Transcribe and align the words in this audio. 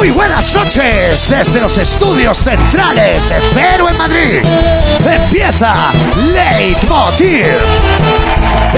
Muy 0.00 0.12
buenas 0.12 0.54
noches 0.54 1.28
desde 1.28 1.60
los 1.60 1.76
estudios 1.76 2.38
centrales 2.38 3.28
de 3.28 3.34
Cero 3.52 3.86
en 3.86 3.98
Madrid. 3.98 4.42
Empieza 5.06 5.92
Leitmotiv. 6.32 7.44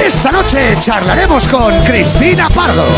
Esta 0.04 0.32
noche 0.32 0.76
charlaremos 0.80 1.46
con 1.46 1.78
Cristina 1.84 2.48
Pardo. 2.48 2.88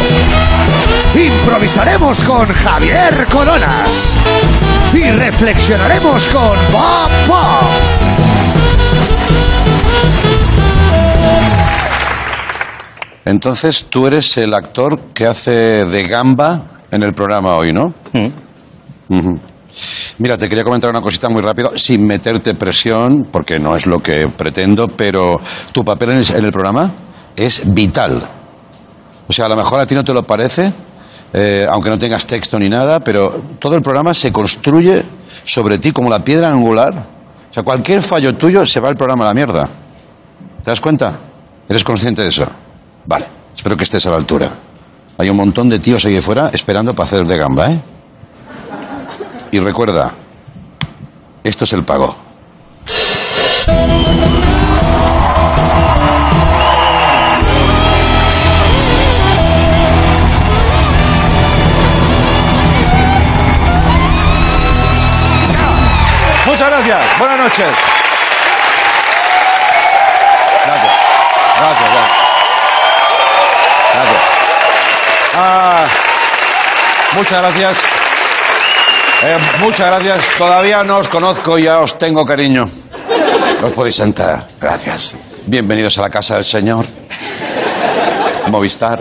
Improvisaremos 1.14 2.24
con 2.24 2.48
Javier 2.50 3.26
Coronas. 3.30 4.16
Y 4.94 5.10
reflexionaremos 5.10 6.26
con 6.28 6.56
Bob 6.72 7.10
Pop. 7.26 7.68
Entonces 13.26 13.84
tú 13.90 14.06
eres 14.06 14.34
el 14.38 14.54
actor 14.54 14.98
que 15.12 15.26
hace 15.26 15.84
de 15.84 16.02
gamba 16.04 16.73
en 16.94 17.02
el 17.02 17.12
programa 17.12 17.56
hoy, 17.56 17.72
¿no? 17.72 17.92
Ujú. 19.08 19.40
Mira, 20.18 20.38
te 20.38 20.48
quería 20.48 20.62
comentar 20.62 20.88
una 20.88 21.00
cosita 21.00 21.28
muy 21.28 21.42
rápido, 21.42 21.76
sin 21.76 22.06
meterte 22.06 22.54
presión, 22.54 23.28
porque 23.30 23.58
no 23.58 23.74
es 23.74 23.86
lo 23.86 23.98
que 23.98 24.28
pretendo, 24.28 24.86
pero 24.86 25.40
tu 25.72 25.82
papel 25.82 26.10
en 26.10 26.18
el, 26.18 26.36
en 26.36 26.44
el 26.44 26.52
programa 26.52 26.90
es 27.34 27.62
vital. 27.74 28.22
O 29.26 29.32
sea, 29.32 29.46
a 29.46 29.48
lo 29.48 29.56
mejor 29.56 29.80
a 29.80 29.86
ti 29.86 29.94
no 29.94 30.04
te 30.04 30.14
lo 30.14 30.22
parece, 30.22 30.72
eh, 31.32 31.66
aunque 31.68 31.90
no 31.90 31.98
tengas 31.98 32.26
texto 32.26 32.58
ni 32.58 32.68
nada, 32.68 33.00
pero 33.00 33.28
todo 33.58 33.74
el 33.74 33.82
programa 33.82 34.14
se 34.14 34.30
construye 34.30 35.02
sobre 35.42 35.78
ti 35.78 35.90
como 35.90 36.08
la 36.08 36.20
piedra 36.22 36.48
angular. 36.48 36.94
O 37.50 37.52
sea, 37.52 37.64
cualquier 37.64 38.02
fallo 38.02 38.36
tuyo 38.36 38.64
se 38.64 38.78
va 38.78 38.88
el 38.90 38.96
programa 38.96 39.24
a 39.24 39.28
la 39.28 39.34
mierda. 39.34 39.68
¿Te 40.62 40.70
das 40.70 40.80
cuenta? 40.80 41.14
¿Eres 41.68 41.82
consciente 41.82 42.22
de 42.22 42.28
eso? 42.28 42.46
Vale, 43.06 43.26
espero 43.54 43.76
que 43.76 43.82
estés 43.82 44.06
a 44.06 44.10
la 44.10 44.16
altura. 44.16 44.50
Hay 45.16 45.30
un 45.30 45.36
montón 45.36 45.68
de 45.68 45.78
tíos 45.78 46.04
ahí 46.06 46.16
afuera 46.16 46.50
esperando 46.52 46.92
para 46.94 47.06
hacer 47.06 47.24
de 47.24 47.36
gamba, 47.36 47.70
¿eh? 47.70 47.80
Y 49.52 49.60
recuerda, 49.60 50.12
esto 51.44 51.64
es 51.64 51.72
el 51.72 51.84
pago. 51.84 52.16
Muchas 66.46 66.68
gracias. 66.68 67.18
Buenas 67.18 67.38
noches. 67.38 67.66
Gracias. 70.66 70.92
Gracias, 71.56 71.90
gracias. 71.90 72.24
Gracias. 73.94 74.33
Ah, 75.36 75.86
muchas 77.14 77.38
gracias. 77.42 77.84
Eh, 79.22 79.38
muchas 79.58 79.86
gracias. 79.86 80.28
Todavía 80.38 80.84
no 80.84 80.98
os 80.98 81.08
conozco, 81.08 81.58
ya 81.58 81.78
os 81.80 81.98
tengo 81.98 82.24
cariño. 82.24 82.66
Os 83.62 83.72
podéis 83.72 83.96
sentar. 83.96 84.46
Gracias. 84.60 85.16
Bienvenidos 85.46 85.98
a 85.98 86.02
la 86.02 86.10
casa 86.10 86.34
del 86.36 86.44
Señor. 86.44 86.86
Movistar. 88.48 89.00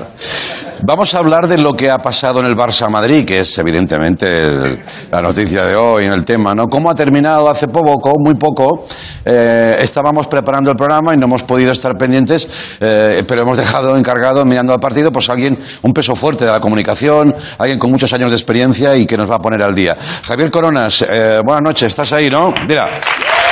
Vamos 0.85 1.13
a 1.15 1.19
hablar 1.19 1.47
de 1.47 1.57
lo 1.57 1.73
que 1.75 1.89
ha 1.89 1.97
pasado 1.99 2.41
en 2.41 2.45
el 2.45 2.57
Barça 2.57 2.89
Madrid, 2.89 3.25
que 3.25 3.39
es 3.39 3.57
evidentemente 3.57 4.39
el- 4.45 4.83
la 5.09 5.21
noticia 5.21 5.63
de 5.63 5.77
hoy 5.77 6.05
en 6.05 6.11
el 6.11 6.25
tema, 6.25 6.53
¿no? 6.53 6.67
¿Cómo 6.67 6.89
ha 6.89 6.95
terminado 6.95 7.49
hace 7.49 7.69
poco, 7.69 8.15
muy 8.19 8.33
poco? 8.35 8.83
Eh, 9.23 9.77
estábamos 9.79 10.27
preparando 10.27 10.71
el 10.71 10.75
programa 10.75 11.13
y 11.13 11.17
no 11.17 11.25
hemos 11.27 11.43
podido 11.43 11.71
estar 11.71 11.97
pendientes, 11.97 12.49
eh, 12.81 13.23
pero 13.25 13.43
hemos 13.43 13.57
dejado 13.57 13.95
encargado, 13.95 14.43
mirando 14.43 14.73
al 14.73 14.79
partido, 14.81 15.09
pues 15.09 15.29
alguien, 15.29 15.57
un 15.83 15.93
peso 15.93 16.15
fuerte 16.17 16.43
de 16.43 16.51
la 16.51 16.59
comunicación, 16.59 17.33
alguien 17.59 17.79
con 17.79 17.89
muchos 17.89 18.11
años 18.11 18.31
de 18.31 18.35
experiencia 18.35 18.93
y 18.93 19.05
que 19.05 19.15
nos 19.15 19.31
va 19.31 19.35
a 19.35 19.39
poner 19.39 19.61
al 19.63 19.73
día. 19.73 19.95
Javier 20.27 20.51
Coronas, 20.51 21.05
eh, 21.07 21.39
buenas 21.45 21.63
noches, 21.63 21.87
¿estás 21.87 22.11
ahí, 22.11 22.29
no? 22.29 22.51
Mira. 22.67 22.87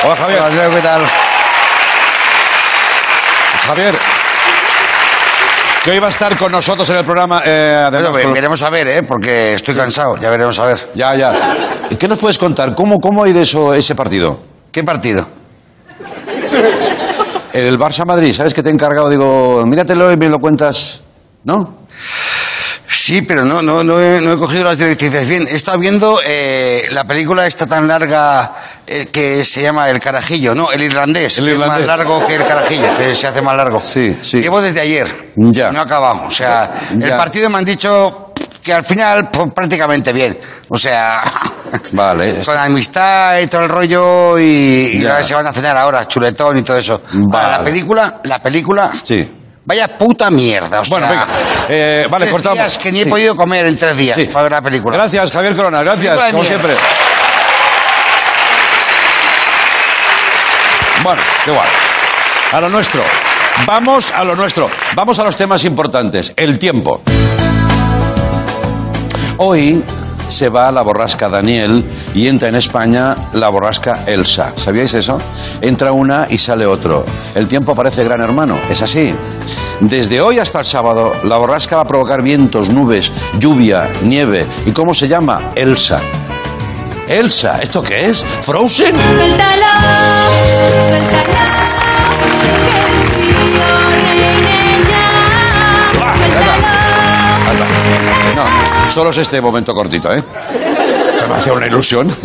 Hola, 0.03 0.15
Javier. 0.17 0.41
Hola, 0.41 0.75
¿qué 0.75 0.81
tal? 0.81 1.01
Javier. 3.67 4.10
Que 5.83 5.91
hoy 5.91 5.99
va 5.99 6.07
a 6.07 6.09
estar 6.11 6.37
con 6.37 6.51
nosotros 6.51 6.87
en 6.91 6.97
el 6.97 7.05
programa. 7.05 7.41
eh, 7.43 7.83
además, 7.87 8.11
Bueno, 8.11 8.25
con- 8.27 8.33
veremos 8.35 8.61
a 8.61 8.69
ver, 8.69 8.87
¿eh? 8.87 9.03
Porque 9.03 9.55
estoy 9.55 9.73
cansado, 9.73 10.17
ya 10.17 10.29
veremos 10.29 10.59
a 10.59 10.65
ver. 10.65 10.89
Ya, 10.93 11.15
ya. 11.15 11.55
¿Qué 11.97 12.07
nos 12.07 12.19
puedes 12.19 12.37
contar? 12.37 12.75
¿Cómo, 12.75 12.99
cómo 12.99 13.23
ha 13.23 13.29
ido 13.29 13.41
eso, 13.41 13.73
ese 13.73 13.95
partido? 13.95 14.39
¿Qué 14.71 14.83
partido? 14.83 15.27
El 17.53 17.77
Barça 17.79 18.05
Madrid, 18.05 18.33
¿sabes 18.33 18.53
que 18.53 18.61
te 18.63 18.69
he 18.69 18.71
encargado? 18.71 19.09
Digo, 19.09 19.65
míratelo 19.65 20.11
y 20.11 20.17
me 20.17 20.29
lo 20.29 20.39
cuentas. 20.39 21.01
¿No? 21.43 21.79
Sí, 22.93 23.21
pero 23.21 23.43
no, 23.45 23.61
no, 23.61 23.83
no, 23.83 23.99
he, 24.01 24.19
no 24.21 24.33
he 24.33 24.37
cogido 24.37 24.65
las 24.65 24.77
directrices 24.77 25.27
bien. 25.27 25.47
He 25.47 25.55
estado 25.55 25.77
viendo 25.79 26.19
eh, 26.25 26.87
la 26.91 27.03
película 27.05 27.47
esta 27.47 27.65
tan 27.65 27.87
larga 27.87 28.53
eh, 28.85 29.07
que 29.11 29.45
se 29.45 29.61
llama 29.61 29.89
El 29.89 29.99
Carajillo, 29.99 30.53
¿no? 30.53 30.71
El 30.71 30.81
irlandés. 30.83 31.39
El 31.39 31.49
irlandés. 31.49 31.79
Es 31.79 31.87
más 31.87 31.97
largo 31.97 32.27
que 32.27 32.35
el 32.35 32.45
Carajillo, 32.45 32.97
que 32.97 33.15
se 33.15 33.27
hace 33.27 33.41
más 33.41 33.55
largo. 33.55 33.79
Sí, 33.79 34.17
sí. 34.21 34.41
Llevo 34.41 34.61
desde 34.61 34.81
ayer. 34.81 35.31
Ya. 35.35 35.69
No 35.71 35.81
acabamos. 35.81 36.33
O 36.33 36.35
sea, 36.35 36.71
el 36.91 37.09
partido 37.11 37.49
me 37.49 37.59
han 37.59 37.65
dicho 37.65 38.33
que 38.61 38.73
al 38.73 38.83
final 38.83 39.29
pues, 39.31 39.47
prácticamente 39.55 40.11
bien. 40.13 40.37
O 40.69 40.77
sea, 40.77 41.21
Vale. 41.93 42.41
con 42.45 42.57
amistad 42.57 43.39
y 43.39 43.47
todo 43.47 43.61
el 43.63 43.69
rollo 43.69 44.37
y, 44.37 44.43
y 45.01 45.23
se 45.23 45.33
van 45.33 45.47
a 45.47 45.53
cenar 45.53 45.77
ahora, 45.77 46.07
chuletón 46.07 46.57
y 46.57 46.61
todo 46.61 46.77
eso. 46.77 47.01
Vale. 47.13 47.49
la 47.57 47.63
película, 47.63 48.19
la 48.25 48.39
película, 48.39 48.91
Sí. 49.03 49.37
Vaya 49.71 49.87
puta 49.97 50.29
mierda. 50.29 50.81
Bueno, 50.89 51.07
venga. 51.07 51.27
Eh, 51.69 52.05
vale, 52.09 52.25
tres 52.25 52.33
cortamos. 52.33 52.57
días 52.57 52.77
que 52.77 52.91
ni 52.91 52.99
he 52.99 53.03
Sí. 53.05 53.09
podido 53.09 53.35
comer 53.37 53.65
en 53.67 53.77
tres 53.77 53.95
días 53.95 54.17
Sí. 54.17 54.25
para 54.25 54.43
ver 54.43 54.51
la 54.51 54.61
película. 54.61 54.97
Gracias, 54.97 55.31
Javier 55.31 55.55
Corona. 55.55 55.81
Gracias, 55.81 56.09
Película 56.17 56.31
como 56.31 56.43
siempre. 56.43 56.75
Bueno, 61.03 61.21
qué 61.45 61.51
guay. 61.51 61.69
A 62.51 62.59
lo 62.59 62.69
nuestro. 62.69 63.01
Vamos 63.65 64.11
a 64.11 64.23
lo 64.25 64.35
nuestro. 64.35 64.69
Vamos 64.93 65.17
a 65.19 65.23
los 65.23 65.37
temas 65.37 65.63
importantes. 65.63 66.33
El 66.35 66.59
tiempo. 66.59 67.01
Hoy 69.37 69.81
se 70.31 70.49
va 70.49 70.71
la 70.71 70.81
borrasca 70.81 71.29
Daniel 71.29 71.83
y 72.15 72.27
entra 72.27 72.47
en 72.47 72.55
España 72.55 73.15
la 73.33 73.49
borrasca 73.49 74.03
Elsa. 74.07 74.53
¿Sabíais 74.55 74.93
eso? 74.93 75.19
Entra 75.61 75.91
una 75.91 76.27
y 76.29 76.37
sale 76.37 76.65
otro. 76.65 77.05
El 77.35 77.47
tiempo 77.47 77.75
parece 77.75 78.03
gran 78.03 78.21
hermano. 78.21 78.57
Es 78.69 78.81
así. 78.81 79.13
Desde 79.81 80.21
hoy 80.21 80.39
hasta 80.39 80.59
el 80.59 80.65
sábado, 80.65 81.11
la 81.23 81.37
borrasca 81.37 81.75
va 81.75 81.81
a 81.83 81.87
provocar 81.87 82.21
vientos, 82.21 82.69
nubes, 82.69 83.11
lluvia, 83.39 83.89
nieve. 84.03 84.47
¿Y 84.65 84.71
cómo 84.71 84.93
se 84.93 85.07
llama? 85.07 85.51
Elsa. 85.55 85.99
Elsa, 87.07 87.59
¿esto 87.61 87.83
qué 87.83 88.05
es? 88.05 88.25
¿Frozen? 88.41 88.95
Suéltala, 88.95 89.79
suéltala, 90.79 91.70
solo 98.91 99.11
es 99.11 99.17
este 99.17 99.39
momento 99.39 99.73
cortito, 99.73 100.11
¿eh? 100.11 100.21
Me 101.29 101.35
hace 101.35 101.51
una 101.51 101.67
ilusión. 101.67 102.11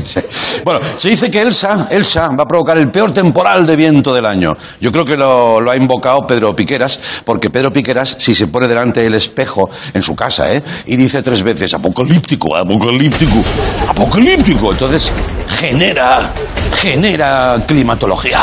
Bueno, 0.64 0.80
se 0.96 1.10
dice 1.10 1.30
que 1.30 1.40
Elsa, 1.40 1.86
Elsa 1.90 2.28
va 2.30 2.42
a 2.42 2.46
provocar 2.46 2.76
el 2.76 2.90
peor 2.90 3.12
temporal 3.12 3.64
de 3.64 3.76
viento 3.76 4.12
del 4.12 4.26
año. 4.26 4.56
Yo 4.80 4.90
creo 4.90 5.04
que 5.04 5.16
lo, 5.16 5.60
lo 5.60 5.70
ha 5.70 5.76
invocado 5.76 6.26
Pedro 6.26 6.56
Piqueras, 6.56 6.98
porque 7.24 7.50
Pedro 7.50 7.72
Piqueras, 7.72 8.16
si 8.18 8.34
se 8.34 8.48
pone 8.48 8.66
delante 8.66 9.00
del 9.00 9.14
espejo 9.14 9.70
en 9.94 10.02
su 10.02 10.16
casa, 10.16 10.52
¿eh? 10.52 10.60
Y 10.86 10.96
dice 10.96 11.22
tres 11.22 11.44
veces, 11.44 11.72
apocalíptico, 11.72 12.56
apocalíptico, 12.56 13.44
apocalíptico. 13.86 14.72
Entonces, 14.72 15.12
genera, 15.46 16.32
genera 16.80 17.62
climatología 17.64 18.40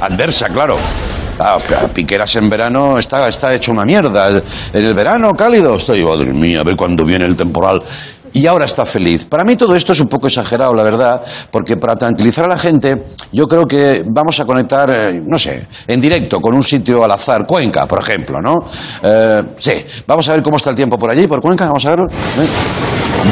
adversa, 0.00 0.46
claro. 0.48 0.78
Ah, 1.38 1.58
P- 1.58 1.88
Piqueras 1.92 2.36
en 2.36 2.48
verano 2.48 2.98
está, 2.98 3.28
está 3.28 3.52
hecho 3.54 3.72
una 3.72 3.84
mierda. 3.84 4.28
En 4.72 4.84
el 4.84 4.94
verano 4.94 5.32
cálido 5.34 5.76
estoy, 5.76 6.04
madre 6.04 6.32
mía, 6.32 6.60
a 6.60 6.64
ver 6.64 6.76
cuándo 6.76 7.04
viene 7.04 7.24
el 7.26 7.36
temporal. 7.36 7.82
Y 8.32 8.46
ahora 8.48 8.64
está 8.64 8.84
feliz. 8.84 9.24
Para 9.24 9.44
mí 9.44 9.54
todo 9.54 9.76
esto 9.76 9.92
es 9.92 10.00
un 10.00 10.08
poco 10.08 10.26
exagerado, 10.26 10.74
la 10.74 10.82
verdad, 10.82 11.22
porque 11.52 11.76
para 11.76 11.94
tranquilizar 11.94 12.46
a 12.46 12.48
la 12.48 12.58
gente, 12.58 13.04
yo 13.30 13.46
creo 13.46 13.64
que 13.64 14.02
vamos 14.06 14.40
a 14.40 14.44
conectar, 14.44 14.90
eh, 14.90 15.22
no 15.24 15.38
sé, 15.38 15.66
en 15.86 16.00
directo 16.00 16.40
con 16.40 16.52
un 16.54 16.62
sitio 16.64 17.04
al 17.04 17.12
azar, 17.12 17.46
Cuenca, 17.46 17.86
por 17.86 18.00
ejemplo, 18.00 18.40
¿no? 18.40 18.64
Eh, 19.04 19.40
sí, 19.58 19.72
vamos 20.06 20.28
a 20.28 20.32
ver 20.32 20.42
cómo 20.42 20.56
está 20.56 20.70
el 20.70 20.76
tiempo 20.76 20.98
por 20.98 21.10
allí, 21.10 21.28
por 21.28 21.40
Cuenca, 21.40 21.66
vamos 21.66 21.84
a 21.86 21.90
verlo. 21.90 22.06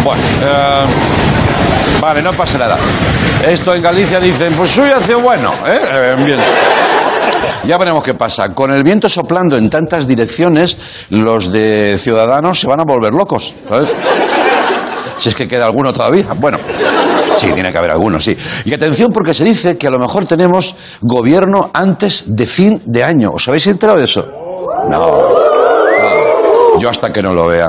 Bueno, 0.05 0.22
eh, 0.40 0.84
vale, 2.00 2.22
no 2.22 2.32
pasa 2.32 2.58
nada. 2.58 2.78
Esto 3.44 3.75
en 3.75 3.82
Galicia 3.82 4.20
dicen, 4.20 4.55
pues 4.55 4.78
hoy 4.78 4.90
hace 4.90 5.16
bueno. 5.16 5.52
Eh, 5.66 6.14
bien. 6.25 6.38
Ya 7.64 7.79
veremos 7.79 8.03
qué 8.03 8.14
pasa. 8.14 8.49
Con 8.55 8.73
el 8.73 8.82
viento 8.82 9.09
soplando 9.09 9.56
en 9.56 9.70
tantas 9.70 10.06
direcciones, 10.09 10.76
los 11.11 11.53
de 11.53 11.97
Ciudadanos 12.00 12.59
se 12.61 12.67
van 12.67 12.81
a 12.81 12.85
volver 12.85 13.12
locos. 13.14 13.55
¿sabes? 13.69 13.88
Si 15.17 15.29
es 15.29 15.35
que 15.35 15.47
queda 15.47 15.67
alguno 15.67 15.93
todavía. 15.93 16.26
Bueno, 16.37 16.59
sí, 17.37 17.53
tiene 17.53 17.70
que 17.70 17.79
haber 17.79 17.93
alguno, 17.93 18.19
sí. 18.20 18.37
Y 18.64 18.75
atención 18.75 19.12
porque 19.12 19.32
se 19.32 19.44
dice 19.44 19.79
que 19.79 19.87
a 19.87 19.91
lo 19.91 19.99
mejor 20.00 20.26
tenemos 20.26 20.75
gobierno 21.00 21.70
antes 21.73 22.25
de 22.35 22.47
fin 22.47 22.82
de 22.85 23.05
año. 23.05 23.31
¿Os 23.32 23.47
habéis 23.47 23.67
enterado 23.69 23.99
de 23.99 24.05
eso? 24.06 24.26
No. 24.88 25.19
Yo 26.81 26.88
hasta 26.88 27.12
que 27.12 27.23
no 27.23 27.32
lo 27.32 27.47
vea. 27.47 27.69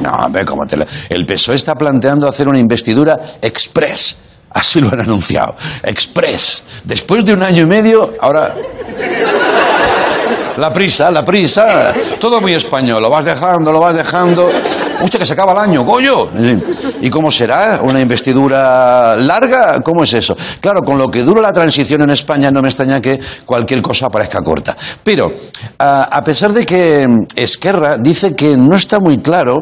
No, 0.00 0.10
hombre, 0.10 0.44
¿cómo 0.44 0.66
te 0.66 0.76
la- 0.76 0.86
El 1.08 1.24
PSOE 1.24 1.54
está 1.54 1.74
planteando 1.76 2.28
hacer 2.28 2.48
una 2.48 2.58
investidura 2.58 3.18
express. 3.40 4.16
Así 4.56 4.80
lo 4.80 4.88
han 4.90 5.00
anunciado. 5.00 5.54
Express. 5.82 6.64
Después 6.82 7.26
de 7.26 7.34
un 7.34 7.42
año 7.42 7.64
y 7.64 7.66
medio, 7.66 8.14
ahora... 8.20 8.54
La 10.56 10.72
prisa, 10.72 11.10
la 11.10 11.24
prisa. 11.24 11.92
Todo 12.18 12.40
muy 12.40 12.54
español. 12.54 13.02
Lo 13.02 13.10
vas 13.10 13.24
dejando, 13.26 13.72
lo 13.72 13.80
vas 13.80 13.94
dejando. 13.94 14.50
Usted 15.02 15.18
que 15.18 15.26
se 15.26 15.34
acaba 15.34 15.52
el 15.52 15.58
año, 15.58 15.84
coño. 15.84 16.28
¿Y 17.02 17.10
cómo 17.10 17.30
será? 17.30 17.80
¿Una 17.82 18.00
investidura 18.00 19.16
larga? 19.16 19.82
¿Cómo 19.82 20.04
es 20.04 20.14
eso? 20.14 20.34
Claro, 20.60 20.82
con 20.82 20.96
lo 20.96 21.08
que 21.08 21.22
dura 21.22 21.42
la 21.42 21.52
transición 21.52 22.02
en 22.02 22.10
España 22.10 22.50
no 22.50 22.62
me 22.62 22.68
extraña 22.68 23.00
que 23.00 23.18
cualquier 23.44 23.82
cosa 23.82 24.08
parezca 24.08 24.40
corta. 24.40 24.74
Pero, 25.04 25.28
a, 25.78 26.22
pesar 26.24 26.52
de 26.52 26.64
que 26.64 27.06
Esquerra 27.34 27.98
dice 27.98 28.34
que 28.34 28.56
no 28.56 28.76
está 28.76 28.98
muy 28.98 29.18
claro, 29.18 29.58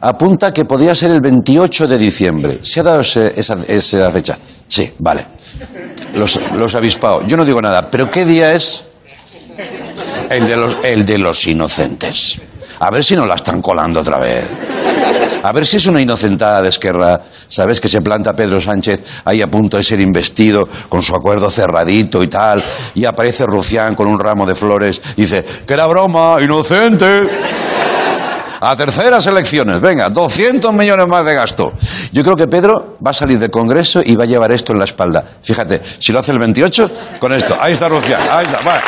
apunta 0.00 0.52
que 0.52 0.64
podría 0.64 0.94
ser 0.94 1.10
el 1.10 1.20
28 1.20 1.86
de 1.86 1.98
diciembre. 1.98 2.58
¿Se 2.62 2.80
ha 2.80 2.84
dado 2.84 3.00
esa, 3.02 3.28
esa 3.28 4.10
fecha? 4.10 4.38
Sí, 4.66 4.90
vale. 4.98 5.26
Los, 6.14 6.40
los. 6.54 6.76
Yo 7.26 7.36
no 7.36 7.44
digo 7.44 7.60
nada, 7.60 7.90
pero 7.90 8.08
¿qué 8.10 8.24
día 8.24 8.52
es? 8.52 8.86
El 10.30 10.46
de, 10.46 10.56
los, 10.56 10.76
el 10.82 11.04
de 11.04 11.18
los 11.18 11.46
inocentes. 11.46 12.40
A 12.80 12.90
ver 12.90 13.02
si 13.02 13.16
no 13.16 13.26
la 13.26 13.34
están 13.34 13.60
colando 13.60 14.00
otra 14.00 14.18
vez. 14.18 14.48
A 15.42 15.52
ver 15.52 15.64
si 15.66 15.76
es 15.78 15.86
una 15.86 16.00
inocentada 16.00 16.62
de 16.62 16.68
Esquerra. 16.68 17.20
¿Sabes 17.48 17.80
que 17.80 17.88
se 17.88 18.02
planta 18.02 18.34
Pedro 18.34 18.60
Sánchez 18.60 19.02
ahí 19.24 19.40
a 19.40 19.46
punto 19.46 19.76
de 19.76 19.84
ser 19.84 20.00
investido 20.00 20.68
con 20.88 21.02
su 21.02 21.14
acuerdo 21.14 21.50
cerradito 21.50 22.22
y 22.22 22.28
tal? 22.28 22.62
Y 22.94 23.04
aparece 23.04 23.46
Rufián 23.46 23.94
con 23.94 24.06
un 24.06 24.18
ramo 24.18 24.46
de 24.46 24.54
flores 24.54 25.00
y 25.16 25.22
dice, 25.22 25.44
que 25.66 25.74
era 25.74 25.86
broma, 25.86 26.36
inocente. 26.40 27.28
A 28.60 28.74
terceras 28.74 29.24
elecciones, 29.26 29.80
venga, 29.80 30.10
200 30.10 30.72
millones 30.72 31.06
más 31.06 31.24
de 31.24 31.34
gasto. 31.34 31.64
Yo 32.12 32.24
creo 32.24 32.34
que 32.34 32.48
Pedro 32.48 32.96
va 33.04 33.12
a 33.12 33.14
salir 33.14 33.38
del 33.38 33.50
Congreso 33.50 34.00
y 34.04 34.16
va 34.16 34.24
a 34.24 34.26
llevar 34.26 34.50
esto 34.50 34.72
en 34.72 34.80
la 34.80 34.84
espalda. 34.84 35.24
Fíjate, 35.42 35.80
si 36.00 36.12
lo 36.12 36.18
hace 36.18 36.32
el 36.32 36.40
28, 36.40 36.90
con 37.20 37.32
esto. 37.32 37.56
Ahí 37.60 37.72
está 37.72 37.88
Rufián, 37.88 38.22
ahí 38.28 38.46
está. 38.46 38.58
Bueno. 38.62 38.80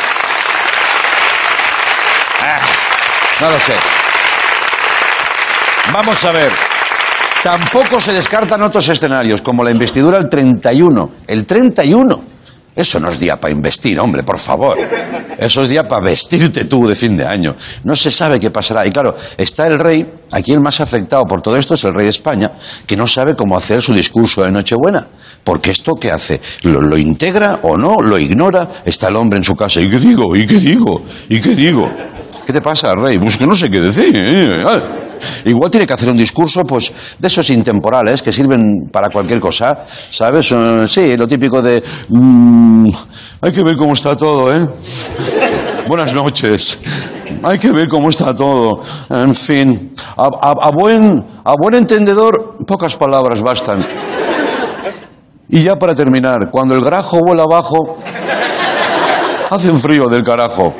Ah, 2.41 2.59
no 3.41 3.49
lo 3.49 3.59
sé. 3.59 3.73
Vamos 5.91 6.23
a 6.23 6.31
ver. 6.31 6.51
Tampoco 7.41 7.99
se 7.99 8.13
descartan 8.13 8.61
otros 8.61 8.87
escenarios, 8.87 9.41
como 9.41 9.63
la 9.63 9.71
investidura 9.71 10.19
el 10.19 10.29
31. 10.29 11.11
El 11.25 11.45
31. 11.45 12.23
Eso 12.75 12.99
no 12.99 13.09
es 13.09 13.19
día 13.19 13.35
para 13.37 13.51
investir, 13.51 13.99
hombre, 13.99 14.21
por 14.23 14.37
favor. 14.37 14.77
Eso 15.39 15.63
es 15.63 15.69
día 15.69 15.87
para 15.87 16.05
vestirte 16.05 16.65
tú 16.65 16.87
de 16.87 16.95
fin 16.95 17.17
de 17.17 17.25
año. 17.25 17.55
No 17.83 17.95
se 17.95 18.11
sabe 18.11 18.39
qué 18.39 18.51
pasará. 18.51 18.85
Y 18.85 18.91
claro, 18.91 19.15
está 19.35 19.65
el 19.65 19.79
rey, 19.79 20.05
aquí 20.31 20.53
el 20.53 20.61
más 20.61 20.79
afectado 20.79 21.25
por 21.25 21.41
todo 21.41 21.57
esto 21.57 21.73
es 21.73 21.83
el 21.83 21.95
rey 21.95 22.05
de 22.05 22.11
España, 22.11 22.51
que 22.85 22.95
no 22.95 23.07
sabe 23.07 23.35
cómo 23.35 23.57
hacer 23.57 23.81
su 23.81 23.93
discurso 23.93 24.43
de 24.43 24.51
Nochebuena. 24.51 25.07
Porque 25.43 25.71
esto 25.71 25.95
qué 25.95 26.11
hace? 26.11 26.39
¿Lo, 26.61 26.79
lo 26.79 26.95
integra 26.95 27.59
o 27.63 27.75
no? 27.75 27.95
¿Lo 27.95 28.19
ignora? 28.19 28.67
Está 28.85 29.07
el 29.07 29.15
hombre 29.15 29.37
en 29.37 29.43
su 29.43 29.55
casa. 29.55 29.81
¿Y 29.81 29.89
qué 29.89 29.99
digo? 29.99 30.35
¿Y 30.35 30.45
qué 30.45 30.59
digo? 30.59 31.03
¿Y 31.27 31.41
qué 31.41 31.55
digo? 31.55 31.89
¿Qué 32.51 32.55
te 32.55 32.61
pasa, 32.61 32.93
rey? 32.95 33.17
Pues 33.17 33.37
que 33.37 33.47
no 33.47 33.55
sé 33.55 33.69
qué 33.69 33.79
decir. 33.79 34.13
¿eh? 34.13 34.57
Ah. 34.67 34.77
Igual 35.45 35.71
tiene 35.71 35.87
que 35.87 35.93
hacer 35.93 36.09
un 36.09 36.17
discurso, 36.17 36.63
pues, 36.65 36.91
de 37.17 37.25
esos 37.25 37.49
intemporales 37.49 38.21
que 38.21 38.29
sirven 38.29 38.89
para 38.91 39.07
cualquier 39.07 39.39
cosa, 39.39 39.85
¿sabes? 40.09 40.51
Eh, 40.51 40.85
sí, 40.85 41.15
lo 41.15 41.25
típico 41.27 41.61
de... 41.61 41.81
mm, 42.09 42.89
hay 43.39 43.51
que 43.53 43.63
ver 43.63 43.77
cómo 43.77 43.93
está 43.93 44.17
todo, 44.17 44.53
¿eh? 44.53 44.67
Buenas 45.87 46.13
noches. 46.13 46.81
Hay 47.41 47.57
que 47.57 47.71
ver 47.71 47.87
cómo 47.87 48.09
está 48.09 48.35
todo. 48.35 48.81
En 49.09 49.33
fin, 49.33 49.93
a 50.17 50.71
buen, 50.75 51.23
a 51.45 51.55
buen 51.57 51.75
entendedor, 51.75 52.57
pocas 52.67 52.97
palabras 52.97 53.41
bastan. 53.41 53.81
Y 55.47 55.63
ya 55.63 55.77
para 55.77 55.95
terminar, 55.95 56.49
cuando 56.51 56.75
el 56.75 56.81
grajo 56.81 57.21
vuela 57.25 57.43
abajo, 57.43 57.97
hace 59.49 59.71
un 59.71 59.79
frío 59.79 60.09
del 60.09 60.23
carajo. 60.23 60.73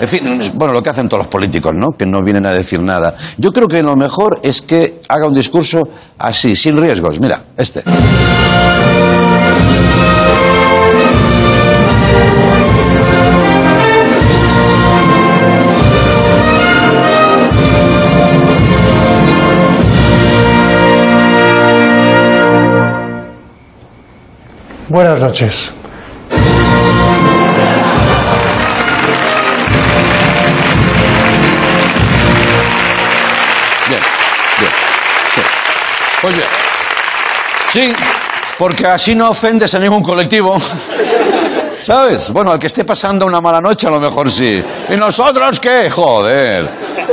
En 0.00 0.08
fin, 0.08 0.52
bueno, 0.54 0.74
lo 0.74 0.82
que 0.82 0.90
hacen 0.90 1.08
todos 1.08 1.22
los 1.22 1.28
políticos, 1.28 1.72
¿no? 1.74 1.92
Que 1.96 2.06
no 2.06 2.22
vienen 2.22 2.46
a 2.46 2.52
decir 2.52 2.80
nada. 2.80 3.16
Yo 3.38 3.52
creo 3.52 3.68
que 3.68 3.82
lo 3.82 3.96
mejor 3.96 4.40
es 4.42 4.62
que 4.62 5.00
haga 5.08 5.26
un 5.26 5.34
discurso 5.34 5.88
así, 6.18 6.54
sin 6.54 6.80
riesgos. 6.80 7.18
Mira, 7.20 7.42
este. 7.56 7.82
Buenas 24.88 25.20
noches. 25.20 25.72
Bien. 36.32 36.46
Sí, 37.72 37.92
porque 38.58 38.86
así 38.86 39.14
no 39.14 39.30
ofendes 39.30 39.74
a 39.74 39.78
ningún 39.78 40.02
colectivo. 40.02 40.56
¿Sabes? 41.82 42.30
Bueno, 42.30 42.50
al 42.50 42.58
que 42.58 42.66
esté 42.66 42.84
pasando 42.84 43.26
una 43.26 43.40
mala 43.40 43.60
noche 43.60 43.86
a 43.86 43.90
lo 43.90 44.00
mejor 44.00 44.30
sí. 44.30 44.60
¿Y 44.88 44.96
nosotros 44.96 45.60
qué? 45.60 45.88
Joder. 45.90 46.68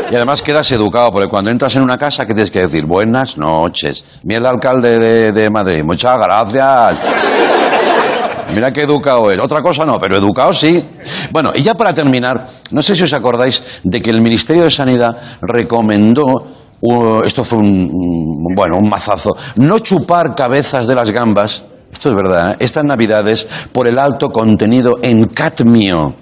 Y 0.10 0.16
además 0.16 0.42
quedas 0.42 0.72
educado, 0.72 1.12
porque 1.12 1.28
cuando 1.28 1.52
entras 1.52 1.76
en 1.76 1.84
una 1.84 1.98
casa, 1.98 2.26
¿qué 2.26 2.34
tienes 2.34 2.50
que 2.50 2.62
decir? 2.62 2.86
Buenas 2.86 3.38
noches. 3.38 4.06
Mira 4.24 4.40
el 4.40 4.46
alcalde 4.46 4.98
de, 4.98 5.32
de 5.32 5.50
Madrid. 5.50 5.84
Muchas 5.84 6.18
gracias. 6.18 6.98
Mira 8.54 8.72
qué 8.72 8.82
educado 8.84 9.32
es. 9.32 9.40
Otra 9.40 9.62
cosa 9.62 9.86
no, 9.86 10.00
pero 10.00 10.16
educado 10.18 10.54
sí. 10.54 10.84
Bueno, 11.32 11.52
y 11.56 11.62
ya 11.62 11.74
para 11.74 11.94
terminar, 11.94 12.46
no 12.72 12.82
sé 12.82 12.96
si 12.96 13.04
os 13.04 13.14
acordáis 13.14 13.82
de 13.84 14.02
que 14.02 14.12
el 14.12 14.22
Ministerio 14.22 14.64
de 14.64 14.72
Sanidad 14.72 15.18
recomendó, 15.42 16.63
esto 17.24 17.44
fue 17.44 17.60
un, 17.60 18.54
bueno, 18.56 18.78
un 18.78 18.90
mazazo, 18.90 19.36
no 19.56 19.80
chupar 19.80 20.36
cabezas 20.36 20.88
de 20.88 20.96
las 20.96 21.12
gambas, 21.12 21.64
esto 21.92 22.10
es 22.10 22.16
verdad, 22.16 22.52
¿eh? 22.52 22.56
estas 22.60 22.84
navidades 22.84 23.48
por 23.72 23.88
el 23.88 23.98
alto 23.98 24.30
contenido 24.30 24.96
en 25.02 25.26
cadmio. 25.26 26.16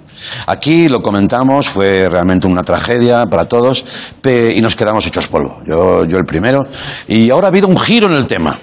Aquí 0.46 0.88
lo 0.88 1.02
comentamos, 1.02 1.68
fue 1.68 2.08
realmente 2.08 2.46
una 2.46 2.62
tragedia 2.62 3.26
para 3.26 3.46
todos 3.46 3.84
y 4.24 4.60
nos 4.60 4.76
quedamos 4.76 5.04
hechos 5.06 5.26
polvo. 5.26 5.62
Yo, 5.66 6.04
yo 6.04 6.18
el 6.18 6.24
primero. 6.24 6.60
Y 7.08 7.28
ahora 7.30 7.48
ha 7.48 7.50
habido 7.50 7.66
un 7.66 7.76
giro 7.76 8.06
en 8.06 8.14
el 8.14 8.26
tema. 8.26 8.56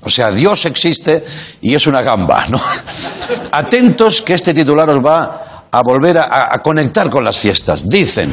O 0.00 0.10
sea, 0.10 0.32
Dios 0.32 0.66
existe 0.66 1.24
y 1.60 1.74
es 1.74 1.86
una 1.86 2.02
gamba, 2.02 2.44
¿no? 2.48 2.60
Atentos 3.52 4.22
que 4.22 4.34
este 4.34 4.52
titular 4.52 4.88
os 4.90 4.98
va 4.98 5.53
a 5.74 5.82
volver 5.82 6.16
a, 6.18 6.54
a 6.54 6.62
conectar 6.62 7.10
con 7.10 7.24
las 7.24 7.36
fiestas. 7.36 7.88
Dicen, 7.88 8.32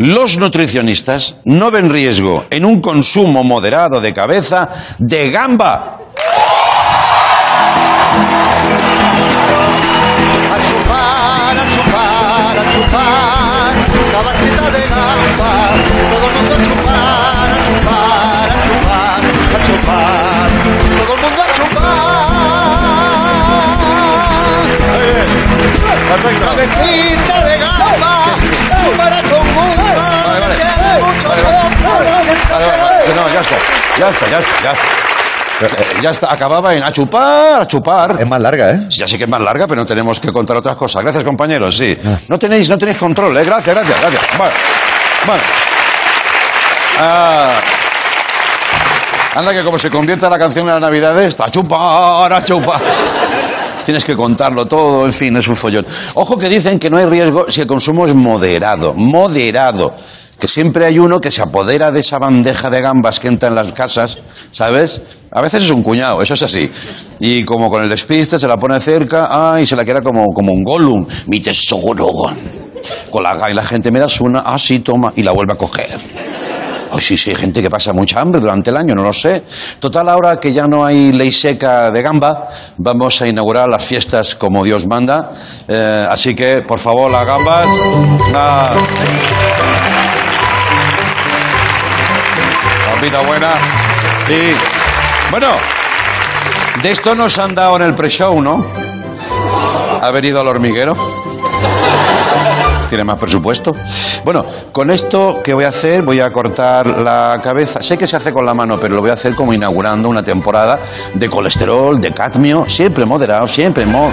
los 0.00 0.36
nutricionistas 0.36 1.36
no 1.44 1.70
ven 1.70 1.88
riesgo 1.90 2.44
en 2.50 2.66
un 2.66 2.82
consumo 2.82 3.42
moderado 3.42 4.02
de 4.02 4.12
cabeza 4.12 4.68
de 4.98 5.30
gamba. 5.30 5.98
A 10.52 10.58
chupar, 10.68 11.56
a 11.56 11.64
chupar, 11.72 12.58
a 12.58 12.64
chupar, 12.72 13.74
cabecita 14.12 14.70
de 14.70 14.82
gamba, 14.88 15.52
todo 16.10 16.26
el 16.28 16.34
mundo 16.36 16.54
a 16.54 16.62
chupar, 16.64 17.48
a 17.50 17.60
chupar, 17.66 18.48
a 18.50 18.60
chupar, 18.66 19.20
a 19.24 19.60
chupar, 19.66 20.48
todo 21.06 21.14
el 21.14 21.20
mundo 21.22 21.42
a 21.42 21.52
chupar. 21.54 22.07
Cabecita 26.08 27.44
de 27.44 27.58
gamba, 27.58 28.24
con 28.24 28.40
gusto, 28.40 29.96
que 30.48 30.54
tiene 30.56 31.00
mucho. 31.00 31.28
Vale, 31.28 31.42
vale, 31.42 32.82
vale. 32.82 33.14
No, 33.14 33.28
ya 33.28 33.40
está, 33.40 33.56
ya 33.98 34.08
está, 34.08 34.26
ya 34.28 34.38
está, 34.38 34.62
ya 34.62 34.72
está. 34.72 34.82
Eh, 35.60 35.86
Ya 36.02 36.10
está, 36.10 36.32
acababa 36.32 36.72
en 36.74 36.82
a 36.84 36.92
chupar, 36.92 37.60
a 37.62 37.66
chupar. 37.66 38.16
Es 38.20 38.26
más 38.26 38.40
larga, 38.40 38.70
¿eh? 38.70 38.80
Ya 38.90 39.06
sé 39.08 39.18
que 39.18 39.24
es 39.24 39.30
más 39.30 39.40
larga, 39.40 39.66
pero 39.66 39.80
no 39.82 39.86
tenemos 39.86 40.18
que 40.20 40.32
contar 40.32 40.56
otras 40.56 40.76
cosas. 40.76 41.02
Gracias, 41.02 41.24
compañeros, 41.24 41.76
sí. 41.76 41.98
No 42.28 42.38
tenéis, 42.38 42.68
no 42.70 42.78
tenéis 42.78 42.96
control, 42.96 43.36
¿eh? 43.36 43.44
Gracias, 43.44 43.74
gracias, 43.74 44.00
gracias. 44.00 44.22
Bueno, 44.38 44.52
bueno. 45.26 45.42
Ah, 47.00 47.50
anda 49.34 49.52
que 49.52 49.62
como 49.64 49.78
se 49.78 49.90
convierta 49.90 50.30
la 50.30 50.38
canción 50.38 50.64
en 50.66 50.72
las 50.74 50.80
navidades, 50.80 51.38
a 51.40 51.50
chupar, 51.50 52.32
a 52.32 52.42
chupar. 52.44 52.80
Tienes 53.88 54.04
que 54.04 54.14
contarlo 54.14 54.66
todo, 54.66 55.06
en 55.06 55.14
fin, 55.14 55.34
es 55.38 55.48
un 55.48 55.56
follón. 55.56 55.86
Ojo 56.12 56.36
que 56.36 56.50
dicen 56.50 56.78
que 56.78 56.90
no 56.90 56.98
hay 56.98 57.06
riesgo 57.06 57.46
si 57.48 57.62
el 57.62 57.66
consumo 57.66 58.04
es 58.04 58.14
moderado, 58.14 58.92
moderado. 58.92 59.94
Que 60.38 60.46
siempre 60.46 60.84
hay 60.84 60.98
uno 60.98 61.18
que 61.18 61.30
se 61.30 61.40
apodera 61.40 61.90
de 61.90 62.00
esa 62.00 62.18
bandeja 62.18 62.68
de 62.68 62.82
gambas 62.82 63.18
que 63.18 63.28
entra 63.28 63.48
en 63.48 63.54
las 63.54 63.72
casas, 63.72 64.18
¿sabes? 64.52 65.00
A 65.30 65.40
veces 65.40 65.64
es 65.64 65.70
un 65.70 65.82
cuñado, 65.82 66.20
eso 66.20 66.34
es 66.34 66.42
así. 66.42 66.70
Y 67.18 67.44
como 67.44 67.70
con 67.70 67.82
el 67.82 67.88
despiste 67.88 68.38
se 68.38 68.46
la 68.46 68.58
pone 68.58 68.78
cerca, 68.78 69.28
ah, 69.30 69.58
y 69.58 69.66
se 69.66 69.74
la 69.74 69.86
queda 69.86 70.02
como, 70.02 70.26
como 70.34 70.52
un 70.52 70.64
Gollum. 70.64 71.06
Mi 71.24 71.40
tesoro. 71.40 72.12
Con 73.10 73.22
la, 73.22 73.50
y 73.50 73.54
la 73.54 73.64
gente 73.64 73.90
me 73.90 74.00
da 74.00 74.08
una, 74.20 74.40
ah, 74.40 74.58
sí, 74.58 74.80
toma, 74.80 75.14
y 75.16 75.22
la 75.22 75.32
vuelve 75.32 75.54
a 75.54 75.56
coger. 75.56 76.17
Sí, 77.00 77.16
sí, 77.16 77.30
hay 77.30 77.36
gente 77.36 77.62
que 77.62 77.70
pasa 77.70 77.92
mucha 77.92 78.20
hambre 78.20 78.40
durante 78.40 78.70
el 78.70 78.76
año, 78.76 78.94
no 78.94 79.02
lo 79.02 79.12
sé. 79.12 79.42
Total, 79.80 80.08
ahora 80.08 80.36
que 80.38 80.52
ya 80.52 80.66
no 80.66 80.84
hay 80.84 81.12
ley 81.12 81.32
seca 81.32 81.90
de 81.90 82.02
gamba, 82.02 82.48
vamos 82.76 83.20
a 83.22 83.26
inaugurar 83.28 83.68
las 83.68 83.84
fiestas 83.84 84.34
como 84.34 84.64
Dios 84.64 84.86
manda. 84.86 85.30
Eh, 85.66 86.06
así 86.10 86.34
que, 86.34 86.62
por 86.66 86.78
favor, 86.78 87.10
las 87.10 87.26
gambas. 87.26 87.66
Papita 92.94 93.20
buena. 93.20 93.54
Sí. 94.26 94.54
Bueno, 95.30 95.48
de 96.82 96.90
esto 96.90 97.14
nos 97.14 97.38
han 97.38 97.54
dado 97.54 97.76
en 97.76 97.82
el 97.82 97.94
pre-show, 97.94 98.40
¿no? 98.40 98.64
Haber 100.02 100.24
ido 100.24 100.40
al 100.40 100.48
hormiguero. 100.48 100.94
Tiene 102.88 103.04
más 103.04 103.18
presupuesto. 103.18 103.74
Bueno, 104.24 104.44
con 104.72 104.90
esto 104.90 105.40
que 105.44 105.52
voy 105.54 105.64
a 105.64 105.68
hacer, 105.68 106.02
voy 106.02 106.20
a 106.20 106.32
cortar 106.32 106.86
la 106.86 107.38
cabeza. 107.42 107.80
Sé 107.80 107.98
que 107.98 108.06
se 108.06 108.16
hace 108.16 108.32
con 108.32 108.46
la 108.46 108.54
mano, 108.54 108.78
pero 108.80 108.94
lo 108.94 109.00
voy 109.02 109.10
a 109.10 109.14
hacer 109.14 109.34
como 109.34 109.52
inaugurando 109.52 110.08
una 110.08 110.22
temporada 110.22 110.78
de 111.14 111.28
colesterol, 111.28 112.00
de 112.00 112.12
cadmio, 112.12 112.64
siempre 112.68 113.04
moderado, 113.04 113.46
siempre 113.46 113.84
mo- 113.86 114.10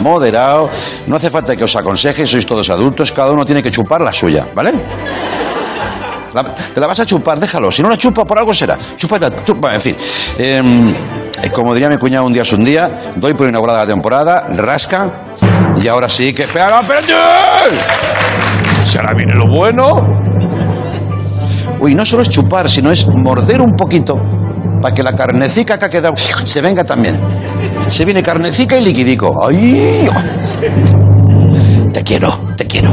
moderado. 0.00 0.68
No 1.06 1.16
hace 1.16 1.30
falta 1.30 1.56
que 1.56 1.64
os 1.64 1.74
aconseje, 1.74 2.26
sois 2.26 2.44
todos 2.46 2.68
adultos, 2.70 3.12
cada 3.12 3.32
uno 3.32 3.44
tiene 3.44 3.62
que 3.62 3.70
chupar 3.70 4.00
la 4.02 4.12
suya, 4.12 4.46
¿vale? 4.54 4.72
Te 6.74 6.78
la 6.80 6.86
vas 6.86 7.00
a 7.00 7.06
chupar, 7.06 7.40
déjalo. 7.40 7.72
Si 7.72 7.82
no 7.82 7.88
la 7.88 7.96
chupa, 7.96 8.24
por 8.24 8.38
algo 8.38 8.54
será. 8.54 8.76
Chúpala, 8.96 9.30
chupa, 9.42 9.74
en 9.74 9.80
fin. 9.80 9.96
Em, 10.38 10.94
como 11.52 11.74
diría 11.74 11.88
mi 11.88 11.96
cuñado, 11.98 12.26
un 12.26 12.32
día 12.32 12.42
es 12.42 12.52
un 12.52 12.64
día. 12.64 13.10
Doy 13.16 13.34
por 13.34 13.48
inaugurada 13.48 13.80
la 13.80 13.86
temporada, 13.86 14.46
rasca. 14.54 15.10
Y 15.82 15.88
ahora 15.88 16.08
sí 16.08 16.32
que. 16.32 16.44
¡Espera! 16.44 16.80
Si 18.84 18.98
ahora 18.98 19.14
viene 19.14 19.34
lo 19.34 19.50
bueno. 19.52 19.94
Uy, 21.80 21.94
no 21.94 22.04
solo 22.04 22.22
es 22.22 22.30
chupar, 22.30 22.68
sino 22.68 22.90
es 22.90 23.06
morder 23.08 23.60
un 23.60 23.72
poquito 23.76 24.14
para 24.82 24.94
que 24.94 25.02
la 25.02 25.12
carnecica 25.12 25.78
que 25.78 25.84
ha 25.84 25.90
quedado 25.90 26.16
se 26.16 26.60
venga 26.60 26.84
también. 26.84 27.18
Se 27.88 28.04
viene 28.04 28.22
carnecica 28.22 28.76
y 28.76 28.84
liquidico. 28.84 29.32
¡Ay! 29.46 30.08
Te 31.92 32.02
quiero, 32.02 32.38
te 32.56 32.66
quiero. 32.66 32.90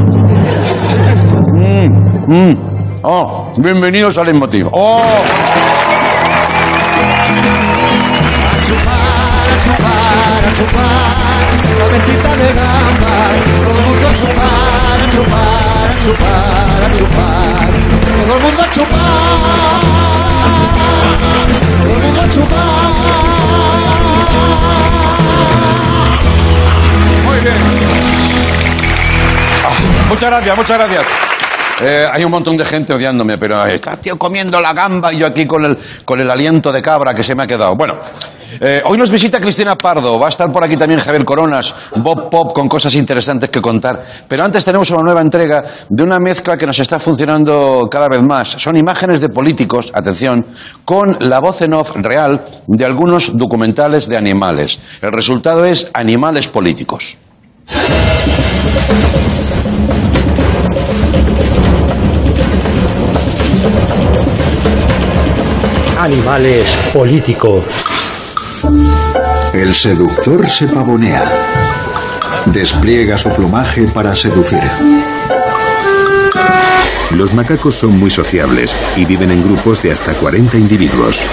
Mm, 1.52 2.32
mm. 2.32 2.76
Oh, 3.02 3.52
bienvenidos 3.58 4.18
al 4.18 4.26
Leitmotiv. 4.26 4.68
Oh, 4.72 5.22
A 9.56 9.58
chupar, 9.58 10.44
a 10.44 10.52
chupar, 10.52 11.46
la 11.78 11.86
bendita 11.88 12.36
de 12.36 12.52
gamba. 12.52 13.12
Todo 13.64 13.78
el 13.78 13.86
mundo 13.86 14.06
a 14.06 14.14
chupar, 14.14 15.00
a 15.00 15.10
chupar, 15.10 15.88
a 15.88 15.98
chupar, 15.98 16.84
a 16.84 16.92
chupar. 16.92 17.70
Todo 18.26 18.36
el 18.36 18.42
mundo 18.42 18.62
a 18.62 18.70
chupar. 18.70 19.00
Todo 21.82 21.92
el 21.94 21.98
mundo 22.02 22.20
a 22.20 22.28
chupar. 22.28 22.66
muy 27.24 27.40
bien. 27.40 27.56
Muchas 30.08 30.30
gracias, 30.30 30.56
muchas 30.56 30.78
gracias. 30.78 31.04
Eh, 31.80 32.06
hay 32.10 32.24
un 32.24 32.30
montón 32.30 32.56
de 32.58 32.64
gente 32.64 32.92
odiándome, 32.92 33.38
pero 33.38 33.64
está 33.66 33.96
tío 33.96 34.18
comiendo 34.18 34.60
la 34.60 34.74
gamba 34.74 35.12
y 35.12 35.18
yo 35.18 35.26
aquí 35.26 35.46
con 35.46 35.64
el, 35.64 35.78
con 36.04 36.20
el 36.20 36.30
aliento 36.30 36.72
de 36.72 36.82
cabra 36.82 37.14
que 37.14 37.22
se 37.22 37.34
me 37.34 37.42
ha 37.42 37.46
quedado. 37.46 37.74
Bueno, 37.74 37.96
eh, 38.60 38.80
hoy 38.84 38.98
nos 38.98 39.10
visita 39.10 39.40
Cristina 39.40 39.76
Pardo, 39.76 40.18
va 40.18 40.26
a 40.26 40.28
estar 40.28 40.50
por 40.50 40.62
aquí 40.64 40.76
también 40.76 41.00
Javier 41.00 41.24
Coronas, 41.24 41.74
Bob 41.96 42.30
Pop 42.30 42.52
con 42.52 42.68
cosas 42.68 42.94
interesantes 42.94 43.50
que 43.50 43.60
contar. 43.60 44.04
Pero 44.28 44.44
antes 44.44 44.64
tenemos 44.64 44.90
una 44.90 45.02
nueva 45.02 45.20
entrega 45.20 45.62
de 45.88 46.02
una 46.02 46.18
mezcla 46.18 46.56
que 46.56 46.66
nos 46.66 46.78
está 46.78 46.98
funcionando 46.98 47.88
cada 47.90 48.08
vez 48.08 48.22
más. 48.22 48.48
Son 48.48 48.76
imágenes 48.76 49.20
de 49.20 49.28
políticos, 49.28 49.90
atención, 49.94 50.46
con 50.84 51.16
la 51.20 51.40
voz 51.40 51.62
en 51.62 51.74
off 51.74 51.96
real 51.96 52.40
de 52.66 52.84
algunos 52.84 53.36
documentales 53.36 54.08
de 54.08 54.16
animales. 54.16 54.78
El 55.02 55.12
resultado 55.12 55.64
es 55.64 55.90
animales 55.92 56.48
políticos. 56.48 57.16
Animales 65.98 66.76
políticos. 66.92 67.64
El 69.56 69.74
seductor 69.74 70.46
se 70.50 70.68
pavonea. 70.68 71.24
Despliega 72.44 73.16
su 73.16 73.30
plumaje 73.30 73.88
para 73.88 74.14
seducir. 74.14 74.60
Los 77.12 77.32
macacos 77.32 77.74
son 77.74 77.98
muy 77.98 78.10
sociables 78.10 78.76
y 78.98 79.06
viven 79.06 79.30
en 79.30 79.42
grupos 79.42 79.82
de 79.82 79.92
hasta 79.92 80.12
40 80.12 80.58
individuos, 80.58 81.24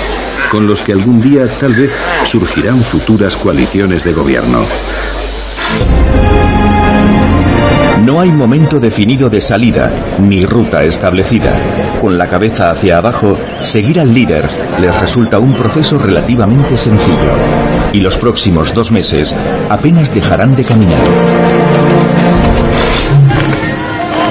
con 0.50 0.68
los 0.68 0.82
que 0.82 0.94
algún 0.94 1.22
día 1.22 1.46
tal 1.60 1.74
vez 1.74 1.92
surgirán 2.26 2.82
futuras 2.82 3.36
coaliciones 3.36 4.06
de 4.06 4.14
gobierno. 4.14 4.66
No 8.06 8.20
hay 8.20 8.34
momento 8.34 8.82
definido 8.82 9.30
de 9.30 9.40
salida, 9.40 9.90
ni 10.20 10.42
ruta 10.42 10.84
establecida. 10.84 11.54
Con 12.02 12.18
la 12.18 12.28
cabeza 12.28 12.70
hacia 12.70 12.98
abajo, 12.98 13.38
seguir 13.64 13.98
al 14.02 14.14
líder 14.14 14.46
les 14.82 15.00
resulta 15.00 15.40
un 15.40 15.54
proceso 15.54 15.98
relativamente 15.98 16.78
sencillo. 16.78 17.32
Y 17.94 18.02
los 18.02 18.18
próximos 18.18 18.74
dos 18.74 18.92
meses 18.92 19.34
apenas 19.70 20.14
dejarán 20.14 20.54
de 20.54 20.66
caminar. 20.66 21.00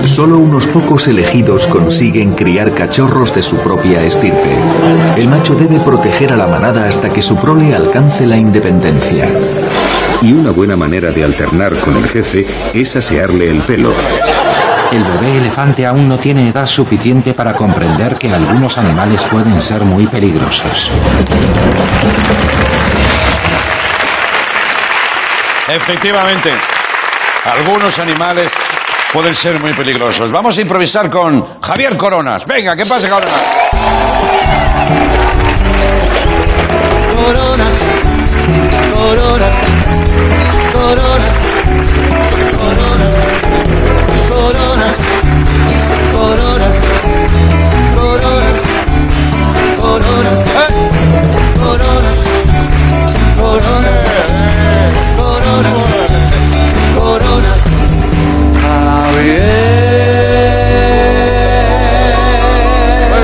Solo 0.04 0.38
unos 0.38 0.66
pocos 0.66 1.08
elegidos 1.08 1.66
consiguen 1.66 2.34
criar 2.34 2.72
cachorros 2.74 3.34
de 3.34 3.40
su 3.40 3.56
propia 3.56 4.04
estirpe. 4.04 4.54
El 5.16 5.28
macho 5.28 5.54
debe 5.54 5.80
proteger 5.80 6.32
a 6.32 6.36
la 6.36 6.46
manada 6.46 6.86
hasta 6.86 7.08
que 7.08 7.22
su 7.22 7.36
prole 7.36 7.74
alcance 7.74 8.26
la 8.26 8.36
independencia. 8.36 9.28
Y 10.22 10.32
una 10.32 10.52
buena 10.52 10.76
manera 10.76 11.10
de 11.10 11.24
alternar 11.24 11.74
con 11.80 11.96
el 11.96 12.08
jefe 12.08 12.46
es 12.74 12.96
asearle 12.96 13.50
el 13.50 13.60
pelo. 13.62 13.92
El 14.92 15.02
bebé 15.02 15.38
elefante 15.38 15.84
aún 15.84 16.08
no 16.08 16.16
tiene 16.16 16.48
edad 16.48 16.66
suficiente 16.66 17.34
para 17.34 17.52
comprender 17.54 18.16
que 18.16 18.32
algunos 18.32 18.78
animales 18.78 19.24
pueden 19.24 19.60
ser 19.60 19.84
muy 19.84 20.06
peligrosos. 20.06 20.92
Efectivamente, 25.68 26.50
algunos 27.44 27.98
animales 27.98 28.52
pueden 29.12 29.34
ser 29.34 29.60
muy 29.60 29.72
peligrosos. 29.72 30.30
Vamos 30.30 30.56
a 30.56 30.60
improvisar 30.60 31.10
con 31.10 31.60
Javier 31.60 31.96
Coronas. 31.96 32.46
Venga, 32.46 32.76
¿qué 32.76 32.86
pasa, 32.86 33.08
Coronas? 33.08 33.40
Coronas, 37.16 37.86
coronas, 38.92 39.54
coronas, 40.94 41.36
coronas, 42.58 43.16
coronas, 44.28 44.96
coronas, 46.12 46.76
coronas, 47.94 48.66
coronas, 49.80 50.42
coronas, 51.80 52.20
coronas, 53.38 54.02
coronas, 55.16 55.78
coronas. 56.94 57.58
Muy 59.12 59.22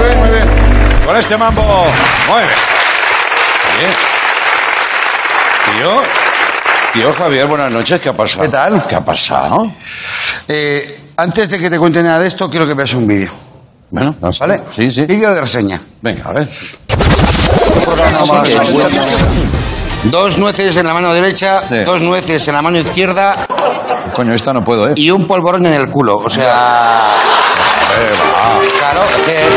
bien, 0.00 0.18
muy 0.18 0.28
bien. 0.30 0.48
Con 1.04 1.16
este 1.16 1.36
mambo. 1.36 1.62
Muy 2.28 2.40
bien. 2.40 2.58
Bien. 3.78 3.92
Tío. 5.76 6.27
Tío 6.92 7.12
Javier, 7.12 7.46
buenas 7.46 7.70
noches. 7.70 8.00
¿Qué 8.00 8.08
ha 8.08 8.12
pasado? 8.16 8.42
¿Qué 8.42 8.48
tal? 8.48 8.82
¿Qué 8.88 8.94
ha 8.94 9.04
pasado? 9.04 9.70
Eh, 10.48 11.00
antes 11.16 11.50
de 11.50 11.58
que 11.58 11.70
te 11.70 11.78
cuente 11.78 12.02
nada 12.02 12.18
de 12.18 12.26
esto, 12.28 12.48
quiero 12.50 12.66
que 12.66 12.74
veas 12.74 12.92
un 12.94 13.06
vídeo. 13.06 13.30
Bueno, 13.90 14.14
no 14.20 14.32
sé. 14.32 14.40
¿Vale? 14.40 14.60
Sí, 14.74 14.90
sí. 14.90 15.04
Vídeo 15.06 15.32
de 15.34 15.40
reseña. 15.40 15.80
Venga, 16.00 16.24
a 16.30 16.32
ver. 16.32 16.48
Dos 20.04 20.38
nueces 20.38 20.76
en 20.76 20.86
la 20.86 20.94
mano 20.94 21.12
derecha, 21.12 21.66
Sí. 21.66 21.78
dos 21.84 22.00
nueces 22.00 22.46
en 22.48 22.54
la 22.54 22.62
mano 22.62 22.78
izquierda 22.78 23.46
Coño, 24.14 24.32
esta 24.32 24.52
no 24.52 24.62
puedo, 24.64 24.88
¿eh? 24.88 24.92
y 24.96 25.10
un 25.10 25.26
polvorón 25.26 25.66
en 25.66 25.74
el 25.74 25.90
culo. 25.90 26.16
O 26.16 26.28
sea. 26.28 27.14
Claro, 28.78 29.00
es 29.16 29.22
que. 29.26 29.38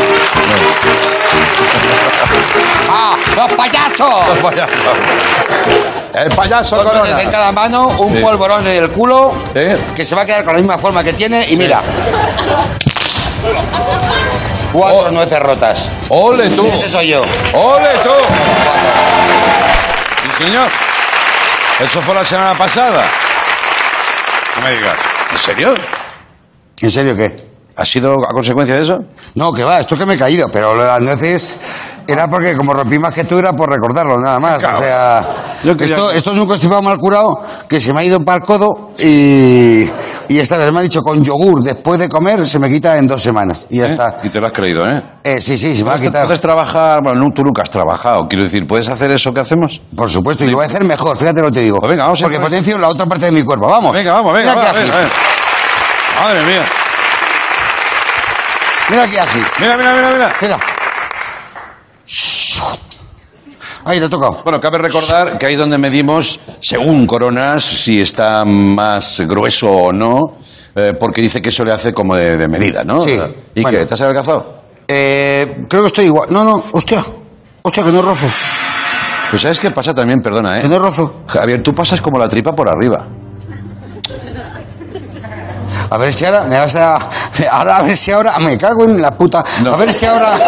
¡Ah! 2.90 3.16
¡Los 3.36 3.52
payasos! 3.52 4.14
El 4.34 4.42
payaso. 4.42 4.72
El 6.14 6.28
payaso 6.30 6.84
Corona. 6.84 7.22
en 7.22 7.30
cada 7.30 7.52
mano, 7.52 7.86
un 7.88 8.14
Sí. 8.16 8.20
polvorón 8.22 8.66
en 8.66 8.82
el 8.82 8.90
culo, 8.90 9.34
Sí. 9.54 9.64
que 9.94 10.04
se 10.04 10.14
va 10.14 10.22
a 10.22 10.26
quedar 10.26 10.44
con 10.44 10.54
la 10.54 10.58
misma 10.60 10.76
forma 10.78 11.02
que 11.02 11.12
tiene. 11.14 11.46
Y 11.48 11.56
mira. 11.56 11.82
Cuatro 14.72 15.10
nueces 15.10 15.38
rotas. 15.40 15.90
¡Ole 16.08 16.48
tú! 16.50 16.66
Ese 16.66 16.88
soy 16.88 17.08
yo. 17.08 17.22
¡Ole 17.54 17.88
tú! 18.02 18.10
Sí, 20.36 20.44
señor. 20.44 20.68
Eso 21.80 22.00
fue 22.02 22.14
la 22.14 22.24
semana 22.24 22.56
pasada. 22.56 23.04
No 24.56 24.62
me 24.62 24.70
digas. 24.76 24.94
¿En 25.32 25.38
serio? 25.38 25.74
¿En 26.80 26.90
serio 26.90 27.16
qué? 27.16 27.51
¿Ha 27.74 27.84
sido 27.86 28.14
a 28.28 28.32
consecuencia 28.32 28.74
de 28.76 28.82
eso? 28.82 28.98
No, 29.34 29.52
que 29.52 29.64
va, 29.64 29.80
esto 29.80 29.96
que 29.96 30.04
me 30.04 30.14
he 30.14 30.18
caído, 30.18 30.46
pero 30.52 30.74
lo 30.74 30.82
de 30.82 30.88
las 30.88 31.00
nueces 31.00 31.58
era 32.06 32.28
porque 32.28 32.54
como 32.56 32.74
rompí 32.74 32.98
más 32.98 33.14
que 33.14 33.24
tú 33.24 33.38
era 33.38 33.52
por 33.54 33.70
recordarlo, 33.70 34.18
nada 34.18 34.38
más. 34.38 34.58
Claro. 34.58 34.76
O 34.76 34.80
sea, 34.80 35.26
Yo 35.64 35.74
quería- 35.76 35.96
esto, 35.96 36.10
esto 36.10 36.32
es 36.32 36.38
un 36.38 36.46
constipado 36.46 36.82
mal 36.82 36.98
curado 36.98 37.40
que 37.68 37.80
se 37.80 37.92
me 37.94 38.00
ha 38.00 38.04
ido 38.04 38.20
para 38.20 38.38
el 38.38 38.44
codo 38.44 38.90
y, 38.98 39.84
y 40.28 40.38
esta 40.38 40.58
vez 40.58 40.70
me 40.70 40.80
ha 40.80 40.82
dicho 40.82 41.00
con 41.00 41.24
yogur 41.24 41.62
después 41.62 41.98
de 41.98 42.08
comer 42.10 42.46
se 42.46 42.58
me 42.58 42.68
quita 42.68 42.98
en 42.98 43.06
dos 43.06 43.22
semanas 43.22 43.66
y 43.70 43.78
ya 43.78 43.84
¿Eh? 43.86 43.92
está. 43.92 44.16
Y 44.22 44.28
te 44.28 44.38
lo 44.40 44.48
has 44.48 44.52
creído, 44.52 44.86
¿eh? 44.86 45.02
Eh, 45.24 45.40
sí, 45.40 45.56
sí, 45.56 45.74
se 45.74 45.82
me 45.84 45.88
va 45.90 45.94
a 45.94 45.96
Puedes, 45.98 46.10
quitar. 46.10 46.24
puedes 46.26 46.40
trabajar, 46.42 47.00
bueno, 47.02 47.20
no, 47.22 47.30
tú 47.34 47.42
nunca 47.42 47.62
has 47.62 47.70
trabajado, 47.70 48.26
quiero 48.28 48.44
decir, 48.44 48.66
¿puedes 48.68 48.88
hacer 48.88 49.10
eso 49.12 49.30
que 49.32 49.40
hacemos? 49.40 49.80
Por 49.96 50.10
supuesto, 50.10 50.44
y 50.44 50.48
lo 50.50 50.56
voy 50.58 50.64
a 50.64 50.68
hacer 50.68 50.84
mejor, 50.84 51.16
fíjate 51.16 51.40
lo 51.40 51.46
que 51.48 51.54
te 51.54 51.60
digo. 51.60 51.78
Pues 51.78 51.88
venga, 51.90 52.02
vamos 52.04 52.20
a 52.20 52.24
Porque 52.24 52.36
ver. 52.38 52.46
potencio 52.48 52.76
la 52.76 52.88
otra 52.88 53.06
parte 53.06 53.26
de 53.26 53.32
mi 53.32 53.42
cuerpo. 53.44 53.66
Vamos. 53.66 53.92
Venga, 53.94 54.12
vamos, 54.12 54.32
venga, 54.34 54.50
Mira 54.54 54.62
va, 54.62 54.62
qué 54.62 54.68
a 54.68 54.72
ver, 54.74 54.82
ágil. 54.82 54.92
a 54.92 54.98
ver. 55.00 55.10
Madre 56.20 56.42
mía. 56.46 56.62
Mira 58.92 59.08
qué 59.08 59.18
ágil. 59.18 59.42
Mira, 59.58 59.76
mira, 59.78 59.94
mira, 59.94 60.10
mira. 60.12 60.32
Mira. 60.42 60.58
Ahí, 63.86 63.98
le 63.98 64.06
he 64.06 64.08
tocado. 64.10 64.42
Bueno, 64.44 64.60
cabe 64.60 64.76
recordar 64.78 65.38
que 65.38 65.46
ahí 65.46 65.54
es 65.54 65.58
donde 65.58 65.78
medimos, 65.78 66.38
según 66.60 67.06
Coronas, 67.06 67.64
si 67.64 68.02
está 68.02 68.44
más 68.44 69.22
grueso 69.26 69.68
o 69.70 69.92
no, 69.94 70.36
eh, 70.76 70.92
porque 71.00 71.22
dice 71.22 71.40
que 71.40 71.48
eso 71.48 71.64
le 71.64 71.72
hace 71.72 71.94
como 71.94 72.14
de, 72.14 72.36
de 72.36 72.48
medida, 72.48 72.84
¿no? 72.84 73.00
Sí. 73.00 73.18
¿Y 73.54 73.62
Bueno. 73.62 73.78
qué? 73.78 73.86
¿Te 73.86 73.94
has 73.94 74.00
adelgazado? 74.02 74.62
Eh, 74.86 75.64
creo 75.70 75.82
que 75.82 75.88
estoy 75.88 76.04
igual. 76.04 76.28
No, 76.30 76.44
no, 76.44 76.62
hostia. 76.72 77.02
Hostia, 77.62 77.82
que 77.82 77.90
no 77.92 78.02
rozo. 78.02 78.26
Pues 79.30 79.40
¿sabes 79.40 79.58
qué 79.58 79.70
pasa 79.70 79.94
también? 79.94 80.20
Perdona, 80.20 80.60
Que 80.60 80.66
¿eh? 80.66 80.68
no 80.68 80.78
rozo. 80.78 81.22
Javier, 81.28 81.62
tú 81.62 81.74
pasas 81.74 82.00
como 82.02 82.18
la 82.18 82.28
tripa 82.28 82.52
por 82.52 82.68
arriba. 82.68 83.06
A 85.90 85.96
ver 85.98 86.12
si 86.12 86.24
ahora 86.24 86.44
me 86.44 86.58
vas 86.58 86.74
a. 86.74 86.98
Ahora, 87.50 87.76
a 87.78 87.82
ver 87.82 87.96
si 87.96 88.10
ahora. 88.10 88.38
Me 88.40 88.56
cago 88.58 88.84
en 88.84 89.00
la 89.00 89.10
puta. 89.12 89.44
No. 89.62 89.74
A 89.74 89.76
ver 89.76 89.92
si 89.92 90.06
ahora 90.06 90.38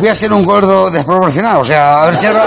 voy 0.00 0.08
a 0.08 0.14
ser 0.14 0.32
un 0.32 0.44
gordo 0.44 0.90
desproporcionado. 0.90 1.60
O 1.60 1.64
sea, 1.64 2.02
a 2.02 2.06
ver 2.06 2.16
si 2.16 2.26
ahora. 2.26 2.44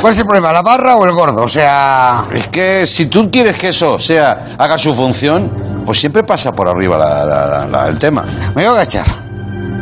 ¿Cuál 0.00 0.12
es 0.12 0.18
el 0.18 0.24
problema? 0.26 0.52
¿La 0.52 0.62
barra 0.62 0.96
o 0.96 1.04
el 1.04 1.12
gordo? 1.12 1.42
O 1.42 1.48
sea. 1.48 2.24
Es 2.32 2.46
que 2.48 2.86
si 2.86 3.06
tú 3.06 3.30
quieres 3.30 3.56
que 3.56 3.68
eso 3.68 3.98
sea 3.98 4.54
haga 4.58 4.76
su 4.78 4.94
función, 4.94 5.82
pues 5.84 5.98
siempre 6.00 6.22
pasa 6.24 6.52
por 6.52 6.68
arriba 6.68 6.96
la- 6.98 7.24
la- 7.24 7.46
la- 7.46 7.66
la- 7.66 7.88
el 7.88 7.98
tema. 7.98 8.22
Me 8.54 8.62
voy 8.62 8.64
a 8.64 8.70
agachar. 8.70 9.23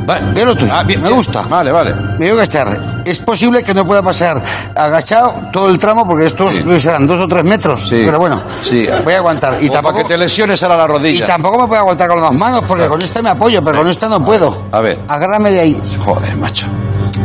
Vale. 0.04 0.32
Ve 0.32 0.44
lo 0.44 0.54
tuyo. 0.56 0.73
Ah, 0.75 0.82
bien, 0.82 1.00
me 1.00 1.06
bien. 1.09 1.16
gusta. 1.16 1.42
Vale, 1.42 1.71
vale. 1.71 1.94
Me 1.94 2.18
voy 2.18 2.28
a 2.30 2.32
agachar. 2.42 3.02
Es 3.04 3.18
posible 3.21 3.62
que 3.62 3.73
no 3.75 3.85
pueda 3.87 4.02
pasar 4.02 4.42
agachado 4.75 5.49
todo 5.52 5.68
el 5.71 5.78
tramo 5.78 6.04
porque 6.06 6.26
estos 6.26 6.54
Sí. 6.56 6.80
serán 6.80 7.06
dos 7.06 7.21
o 7.21 7.28
tres 7.28 7.44
metros. 7.44 7.88
Sí. 7.88 8.02
Pero 8.04 8.18
bueno, 8.18 8.42
Sí. 8.62 8.88
voy 9.04 9.14
a 9.14 9.18
aguantar. 9.18 9.62
Y 9.62 9.68
tampoco, 9.71 9.94
para 9.94 10.02
que 10.09 10.14
te 10.14 10.18
lesiones 10.18 10.62
ahora 10.62 10.76
la 10.78 10.85
y 10.85 10.87
rodilla. 10.88 11.26
tampoco 11.26 11.59
me 11.62 11.66
puedo 11.68 11.80
aguantar 11.80 12.09
con 12.09 12.21
las 12.21 12.32
manos 12.32 12.62
porque 12.66 12.87
con 12.88 13.00
esta 13.00 13.23
me 13.23 13.30
apoyo, 13.30 13.62
pero 13.62 13.78
con 13.78 13.88
esta 13.88 14.09
no 14.09 14.25
puedo. 14.25 14.66
A 14.73 14.80
ver. 14.80 14.99
Agárrame 15.09 15.50
de 15.50 15.61
ahí. 15.61 15.82
Joder, 16.04 16.37
macho. 16.37 16.66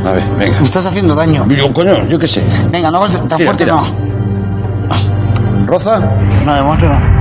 A 0.05 0.11
ver, 0.11 0.29
venga. 0.35 0.59
Me 0.59 0.63
estás 0.65 0.85
haciendo 0.85 1.15
daño. 1.15 1.45
Yo, 1.47 1.73
coño, 1.73 2.07
yo 2.07 2.19
qué 2.19 2.27
sé. 2.27 2.45
Venga, 2.71 2.91
no 2.91 2.99
tan 3.07 3.27
Tira, 3.27 3.37
fuerte 3.45 3.63
tira. 3.65 3.75
no. 3.75 5.65
¿Roza? 5.65 5.99
No, 5.99 6.53
de 6.55 6.61
momento 6.61 6.85
no. 6.87 7.17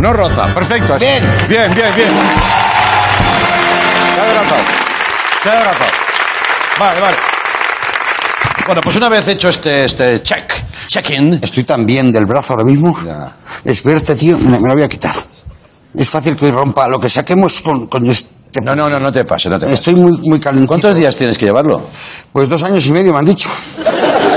No 0.00 0.12
roza. 0.12 0.54
Perfecto. 0.54 0.94
así. 0.94 1.04
Bien. 1.04 1.24
Bien, 1.48 1.74
bien, 1.74 1.88
bien. 1.96 2.08
Se 4.18 4.22
ha 4.22 4.26
adelantado. 4.26 4.62
Se 5.40 5.48
ha 5.48 5.52
adelantado. 5.52 5.90
Vale, 6.80 7.00
vale. 7.00 7.16
Bueno, 8.66 8.80
pues 8.82 8.96
una 8.96 9.08
vez 9.08 9.28
hecho 9.28 9.48
este, 9.48 9.84
este 9.84 10.22
check, 10.22 10.52
check-in, 10.88 11.38
Estoy 11.40 11.62
tan 11.62 11.86
bien 11.86 12.10
del 12.10 12.26
brazo 12.26 12.54
ahora 12.54 12.64
mismo. 12.64 12.98
Ya. 13.06 13.32
Es 13.64 13.84
verte, 13.84 14.16
tío, 14.16 14.36
me, 14.36 14.58
me 14.58 14.66
lo 14.66 14.74
voy 14.74 14.82
a 14.82 14.88
quitar. 14.88 15.14
Es 15.94 16.10
fácil 16.10 16.36
que 16.36 16.46
hoy 16.46 16.50
rompa 16.50 16.88
lo 16.88 16.98
que 16.98 17.08
saquemos 17.08 17.60
con, 17.62 17.86
con 17.86 18.04
este... 18.06 18.60
No, 18.60 18.74
no, 18.74 18.90
no, 18.90 18.98
no 18.98 19.12
te 19.12 19.24
pase, 19.24 19.48
no 19.48 19.56
te 19.56 19.66
pase. 19.66 19.74
Estoy 19.74 19.94
muy, 19.94 20.18
muy 20.28 20.40
calentito. 20.40 20.66
¿Cuántos 20.66 20.96
días 20.96 21.14
tienes 21.14 21.38
que 21.38 21.44
llevarlo? 21.44 21.88
Pues 22.32 22.48
dos 22.48 22.64
años 22.64 22.84
y 22.86 22.90
medio 22.90 23.12
me 23.12 23.20
han 23.20 23.24
dicho. 23.24 23.48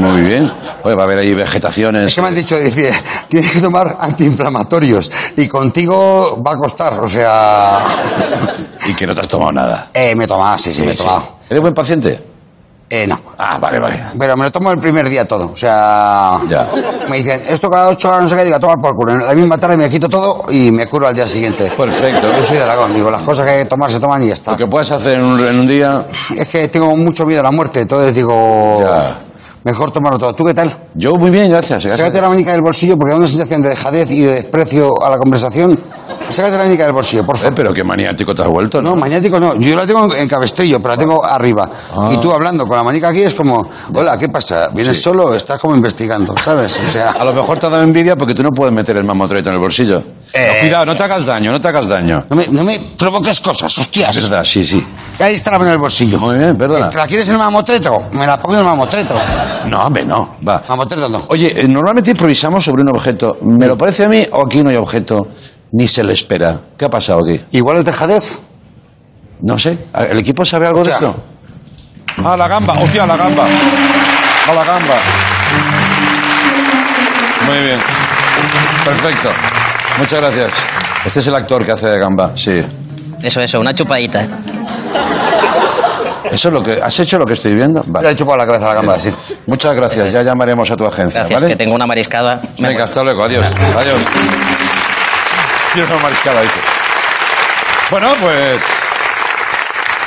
Muy 0.00 0.22
bien. 0.22 0.50
Oye, 0.82 0.94
va 0.94 1.02
a 1.02 1.04
haber 1.04 1.18
ahí 1.18 1.34
vegetaciones. 1.34 2.06
Es 2.06 2.14
que 2.14 2.22
me 2.22 2.28
han 2.28 2.34
dicho, 2.34 2.58
dice, 2.58 2.90
tienes 3.28 3.52
que 3.52 3.60
tomar 3.60 3.96
antiinflamatorios 4.00 5.10
y 5.36 5.46
contigo 5.46 6.42
va 6.42 6.52
a 6.52 6.56
costar, 6.56 6.98
o 7.00 7.08
sea... 7.08 7.80
Y 8.86 8.94
que 8.94 9.06
no 9.06 9.14
te 9.14 9.20
has 9.20 9.28
tomado 9.28 9.52
nada. 9.52 9.90
Eh, 9.92 10.14
me 10.16 10.24
he 10.24 10.26
tomado, 10.26 10.56
sí, 10.58 10.72
sí, 10.72 10.82
me 10.82 10.92
he 10.92 10.96
tomado. 10.96 11.20
sí. 11.40 11.48
¿Eres 11.50 11.60
buen 11.60 11.74
paciente? 11.74 12.24
Eh, 12.88 13.06
no. 13.06 13.20
Ah, 13.38 13.56
vale, 13.58 13.78
vale. 13.78 14.02
Pero 14.18 14.36
me 14.36 14.44
lo 14.44 14.50
tomo 14.50 14.72
el 14.72 14.78
primer 14.78 15.08
día 15.08 15.24
todo, 15.28 15.52
o 15.52 15.56
sea... 15.56 16.40
Ya. 16.48 16.66
Me 17.08 17.18
dicen, 17.18 17.40
esto 17.48 17.70
cada 17.70 17.90
ocho 17.90 18.08
horas 18.08 18.22
no 18.22 18.28
sé 18.28 18.36
qué, 18.36 18.44
digo, 18.46 18.58
toma 18.58 18.76
por 18.80 18.96
culo. 18.96 19.12
En 19.12 19.26
la 19.26 19.34
misma 19.34 19.58
tarde 19.58 19.76
me 19.76 19.88
quito 19.90 20.08
todo 20.08 20.46
y 20.50 20.70
me 20.72 20.86
curo 20.88 21.06
al 21.06 21.14
día 21.14 21.28
siguiente. 21.28 21.70
Perfecto. 21.76 22.32
Yo 22.36 22.42
soy 22.42 22.56
de 22.56 22.62
Aragón, 22.64 22.94
digo, 22.94 23.10
las 23.10 23.22
cosas 23.22 23.44
que 23.46 23.52
hay 23.52 23.58
que 23.64 23.68
tomar 23.68 23.92
se 23.92 24.00
toman 24.00 24.22
y 24.22 24.28
ya 24.28 24.32
está. 24.32 24.52
Lo 24.52 24.56
que 24.56 24.66
puedes 24.66 24.90
hacer 24.90 25.18
en 25.18 25.24
un, 25.24 25.38
en 25.46 25.60
un 25.60 25.66
día. 25.68 26.06
Es 26.34 26.48
que 26.48 26.66
tengo 26.68 26.96
mucho 26.96 27.26
miedo 27.26 27.40
a 27.40 27.44
la 27.44 27.52
muerte, 27.52 27.80
entonces 27.82 28.14
digo, 28.14 28.80
Ya. 28.82 29.18
Mejor 29.64 29.90
tomarlo 29.90 30.18
todo. 30.18 30.34
¿Tú 30.34 30.44
qué 30.44 30.54
tal? 30.54 30.74
Yo 30.94 31.16
muy 31.16 31.30
bien, 31.30 31.50
gracias. 31.50 31.84
gracias. 31.84 31.96
Sácate 31.96 32.20
la 32.20 32.28
manica 32.28 32.52
del 32.52 32.62
bolsillo 32.62 32.96
porque 32.96 33.12
da 33.12 33.18
una 33.18 33.28
sensación 33.28 33.62
de 33.62 33.70
dejadez 33.70 34.10
y 34.10 34.22
de 34.22 34.34
desprecio 34.34 35.02
a 35.02 35.10
la 35.10 35.18
conversación. 35.18 35.78
Sácate 36.30 36.56
la 36.56 36.64
manica 36.64 36.84
del 36.84 36.92
bolsillo, 36.92 37.24
por 37.26 37.36
Eh, 37.36 37.38
favor. 37.40 37.54
pero 37.54 37.72
qué 37.72 37.82
maniático 37.84 38.34
te 38.34 38.42
has 38.42 38.48
vuelto, 38.48 38.80
¿no? 38.80 38.94
Maniático 38.96 39.38
no. 39.40 39.56
Yo 39.58 39.76
la 39.76 39.86
tengo 39.86 40.14
en 40.14 40.28
cabestrillo, 40.28 40.78
pero 40.80 40.94
la 40.94 40.98
tengo 40.98 41.24
arriba. 41.24 41.68
Ah. 41.96 42.10
Y 42.12 42.18
tú 42.18 42.30
hablando 42.32 42.66
con 42.66 42.76
la 42.76 42.82
manica 42.82 43.08
aquí 43.08 43.22
es 43.22 43.34
como, 43.34 43.68
hola, 43.94 44.16
¿qué 44.18 44.28
pasa? 44.28 44.68
¿Vienes 44.72 45.02
solo? 45.02 45.34
Estás 45.34 45.58
como 45.60 45.74
investigando, 45.74 46.34
¿sabes? 46.38 46.80
O 46.86 46.88
sea, 46.90 47.10
A 47.10 47.24
lo 47.24 47.32
mejor 47.32 47.58
te 47.58 47.66
ha 47.66 47.68
dado 47.68 47.82
envidia 47.82 48.16
porque 48.16 48.34
tú 48.34 48.42
no 48.42 48.50
puedes 48.50 48.72
meter 48.74 48.96
el 48.96 49.04
mamotreto 49.04 49.48
en 49.48 49.54
el 49.56 49.60
bolsillo. 49.60 49.98
Eh. 50.32 50.48
No, 50.54 50.60
cuidado, 50.60 50.86
no 50.86 50.96
te 50.96 51.02
hagas 51.02 51.26
daño, 51.26 51.50
no 51.50 51.60
te 51.60 51.66
hagas 51.68 51.88
daño. 51.88 52.24
no 52.30 52.36
me, 52.36 52.46
no 52.48 52.64
me 52.64 52.94
provoques 52.96 53.40
cosas, 53.40 53.76
hostias. 53.78 54.16
Es 54.16 54.22
verdad, 54.30 54.44
sí, 54.44 54.64
sí. 54.64 54.86
Ahí 55.18 55.34
está 55.34 55.50
la 55.50 55.58
mano 55.58 55.70
del 55.72 55.80
bolsillo. 55.80 56.18
Muy 56.20 56.38
bien, 56.38 56.56
perdona. 56.56 56.90
¿La 56.94 57.06
quieres 57.06 57.26
en 57.28 57.34
el 57.34 57.40
mamotreto? 57.40 58.04
Me 58.12 58.26
la 58.26 58.40
pongo 58.40 58.54
en 58.54 58.60
el 58.60 58.64
mamotreto. 58.66 59.14
No, 59.66 59.84
hombre, 59.84 60.04
no. 60.04 60.36
Va. 60.48 60.62
Mamotreto 60.68 61.08
no. 61.08 61.22
Oye, 61.28 61.60
eh, 61.60 61.68
normalmente 61.68 62.12
improvisamos 62.12 62.64
sobre 62.64 62.82
un 62.82 62.88
objeto. 62.90 63.36
¿Me 63.42 63.66
lo 63.66 63.76
parece 63.76 64.04
a 64.04 64.08
mí 64.08 64.24
o 64.32 64.44
aquí 64.46 64.62
no 64.62 64.70
hay 64.70 64.76
objeto? 64.76 65.26
Ni 65.72 65.86
se 65.86 66.02
le 66.02 66.12
espera. 66.12 66.58
¿Qué 66.76 66.84
ha 66.84 66.90
pasado 66.90 67.20
aquí? 67.24 67.40
Igual 67.52 67.78
es 67.78 67.84
dejadez. 67.84 68.40
No 69.40 69.58
sé. 69.58 69.78
¿El 70.10 70.18
equipo 70.18 70.44
sabe 70.44 70.66
algo 70.66 70.84
de 70.84 70.90
esto? 70.90 71.14
Ah, 72.24 72.36
la 72.36 72.48
gamba. 72.48 72.74
Hostia, 72.74 73.06
la 73.06 73.16
gamba. 73.16 73.46
A 74.48 74.52
la 74.52 74.64
gamba. 74.64 74.94
Muy 77.46 77.58
bien. 77.62 77.78
Perfecto. 78.84 79.30
Muchas 79.98 80.20
gracias. 80.20 80.52
Este 81.04 81.20
es 81.20 81.26
el 81.26 81.34
actor 81.34 81.64
que 81.64 81.72
hace 81.72 81.86
de 81.86 81.98
gamba, 81.98 82.32
sí. 82.34 82.62
Eso, 83.22 83.40
eso, 83.40 83.58
una 83.60 83.74
chupadita. 83.74 84.26
¿Eso 86.30 86.48
es 86.48 86.54
lo 86.54 86.62
que... 86.62 86.80
¿Has 86.82 86.98
hecho 87.00 87.18
lo 87.18 87.26
que 87.26 87.32
estoy 87.32 87.54
viendo? 87.54 87.82
Le 87.82 87.90
Vale. 87.90 88.10
he 88.10 88.14
chupado 88.16 88.38
la 88.38 88.46
cabeza 88.46 88.66
a 88.66 88.68
la 88.68 88.74
gamba, 88.74 88.98
sí. 88.98 89.12
Muchas 89.46 89.74
gracias. 89.74 90.12
Ya 90.12 90.22
llamaremos 90.22 90.70
a 90.70 90.76
tu 90.76 90.86
agencia, 90.86 91.20
Gracias, 91.20 91.42
¿vale? 91.42 91.52
que 91.54 91.56
tengo 91.64 91.74
una 91.74 91.86
mariscada. 91.86 92.40
Me 92.58 92.68
Venga, 92.68 92.84
hasta 92.84 93.02
luego. 93.02 93.24
Adiós. 93.24 93.46
Adiós. 93.76 93.96
Quiero 95.72 95.92
una 95.94 96.02
mariscada, 96.02 96.42
dice. 96.42 96.60
Bueno, 97.90 98.08
pues... 98.20 98.62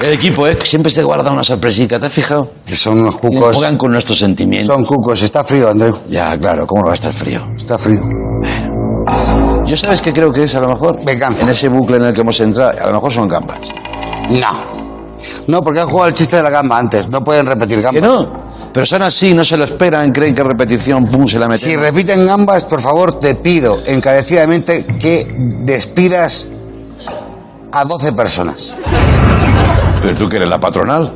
El 0.01 0.13
equipo, 0.13 0.47
¿eh? 0.47 0.57
Siempre 0.63 0.91
se 0.91 1.03
guarda 1.03 1.31
una 1.31 1.43
sorpresica, 1.43 1.99
¿te 1.99 2.07
has 2.07 2.13
fijado? 2.13 2.49
Son 2.73 2.99
unos 2.99 3.17
cucos. 3.17 3.55
Juegan 3.55 3.77
con 3.77 3.91
nuestros 3.91 4.17
sentimientos. 4.17 4.75
Son 4.75 4.83
cucos. 4.85 5.21
Está 5.21 5.43
frío, 5.43 5.69
Andreu. 5.69 5.97
Ya, 6.09 6.37
claro, 6.37 6.65
¿cómo 6.67 6.81
no 6.81 6.87
va 6.87 6.93
a 6.93 6.95
estar 6.95 7.13
frío? 7.13 7.41
Está 7.55 7.77
frío. 7.77 8.01
Yo 9.65 9.77
sabes 9.77 10.01
qué 10.01 10.11
creo 10.11 10.31
que 10.31 10.43
es 10.45 10.55
a 10.55 10.59
lo 10.59 10.67
mejor 10.69 11.03
Venganza. 11.05 11.43
en 11.43 11.49
ese 11.49 11.69
bucle 11.69 11.97
en 11.97 12.03
el 12.05 12.13
que 12.13 12.21
hemos 12.21 12.39
entrado, 12.39 12.71
a 12.81 12.87
lo 12.87 12.93
mejor 12.93 13.11
son 13.13 13.27
gambas. 13.27 13.59
No. 14.29 14.63
No, 15.47 15.61
porque 15.61 15.79
han 15.79 15.87
jugado 15.89 16.09
el 16.09 16.13
chiste 16.15 16.35
de 16.37 16.43
la 16.43 16.49
gamba 16.49 16.77
antes. 16.79 17.07
No 17.09 17.21
pueden 17.23 17.45
repetir 17.45 17.77
Que 17.77 17.83
gambas. 17.83 18.01
no, 18.01 18.52
pero 18.73 18.85
son 18.85 19.03
así, 19.03 19.33
no 19.33 19.45
se 19.45 19.55
lo 19.55 19.63
esperan, 19.65 20.11
creen 20.11 20.33
que 20.33 20.43
repetición, 20.43 21.05
pum, 21.05 21.27
se 21.27 21.37
la 21.37 21.47
meten. 21.47 21.69
Si 21.69 21.75
repiten 21.75 22.25
gambas, 22.25 22.65
por 22.65 22.81
favor, 22.81 23.19
te 23.19 23.35
pido 23.35 23.77
encarecidamente 23.85 24.85
que 24.99 25.27
despidas 25.63 26.47
a 27.71 27.85
12 27.85 28.13
personas. 28.13 28.75
Pero 30.01 30.15
tú 30.15 30.27
que 30.27 30.37
eres 30.37 30.49
la 30.49 30.59
patronal. 30.59 31.11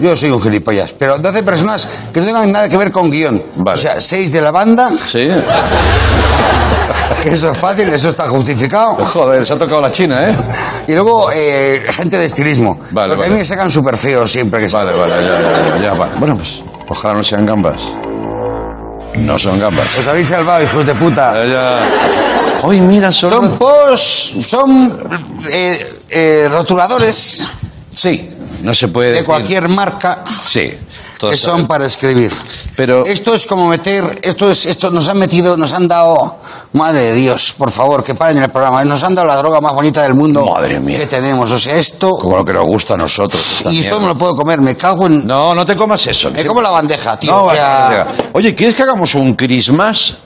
Yo 0.00 0.16
soy 0.16 0.30
un 0.30 0.40
gilipollas. 0.40 0.92
Pero 0.92 1.18
12 1.18 1.42
personas 1.42 1.88
que 2.12 2.20
no 2.20 2.26
tengan 2.26 2.52
nada 2.52 2.68
que 2.68 2.76
ver 2.76 2.92
con 2.92 3.10
guion. 3.10 3.42
Vale. 3.56 3.78
O 3.78 3.80
sea, 3.82 4.00
6 4.00 4.32
de 4.32 4.40
la 4.40 4.52
banda, 4.52 4.92
Sí. 5.06 5.28
Eso 7.24 7.52
es 7.52 7.58
fácil, 7.58 7.88
eso 7.88 8.08
está 8.08 8.28
justificado. 8.28 8.94
Joder, 9.12 9.46
se 9.46 9.52
ha 9.52 9.58
tocado 9.58 9.80
la 9.80 9.90
China, 9.90 10.30
¿eh? 10.30 10.36
Y 10.86 10.92
luego 10.92 11.30
eh, 11.32 11.84
gente 11.88 12.18
de 12.18 12.26
estilismo. 12.26 12.80
Vale, 12.92 13.16
porque 13.16 13.22
vale. 13.22 13.26
a 13.26 13.30
mí 13.30 13.36
me 13.36 13.44
sacan 13.44 13.70
súper 13.70 13.96
feos 13.96 14.30
siempre 14.30 14.60
que 14.60 14.68
Vale, 14.68 14.92
vale, 14.92 15.14
ya, 15.14 15.40
ya, 15.40 15.68
ya, 15.68 15.82
ya, 15.82 15.94
vale. 15.94 16.12
Bueno, 16.18 16.36
pues 16.36 16.62
ojalá 16.88 17.14
no 17.14 17.22
sean 17.22 17.46
gambas. 17.46 17.88
No 19.14 19.38
son 19.38 19.58
gambas. 19.58 19.98
Os 19.98 20.06
habéis 20.06 20.28
salvado, 20.28 20.62
hijos 20.62 20.86
de 20.86 20.94
puta. 20.94 21.34
Ya, 21.34 21.44
ya. 21.46 22.58
Hoy 22.62 22.80
mira, 22.80 23.10
son... 23.12 23.32
Son 23.32 23.58
pos, 23.58 24.34
son 24.46 25.00
eh, 25.50 25.78
eh, 26.08 26.48
rotuladores 26.50 27.48
Sí, 27.98 28.30
no 28.62 28.74
se 28.74 28.88
puede 28.88 29.08
de 29.08 29.12
decir... 29.14 29.26
cualquier 29.26 29.68
marca 29.68 30.24
Sí. 30.42 30.72
Que 31.18 31.36
son 31.36 31.50
saben. 31.52 31.66
para 31.66 31.86
escribir. 31.86 32.32
Pero 32.76 33.04
Esto 33.04 33.34
es 33.34 33.46
como 33.46 33.68
meter, 33.68 34.20
esto 34.22 34.50
es, 34.50 34.66
esto 34.66 34.90
nos 34.90 35.08
han 35.08 35.18
metido, 35.18 35.56
nos 35.56 35.72
han 35.72 35.88
dado, 35.88 36.38
madre 36.74 37.06
de 37.06 37.14
Dios, 37.14 37.54
por 37.58 37.70
favor, 37.72 38.04
que 38.04 38.14
paren 38.14 38.38
el 38.38 38.50
programa, 38.50 38.84
nos 38.84 39.02
han 39.02 39.16
dado 39.16 39.26
la 39.26 39.36
droga 39.36 39.60
más 39.60 39.72
bonita 39.74 40.02
del 40.02 40.14
mundo 40.14 40.44
Madre 40.46 40.78
mía. 40.78 40.98
que 41.00 41.06
tenemos. 41.06 41.50
O 41.50 41.58
sea, 41.58 41.76
esto, 41.76 42.10
como 42.10 42.36
lo 42.36 42.44
que 42.44 42.52
nos 42.52 42.64
gusta 42.66 42.94
a 42.94 42.96
nosotros. 42.96 43.64
y 43.70 43.80
esto 43.80 43.98
me 43.98 44.06
lo 44.06 44.14
puedo 44.16 44.36
comer, 44.36 44.60
me 44.60 44.76
cago 44.76 45.06
en, 45.06 45.26
No, 45.26 45.54
no 45.54 45.66
te 45.66 45.74
comas 45.74 46.06
eso. 46.06 46.30
me 46.30 46.44
como 46.46 46.62
la 46.62 46.70
bandeja, 46.70 47.16
tío. 47.16 47.32
No, 47.32 47.44
o 47.44 47.50
sea. 47.52 48.06
Oye, 48.32 48.54
¿quieres 48.54 48.76
que 48.76 48.82
hagamos 48.82 49.14
un 49.16 49.34
Christmas? 49.34 50.16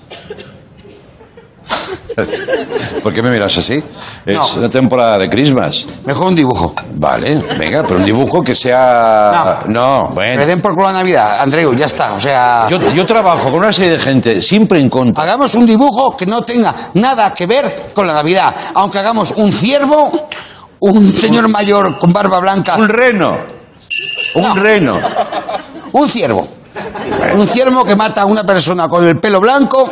¿Por 3.03 3.13
qué 3.13 3.23
me 3.23 3.31
miras 3.31 3.57
así? 3.57 3.83
Es 4.27 4.37
No. 4.37 4.61
la 4.61 4.69
temporada 4.69 5.19
de 5.19 5.29
Christmas. 5.29 5.87
mejor 6.05 6.27
un 6.27 6.35
dibujo. 6.37 6.75
Vale, 6.95 7.35
venga, 7.59 7.83
pero 7.83 7.97
un 7.99 8.05
dibujo 8.05 8.43
que 8.43 8.55
sea... 8.55 9.61
No, 9.67 10.09
Me 10.09 10.15
bueno. 10.15 10.47
den 10.47 10.61
por 10.61 10.75
culo 10.75 10.87
la 10.89 10.93
Navidad, 10.95 11.41
Andreu, 11.41 11.75
ya 11.75 11.87
está. 11.87 12.13
O 12.15 12.21
sea, 12.21 12.67
Yo, 12.69 12.79
yo 12.93 13.07
trabajo 13.07 13.45
con 13.45 13.55
una 13.55 13.73
serie 13.73 13.93
de 13.93 13.99
gente 13.99 14.41
siempre 14.41 14.79
en 14.81 14.89
contra. 14.89 15.23
hagamos 15.25 15.55
un 15.55 15.67
dibujo 15.67 16.17
que 16.17 16.27
no 16.27 16.43
tenga 16.43 16.75
nada 16.95 17.33
que 17.35 17.47
ver 17.47 17.89
con 17.95 18.07
la 18.07 18.15
Navidad. 18.15 18.55
Aunque 18.75 18.99
hagamos 18.99 19.33
un 19.37 19.53
ciervo, 19.53 20.11
un 20.81 21.13
señor 21.17 21.49
mayor 21.49 21.99
con 21.99 22.13
barba 22.13 22.39
blanca, 22.41 22.77
Un 22.77 22.89
reno. 22.89 23.37
Un 24.35 24.43
No. 24.43 24.55
reno. 24.55 25.01
un 25.93 26.09
ciervo. 26.09 26.49
Un 27.35 27.47
ciervo 27.49 27.85
que 27.85 27.95
mata 27.97 28.23
a 28.23 28.25
una 28.27 28.45
persona 28.45 28.89
con 28.89 29.07
el 29.07 29.19
pelo 29.19 29.41
blanco. 29.41 29.91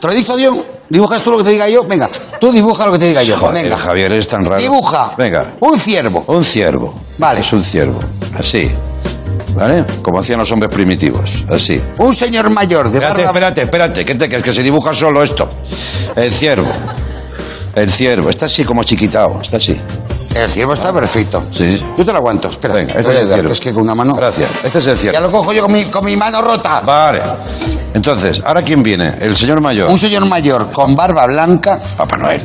¿Te 0.00 0.06
lo 0.06 0.12
dijo 0.12 0.36
Dios? 0.36 0.54
¿Dibujas 0.90 1.22
tú 1.22 1.30
lo 1.32 1.38
que 1.38 1.44
te 1.44 1.50
diga 1.50 1.68
yo? 1.68 1.84
Venga, 1.84 2.08
tú 2.40 2.50
dibuja 2.50 2.86
lo 2.86 2.92
que 2.92 2.98
te 2.98 3.04
diga 3.08 3.22
yo. 3.22 3.36
Joder, 3.36 3.62
Venga. 3.64 3.76
Javier, 3.76 4.12
eres 4.12 4.26
tan 4.28 4.44
raro. 4.44 4.60
Dibuja. 4.60 5.12
Venga, 5.18 5.52
Un 5.60 5.78
ciervo. 5.78 6.24
un 6.28 6.42
ciervo. 6.44 6.94
Vale. 7.18 7.40
Es 7.40 7.52
un 7.52 7.62
ciervo. 7.62 7.98
Así. 8.38 8.70
¿Vale? 9.54 9.84
Como 10.02 10.20
hacían 10.20 10.38
los 10.38 10.50
hombres 10.52 10.72
primitivos. 10.72 11.44
Así. 11.50 11.82
Un 11.98 12.14
señor 12.14 12.48
mayor 12.50 12.88
de 12.90 12.98
Espérate, 12.98 13.22
barba 13.24 13.30
espérate, 13.30 13.62
espérate, 13.62 14.04
que, 14.04 14.14
te- 14.14 14.28
que, 14.28 14.42
que 14.42 14.52
se 14.52 14.62
dibuja 14.62 14.94
solo 14.94 15.22
esto. 15.22 15.48
El 16.16 16.32
ciervo. 16.32 16.70
El 17.74 17.90
ciervo. 17.92 18.30
Está 18.30 18.46
así 18.46 18.64
como 18.64 18.82
chiquitado. 18.84 19.40
Está 19.42 19.56
así. 19.58 19.78
El 20.38 20.50
ciervo 20.50 20.74
está 20.74 20.92
perfecto. 20.92 21.42
Sí. 21.50 21.82
Yo 21.96 22.04
te 22.04 22.12
lo 22.12 22.18
aguanto. 22.18 22.48
Espera. 22.48 22.74
Venga, 22.74 22.92
te 22.94 23.00
este 23.00 23.12
es 23.12 23.22
el 23.22 23.28
ciervo. 23.28 23.52
Es 23.52 23.60
que 23.60 23.72
con 23.74 23.82
una 23.82 23.94
mano. 23.94 24.14
Gracias. 24.14 24.48
Este 24.62 24.78
es 24.78 24.86
el 24.86 24.94
Ya 24.96 25.00
ciervo. 25.00 25.20
lo 25.20 25.30
cojo 25.32 25.52
yo 25.52 25.62
con 25.62 25.72
mi, 25.72 25.84
con 25.86 26.04
mi 26.04 26.16
mano 26.16 26.40
rota. 26.40 26.80
Vale. 26.80 27.20
Entonces, 27.94 28.42
¿ahora 28.44 28.62
quién 28.62 28.82
viene? 28.82 29.14
El 29.20 29.34
señor 29.36 29.60
mayor. 29.60 29.90
Un 29.90 29.98
señor 29.98 30.24
mayor 30.26 30.70
con 30.70 30.94
barba 30.94 31.26
blanca. 31.26 31.80
Papá 31.96 32.16
Noel. 32.16 32.44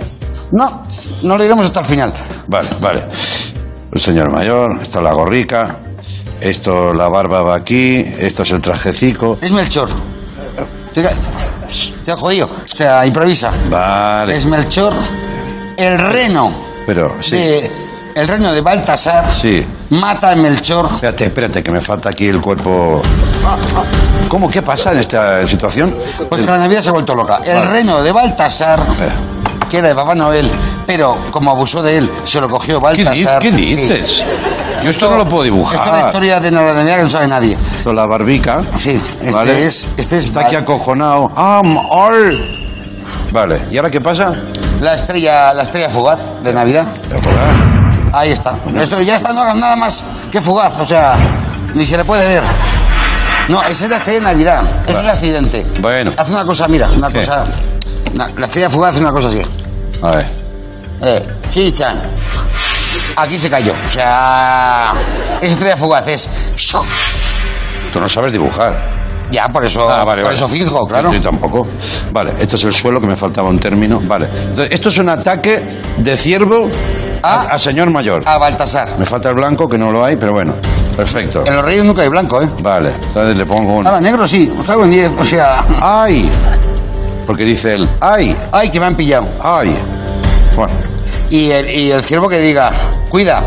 No, 0.52 0.84
no 1.24 1.38
lo 1.38 1.44
iremos 1.44 1.66
hasta 1.66 1.82
el 1.82 1.86
final. 1.86 2.14
Vale, 2.48 2.70
vale. 2.80 3.04
El 3.92 4.02
señor 4.02 4.32
mayor, 4.32 4.80
esta 4.82 5.00
es 5.00 5.04
la 5.04 5.14
gorrica, 5.14 5.78
esto 6.42 6.94
la 6.94 7.08
barba 7.10 7.44
va 7.44 7.56
aquí, 7.56 8.04
esto 8.18 8.42
es 8.44 8.52
el 8.52 8.62
trajecico. 8.62 9.38
Es 9.42 9.52
Melchor. 9.52 9.90
Te, 10.94 11.04
te 12.06 12.12
ha 12.12 12.18
jodido. 12.18 12.46
O 12.48 12.68
sea, 12.68 13.06
improvisa. 13.06 13.52
Vale. 13.70 14.36
Es 14.36 14.46
Melchor. 14.46 14.94
El 15.78 15.98
reno 16.00 16.73
Pero, 16.86 17.16
sí. 17.22 17.32
de. 17.36 17.72
El 18.16 18.28
reno 18.28 18.54
de 18.54 18.62
Baltasar 18.62 19.26
Sí. 19.42 19.66
mata 19.90 20.30
a 20.32 20.36
Melchor. 20.36 20.86
Espérate, 20.94 21.24
espérate, 21.26 21.64
que 21.64 21.72
me 21.72 21.82
falta 21.82 22.10
aquí 22.10 22.28
el 22.28 22.40
cuerpo. 22.42 23.02
¿Cómo? 24.28 24.52
¿Qué 24.52 24.62
pasa 24.62 24.92
en 24.92 25.00
esta 25.00 25.48
situación? 25.48 25.96
Pues 26.30 26.46
la 26.46 26.58
Navidad 26.60 26.82
se 26.82 26.90
ha 26.90 26.92
vuelto 26.92 27.16
loca. 27.16 27.40
El 27.44 27.56
Vale. 27.56 27.72
reno 27.72 28.04
de 28.04 28.12
Baltasar, 28.12 28.80
Eh, 28.82 29.10
que 29.68 29.78
era 29.78 29.88
de 29.88 29.96
Papá 29.96 30.14
Noel, 30.14 30.52
pero 30.86 31.18
como 31.32 31.50
abusó 31.50 31.82
de 31.82 31.98
él, 31.98 32.12
se 32.24 32.40
lo 32.40 32.48
cogió 32.48 32.80
¿Qué, 32.80 32.98
di- 32.98 33.04
Baltasar. 33.04 33.40
qué 33.40 33.52
Sí. 33.52 33.56
dices? 33.76 34.24
Yo 34.84 34.90
esto 34.92 35.10
no 35.10 35.18
lo 35.18 35.28
puedo 35.28 35.44
dibujar. 35.44 35.76
Esto 35.84 35.96
es 35.96 36.02
la 36.04 36.08
historia 36.10 36.40
de 36.40 36.52
la 36.52 36.62
Navidad 36.74 36.98
que 36.98 37.04
no 37.04 37.10
sabe 37.10 37.28
nadie. 37.28 37.58
Esto 37.78 37.90
es 37.90 37.96
la 37.96 38.06
barbica. 38.06 38.62
Sí, 38.78 39.02
este 39.22 39.32
¿vale? 39.32 39.66
es. 39.66 39.90
Este 39.98 40.18
es 40.20 40.26
Está 40.26 40.42
aquí 40.42 40.56
acojonado. 40.56 41.32
¡Ah! 41.36 41.62
Vale, 43.32 43.60
¿y 43.72 43.78
ahora 43.78 43.90
qué 43.90 44.00
pasa? 44.02 44.34
La 44.84 44.94
estrella, 44.96 45.54
la 45.54 45.64
estrella 45.64 45.90
fugaz 45.90 46.30
de 46.44 46.54
Navidad. 46.54 46.86
Ahí 48.12 48.32
está. 48.32 48.58
Esto 48.80 49.02
ya 49.02 49.16
está, 49.16 49.34
no 49.34 49.54
nada 49.56 49.76
más 49.78 50.04
que 50.32 50.42
fugaz, 50.42 50.74
o 50.80 50.86
sea, 50.86 51.18
ni 51.74 51.86
se 51.86 51.98
le 51.98 52.04
puede 52.04 52.28
ver. 52.28 52.44
No, 53.48 53.62
esa 53.64 53.86
es 53.86 53.90
la 53.90 53.98
estrella 53.98 54.20
de 54.20 54.26
Navidad, 54.26 54.62
eso 54.86 55.00
es 55.00 55.08
accidente. 55.08 55.66
Bueno. 55.80 56.12
Hace 56.18 56.32
una 56.32 56.46
cosa, 56.46 56.68
mira, 56.68 56.90
una 56.90 57.08
¿Qué? 57.08 57.20
cosa. 57.20 57.46
la 58.14 58.46
estrella 58.46 58.70
fugaz 58.70 58.92
hace 58.92 59.00
una 59.02 59.12
cosa 59.12 59.30
así. 59.30 59.42
A 60.02 60.12
ver. 60.12 60.30
Eh, 61.02 61.22
sí, 61.50 61.74
Chan. 61.74 62.02
Aquí 63.16 63.40
se 63.40 63.50
cayó. 63.50 63.74
O 63.88 63.90
sea, 63.90 64.94
esa 65.42 65.54
estrella 65.54 65.78
fugaz 65.78 66.08
es. 66.08 66.30
Tú 67.92 68.00
no 68.00 68.08
sabes 68.08 68.32
dibujar. 68.32 69.03
Ya, 69.34 69.48
por 69.50 69.66
eso, 69.66 69.82
Ah, 69.90 70.04
vale, 70.04 70.22
por 70.22 70.26
vale. 70.26 70.36
eso 70.36 70.48
fijo, 70.48 70.86
claro. 70.88 71.12
Yo 71.12 71.20
tampoco. 71.20 71.68
Vale, 72.12 72.34
esto 72.40 72.56
es 72.56 72.64
el 72.66 72.74
suelo 72.74 73.02
que 73.02 73.08
me 73.08 73.16
faltaba 73.16 73.50
un 73.50 73.58
término. 73.58 74.00
Vale. 74.04 74.28
Entonces, 74.32 74.68
esto 74.72 74.90
es 74.90 74.98
un 75.00 75.10
ataque 75.10 75.80
de 75.98 76.16
ciervo 76.18 76.68
a, 77.24 77.34
Ah. 77.42 77.48
a 77.52 77.58
señor 77.60 77.90
mayor. 77.90 78.22
A 78.28 78.38
Baltasar. 78.38 78.90
Me 79.00 79.06
falta 79.08 79.30
el 79.30 79.36
blanco, 79.36 79.68
que 79.68 79.78
no 79.80 79.92
lo 79.92 80.06
hay, 80.06 80.18
pero 80.18 80.34
bueno. 80.34 80.54
Perfecto. 80.96 81.44
En 81.48 81.56
los 81.56 81.66
reyes 81.66 81.84
nunca 81.84 82.04
hay 82.04 82.10
blanco, 82.10 82.40
¿eh? 82.44 82.48
Vale, 82.62 82.92
entonces 83.08 83.36
le 83.36 83.46
pongo 83.48 83.78
un. 83.78 83.86
Negro 84.02 84.28
sí, 84.28 84.54
en 84.84 84.92
10, 84.92 85.12
o 85.20 85.26
sea. 85.26 85.66
¡Ay! 85.82 86.30
Porque 87.26 87.44
dice 87.46 87.74
él, 87.74 87.90
¡ay! 88.02 88.38
Ay, 88.52 88.70
que 88.70 88.80
me 88.80 88.86
han 88.86 88.96
pillado. 88.96 89.28
¡ay! 89.42 89.76
Bueno, 90.56 90.72
Y 91.32 91.50
el, 91.50 91.70
y 91.70 91.90
el 91.92 92.04
ciervo 92.04 92.30
que 92.30 92.38
diga, 92.38 92.72
cuida. 93.10 93.44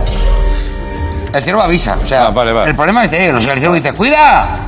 El 1.32 1.44
ciervo 1.44 1.60
avisa. 1.62 1.96
O 2.02 2.06
sea, 2.06 2.26
Ah, 2.26 2.30
vale, 2.30 2.52
vale. 2.52 2.70
el 2.70 2.74
problema 2.76 3.04
es 3.04 3.10
de 3.12 3.28
él. 3.28 3.36
O 3.36 3.40
sea, 3.40 3.52
el 3.52 3.58
ciervo 3.60 3.76
dice, 3.76 3.92
cuida. 3.92 4.66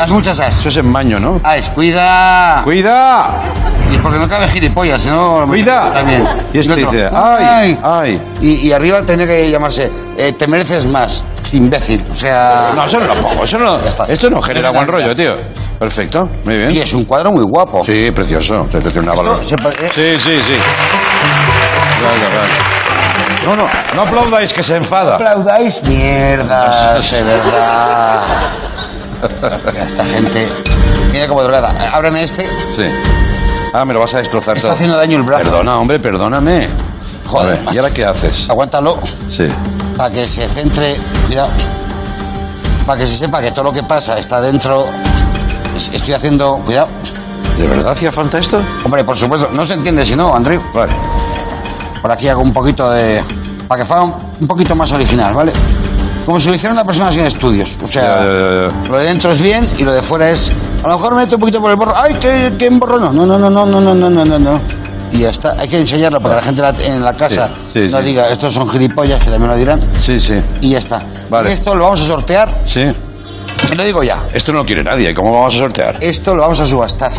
Haz 0.00 0.10
muchas 0.10 0.40
as. 0.40 0.58
eso 0.60 0.68
es 0.68 0.76
en 0.78 0.86
maño, 0.86 1.18
¿no? 1.20 1.40
Ah, 1.44 1.56
es 1.56 1.68
cuida. 1.68 2.60
¡Cuida! 2.64 3.40
Y 3.90 3.94
es 3.94 4.00
porque 4.00 4.18
no 4.18 4.28
cabe 4.28 4.48
gilipollas, 4.48 5.00
sino. 5.02 5.44
¡Cuida! 5.46 5.92
También. 5.92 6.26
Y 6.52 6.58
otro, 6.58 6.74
dice, 6.74 7.08
¡ay! 7.12 7.78
¡ay! 7.82 8.22
Y, 8.40 8.66
y 8.68 8.72
arriba 8.72 9.02
tiene 9.04 9.26
que 9.26 9.48
llamarse, 9.50 9.90
eh, 10.16 10.32
te 10.32 10.46
mereces 10.48 10.86
más, 10.86 11.24
imbécil. 11.52 12.04
O 12.10 12.14
sea. 12.14 12.72
No, 12.74 12.84
eso 12.84 12.98
no 12.98 13.06
lo 13.06 13.14
pongo. 13.22 13.44
Eso 13.44 13.58
no, 13.58 13.80
Ya 13.82 13.88
está. 13.88 14.04
esto 14.06 14.28
no 14.28 14.42
genera 14.42 14.70
buen 14.70 14.86
rollo, 14.88 15.14
tío. 15.14 15.36
Perfecto, 15.78 16.28
muy 16.44 16.56
bien. 16.56 16.72
Y 16.72 16.78
es 16.78 16.92
un 16.94 17.04
cuadro 17.04 17.30
muy 17.32 17.44
guapo. 17.44 17.84
Sí, 17.84 18.10
precioso. 18.10 18.62
Esto 18.64 18.80
tiene 18.90 19.00
una 19.00 19.12
Esto 19.12 19.24
valor. 19.24 19.44
se 19.44 19.54
eh, 19.54 19.90
Sí, 19.94 20.20
sí, 20.20 20.42
sí. 20.42 20.56
Vale, 22.02 22.24
vale. 22.24 22.76
No, 23.44 23.54
no, 23.54 23.68
no 23.94 24.02
aplaudáis 24.02 24.52
que 24.52 24.62
se 24.62 24.74
enfada. 24.76 25.14
aplaudáis 25.14 25.82
mierdas, 25.84 27.10
de 27.12 27.22
verdad. 27.22 28.20
Hostia, 29.22 29.82
Esta 29.84 30.04
gente. 30.04 30.48
Mira 31.12 31.28
como 31.28 31.42
drogada. 31.42 31.72
Eh, 31.84 31.88
Ábreme 31.92 32.22
este. 32.22 32.46
Sí. 32.74 32.84
Ah, 33.72 33.84
me 33.84 33.92
lo 33.94 34.00
vas 34.00 34.14
a 34.14 34.18
destrozar 34.18 34.56
Está 34.56 34.68
todo. 34.68 34.74
haciendo 34.76 34.96
daño 34.96 35.16
el 35.16 35.22
brazo. 35.22 35.44
Perdona, 35.44 35.78
hombre, 35.78 35.98
perdóname. 36.00 36.68
Joder, 37.26 37.58
ver, 37.64 37.74
¿y 37.74 37.78
ahora 37.78 37.90
qué 37.92 38.04
haces? 38.04 38.48
Aguántalo 38.48 38.98
Sí. 39.28 39.48
para 39.96 40.10
que 40.10 40.28
se 40.28 40.46
centre. 40.48 41.00
Cuidado. 41.26 41.48
Para 42.86 43.00
que 43.00 43.06
se 43.06 43.14
sepa 43.16 43.40
que 43.42 43.50
todo 43.50 43.64
lo 43.64 43.72
que 43.72 43.82
pasa 43.82 44.16
está 44.18 44.40
dentro. 44.40 44.86
Es- 45.76 45.90
Estoy 45.92 46.14
haciendo. 46.14 46.58
Cuidado. 46.64 46.88
¿De 47.58 47.66
verdad 47.66 47.92
hacía 47.92 48.12
falta 48.12 48.38
esto? 48.38 48.62
Hombre, 48.84 49.02
por 49.02 49.16
supuesto. 49.16 49.50
No 49.52 49.64
se 49.64 49.74
entiende 49.74 50.04
si 50.04 50.14
no, 50.14 50.34
Andrew. 50.34 50.62
Vale. 50.74 50.92
Por 52.00 52.12
aquí 52.12 52.28
hago 52.28 52.42
un 52.42 52.52
poquito 52.52 52.88
de. 52.90 53.22
Para 53.66 53.80
que 53.80 53.84
fuera 53.86 54.02
un 54.02 54.46
poquito 54.46 54.76
más 54.76 54.92
original, 54.92 55.34
¿vale? 55.34 55.52
Como 56.26 56.40
si 56.40 56.48
lo 56.48 56.54
hiciera 56.56 56.72
una 56.74 56.84
persona 56.84 57.10
sin 57.12 57.24
estudios. 57.24 57.78
O 57.82 57.86
sea, 57.86 58.02
Ya, 58.02 58.24
ya, 58.24 58.72
ya, 58.82 58.88
lo 58.90 58.98
de 58.98 59.04
dentro 59.06 59.30
es 59.30 59.38
bien 59.40 59.66
y 59.78 59.84
lo 59.84 59.92
de 59.92 60.02
fuera 60.02 60.28
es. 60.28 60.52
A 60.82 60.88
lo 60.88 60.98
mejor 60.98 61.14
me 61.14 61.20
meto 61.22 61.36
un 61.36 61.40
poquito 61.40 61.60
por 61.62 61.70
el 61.70 61.76
borro. 61.76 61.94
¡Ay, 61.96 62.16
qué, 62.20 62.52
qué 62.58 62.68
borro! 62.70 62.98
No, 62.98 63.12
no, 63.12 63.24
no, 63.24 63.38
no, 63.38 63.48
no, 63.64 63.80
no, 63.80 63.94
no, 63.94 64.10
no, 64.24 64.38
no. 64.38 64.60
Y 65.12 65.18
ya 65.20 65.30
está. 65.30 65.54
Hay 65.58 65.68
que 65.68 65.78
enseñarlo 65.78 66.20
para 66.20 66.40
que 66.40 66.52
la 66.52 66.64
gente 66.72 66.86
en 66.88 67.02
la 67.02 67.14
casa 67.16 67.48
Sí, 67.72 67.86
sí, 67.86 67.92
no 67.92 67.98
sí. 68.00 68.04
diga, 68.04 68.28
estos 68.28 68.52
son 68.52 68.68
gilipollas, 68.68 69.20
que 69.22 69.30
también 69.30 69.48
lo 69.52 69.56
dirán. 69.56 69.80
Sí, 69.96 70.18
sí. 70.18 70.34
Y 70.60 70.70
ya 70.70 70.78
está. 70.78 71.04
Vale. 71.30 71.52
Esto 71.52 71.76
lo 71.76 71.84
vamos 71.84 72.02
a 72.02 72.04
sortear. 72.04 72.62
Sí. 72.64 72.84
Lo 73.76 73.84
digo 73.84 74.02
ya. 74.02 74.24
Esto 74.34 74.52
no 74.52 74.58
lo 74.58 74.64
quiere 74.66 74.82
nadie. 74.82 75.14
¿Cómo 75.14 75.32
vamos 75.32 75.54
a 75.54 75.58
sortear? 75.58 75.96
Esto 76.00 76.34
lo 76.34 76.42
vamos 76.42 76.58
a 76.60 76.66
subastar. 76.66 77.12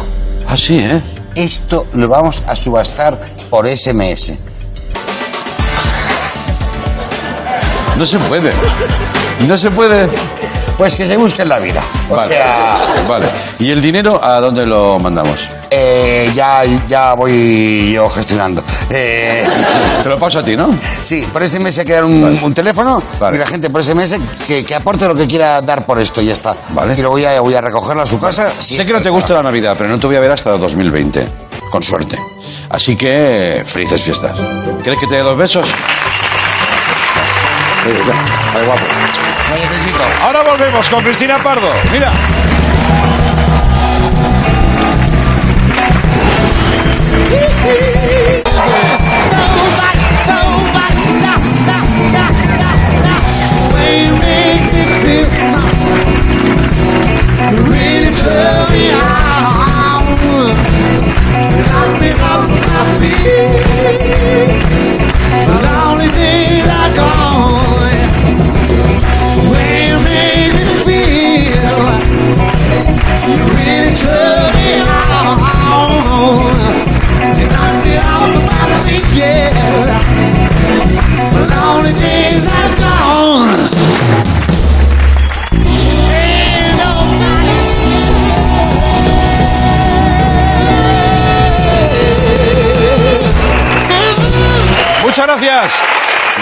Ah, 0.48 0.58
sí, 0.58 0.80
¿eh? 0.80 1.02
Esto 1.34 1.88
lo 1.94 2.08
vamos 2.10 2.44
a 2.46 2.56
subastar 2.56 3.20
por 3.50 3.68
SMS. 3.70 4.38
No 7.98 8.06
se 8.06 8.20
puede. 8.20 8.52
No 9.48 9.58
se 9.58 9.72
puede. 9.72 10.08
Pues 10.78 10.96
que 10.96 11.08
se 11.08 11.18
busque 11.18 11.42
en 11.42 11.50
la 11.50 11.58
vida. 11.60 11.82
O 12.10 12.16
Vale. 12.16 12.36
sea, 12.36 13.04
Vale. 13.08 13.26
¿Y 13.60 13.72
el 13.72 13.82
dinero 13.82 14.24
a 14.24 14.40
dónde 14.40 14.66
lo 14.66 15.00
mandamos? 15.00 15.40
eh, 15.70 16.32
ya, 16.36 16.62
ya 16.88 17.14
voy 17.14 17.92
yo 17.94 18.08
gestionando. 18.10 18.64
Eh, 18.90 19.46
Te 20.04 20.08
lo 20.10 20.18
paso 20.20 20.40
a 20.40 20.44
ti, 20.44 20.56
¿no? 20.56 20.70
sí, 21.04 21.28
por 21.34 21.44
SMS 21.46 21.84
queda 21.84 22.06
un, 22.06 22.40
un 22.42 22.54
teléfono 22.54 23.02
Vale. 23.20 23.36
y 23.36 23.40
la 23.40 23.48
gente 23.48 23.70
por 23.70 23.84
SMS 23.84 24.18
que, 24.46 24.64
que 24.64 24.76
aporte 24.76 25.06
lo 25.08 25.16
que 25.16 25.28
quiera 25.28 25.60
dar 25.62 25.86
por 25.86 26.00
esto 26.00 26.22
y 26.22 26.28
ya 26.28 26.34
está. 26.34 26.56
Vale. 26.70 26.94
Y 26.98 27.02
lo 27.02 27.10
voy 27.10 27.26
a, 27.26 27.42
voy 27.42 27.56
a 27.56 27.62
recogerlo 27.62 28.04
a 28.04 28.06
su 28.06 28.20
casa. 28.20 28.54
Sí. 28.60 28.76
Sé 28.76 28.86
que 28.86 28.94
no 28.94 29.02
te 29.02 29.10
gusta 29.10 29.34
la 29.34 29.44
Navidad, 29.44 29.76
pero 29.78 29.90
no 29.90 30.00
te 30.00 30.06
voy 30.08 30.16
a 30.16 30.20
ver 30.20 30.32
hasta 30.32 30.52
2020. 30.52 31.28
Con 31.72 31.82
suerte. 31.82 32.18
Así 32.70 32.96
que, 32.96 33.62
felices 33.66 34.02
fiestas. 34.02 34.38
¿Quieres 34.84 35.00
que 35.02 35.08
te 35.08 35.16
dé 35.16 35.22
dos 35.22 35.36
besos? 35.36 35.68
Sí, 37.88 37.94
ya. 38.06 38.60
Ay, 38.60 38.66
guapo. 38.66 38.84
Lo 39.50 39.56
necesito. 39.56 40.04
Ahora 40.22 40.44
volvemos 40.44 40.90
con 40.90 41.04
Cristina 41.04 41.38
Pardo. 41.38 41.72
Mira. 41.94 42.12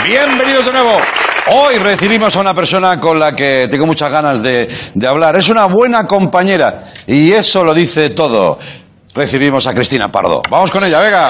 Bienvenidos 0.03 0.65
de 0.65 0.71
nuevo. 0.71 0.97
Hoy 1.51 1.75
recibimos 1.75 2.35
a 2.35 2.39
una 2.39 2.55
persona 2.55 2.99
con 2.99 3.19
la 3.19 3.33
que 3.33 3.67
tengo 3.69 3.85
muchas 3.85 4.11
ganas 4.11 4.41
de, 4.41 4.67
de 4.95 5.07
hablar. 5.07 5.35
Es 5.35 5.47
una 5.49 5.65
buena 5.65 6.07
compañera 6.07 6.85
y 7.05 7.31
eso 7.31 7.63
lo 7.63 7.75
dice 7.75 8.09
todo. 8.09 8.57
Recibimos 9.13 9.67
a 9.67 9.75
Cristina 9.75 10.11
Pardo. 10.11 10.41
Vamos 10.49 10.71
con 10.71 10.83
ella, 10.83 10.99
venga. 11.01 11.29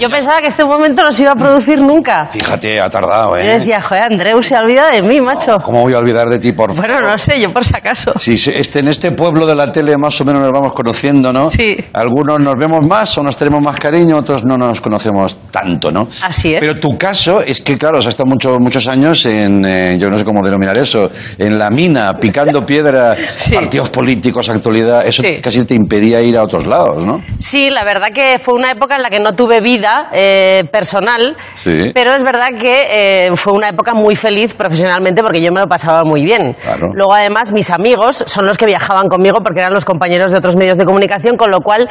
Yo 0.00 0.08
pensaba 0.08 0.40
que 0.40 0.48
este 0.48 0.64
momento 0.64 1.02
no 1.02 1.12
se 1.12 1.22
iba 1.22 1.32
a 1.32 1.34
producir 1.36 1.78
nunca. 1.80 2.26
Fíjate, 2.26 2.80
ha 2.80 2.88
tardado, 2.90 3.36
Yo 3.36 3.42
¿eh? 3.42 3.58
decía, 3.58 3.80
joder, 3.80 4.04
Andreu 4.04 4.42
se 4.42 4.56
olvida 4.56 4.90
de 4.90 5.02
mí, 5.02 5.20
macho. 5.20 5.58
¿Cómo 5.62 5.82
voy 5.82 5.94
a 5.94 5.98
olvidar 5.98 6.28
de 6.28 6.38
ti, 6.38 6.52
por 6.52 6.74
favor? 6.74 6.86
Bueno, 6.90 7.08
no 7.10 7.18
sé, 7.18 7.40
yo 7.40 7.50
por 7.50 7.64
si 7.64 7.72
acaso. 7.76 8.12
Sí, 8.16 8.36
sí, 8.36 8.52
este, 8.54 8.80
en 8.80 8.88
este 8.88 9.10
pueblo 9.12 9.46
de 9.46 9.54
la 9.54 9.72
tele 9.72 9.96
más 9.96 10.20
o 10.20 10.24
menos 10.24 10.42
nos 10.42 10.52
vamos 10.52 10.72
conociendo, 10.72 11.32
¿no? 11.32 11.50
Sí. 11.50 11.76
Algunos 11.92 12.40
nos 12.40 12.54
vemos 12.58 12.84
más 12.86 13.16
o 13.18 13.22
nos 13.22 13.36
tenemos 13.36 13.62
más 13.62 13.76
cariño, 13.78 14.16
otros 14.18 14.44
no 14.44 14.56
nos 14.58 14.80
conocemos 14.80 15.38
tanto, 15.50 15.90
¿no? 15.90 16.08
Así 16.22 16.54
es. 16.54 16.60
Pero 16.60 16.78
tu 16.78 16.96
caso 16.98 17.40
es 17.40 17.60
que, 17.60 17.78
claro, 17.78 17.98
has 17.98 18.06
estado 18.06 18.28
mucho, 18.28 18.58
muchos 18.58 18.86
años 18.86 19.24
en, 19.26 19.64
eh, 19.64 19.96
yo 19.98 20.10
no 20.10 20.18
sé 20.18 20.24
cómo 20.24 20.44
denominar 20.44 20.76
eso, 20.78 21.10
en 21.38 21.58
la 21.58 21.70
mina, 21.70 22.14
picando 22.18 22.64
piedra, 22.66 23.16
partidos 23.52 23.88
políticos, 23.90 24.48
actualidad, 24.48 25.06
eso 25.06 25.22
Sí. 25.22 25.34
casi 25.42 25.64
te 25.64 25.74
impedía 25.74 26.20
ir 26.20 26.36
a 26.36 26.42
otros 26.42 26.66
lados, 26.66 27.04
¿no? 27.04 27.20
Sí, 27.38 27.70
la 27.70 27.84
verdad 27.84 28.08
que 28.14 28.38
fue 28.38 28.54
una 28.54 28.70
época 28.70 28.96
en 28.96 29.02
la 29.02 29.08
que 29.10 29.18
no 29.20 29.32
tuve 29.34 29.60
vida 29.60 29.85
eh, 30.12 30.62
personal, 30.70 31.36
Sí. 31.54 31.90
pero 31.94 32.12
es 32.14 32.22
verdad 32.22 32.48
que 32.58 33.26
eh, 33.26 33.30
fue 33.36 33.52
una 33.52 33.68
época 33.68 33.94
muy 33.94 34.16
feliz 34.16 34.54
profesionalmente 34.54 35.22
porque 35.22 35.40
yo 35.40 35.52
me 35.52 35.60
lo 35.60 35.66
pasaba 35.66 36.04
muy 36.04 36.22
bien. 36.22 36.54
Claro. 36.62 36.88
Luego, 36.94 37.14
además, 37.14 37.52
mis 37.52 37.70
amigos 37.70 38.24
son 38.26 38.46
los 38.46 38.56
que 38.58 38.66
viajaban 38.66 39.08
conmigo 39.08 39.38
porque 39.42 39.60
eran 39.60 39.72
los 39.72 39.84
compañeros 39.84 40.32
de 40.32 40.38
otros 40.38 40.56
medios 40.56 40.78
de 40.78 40.84
comunicación, 40.84 41.36
con 41.36 41.50
lo 41.50 41.60
cual, 41.60 41.88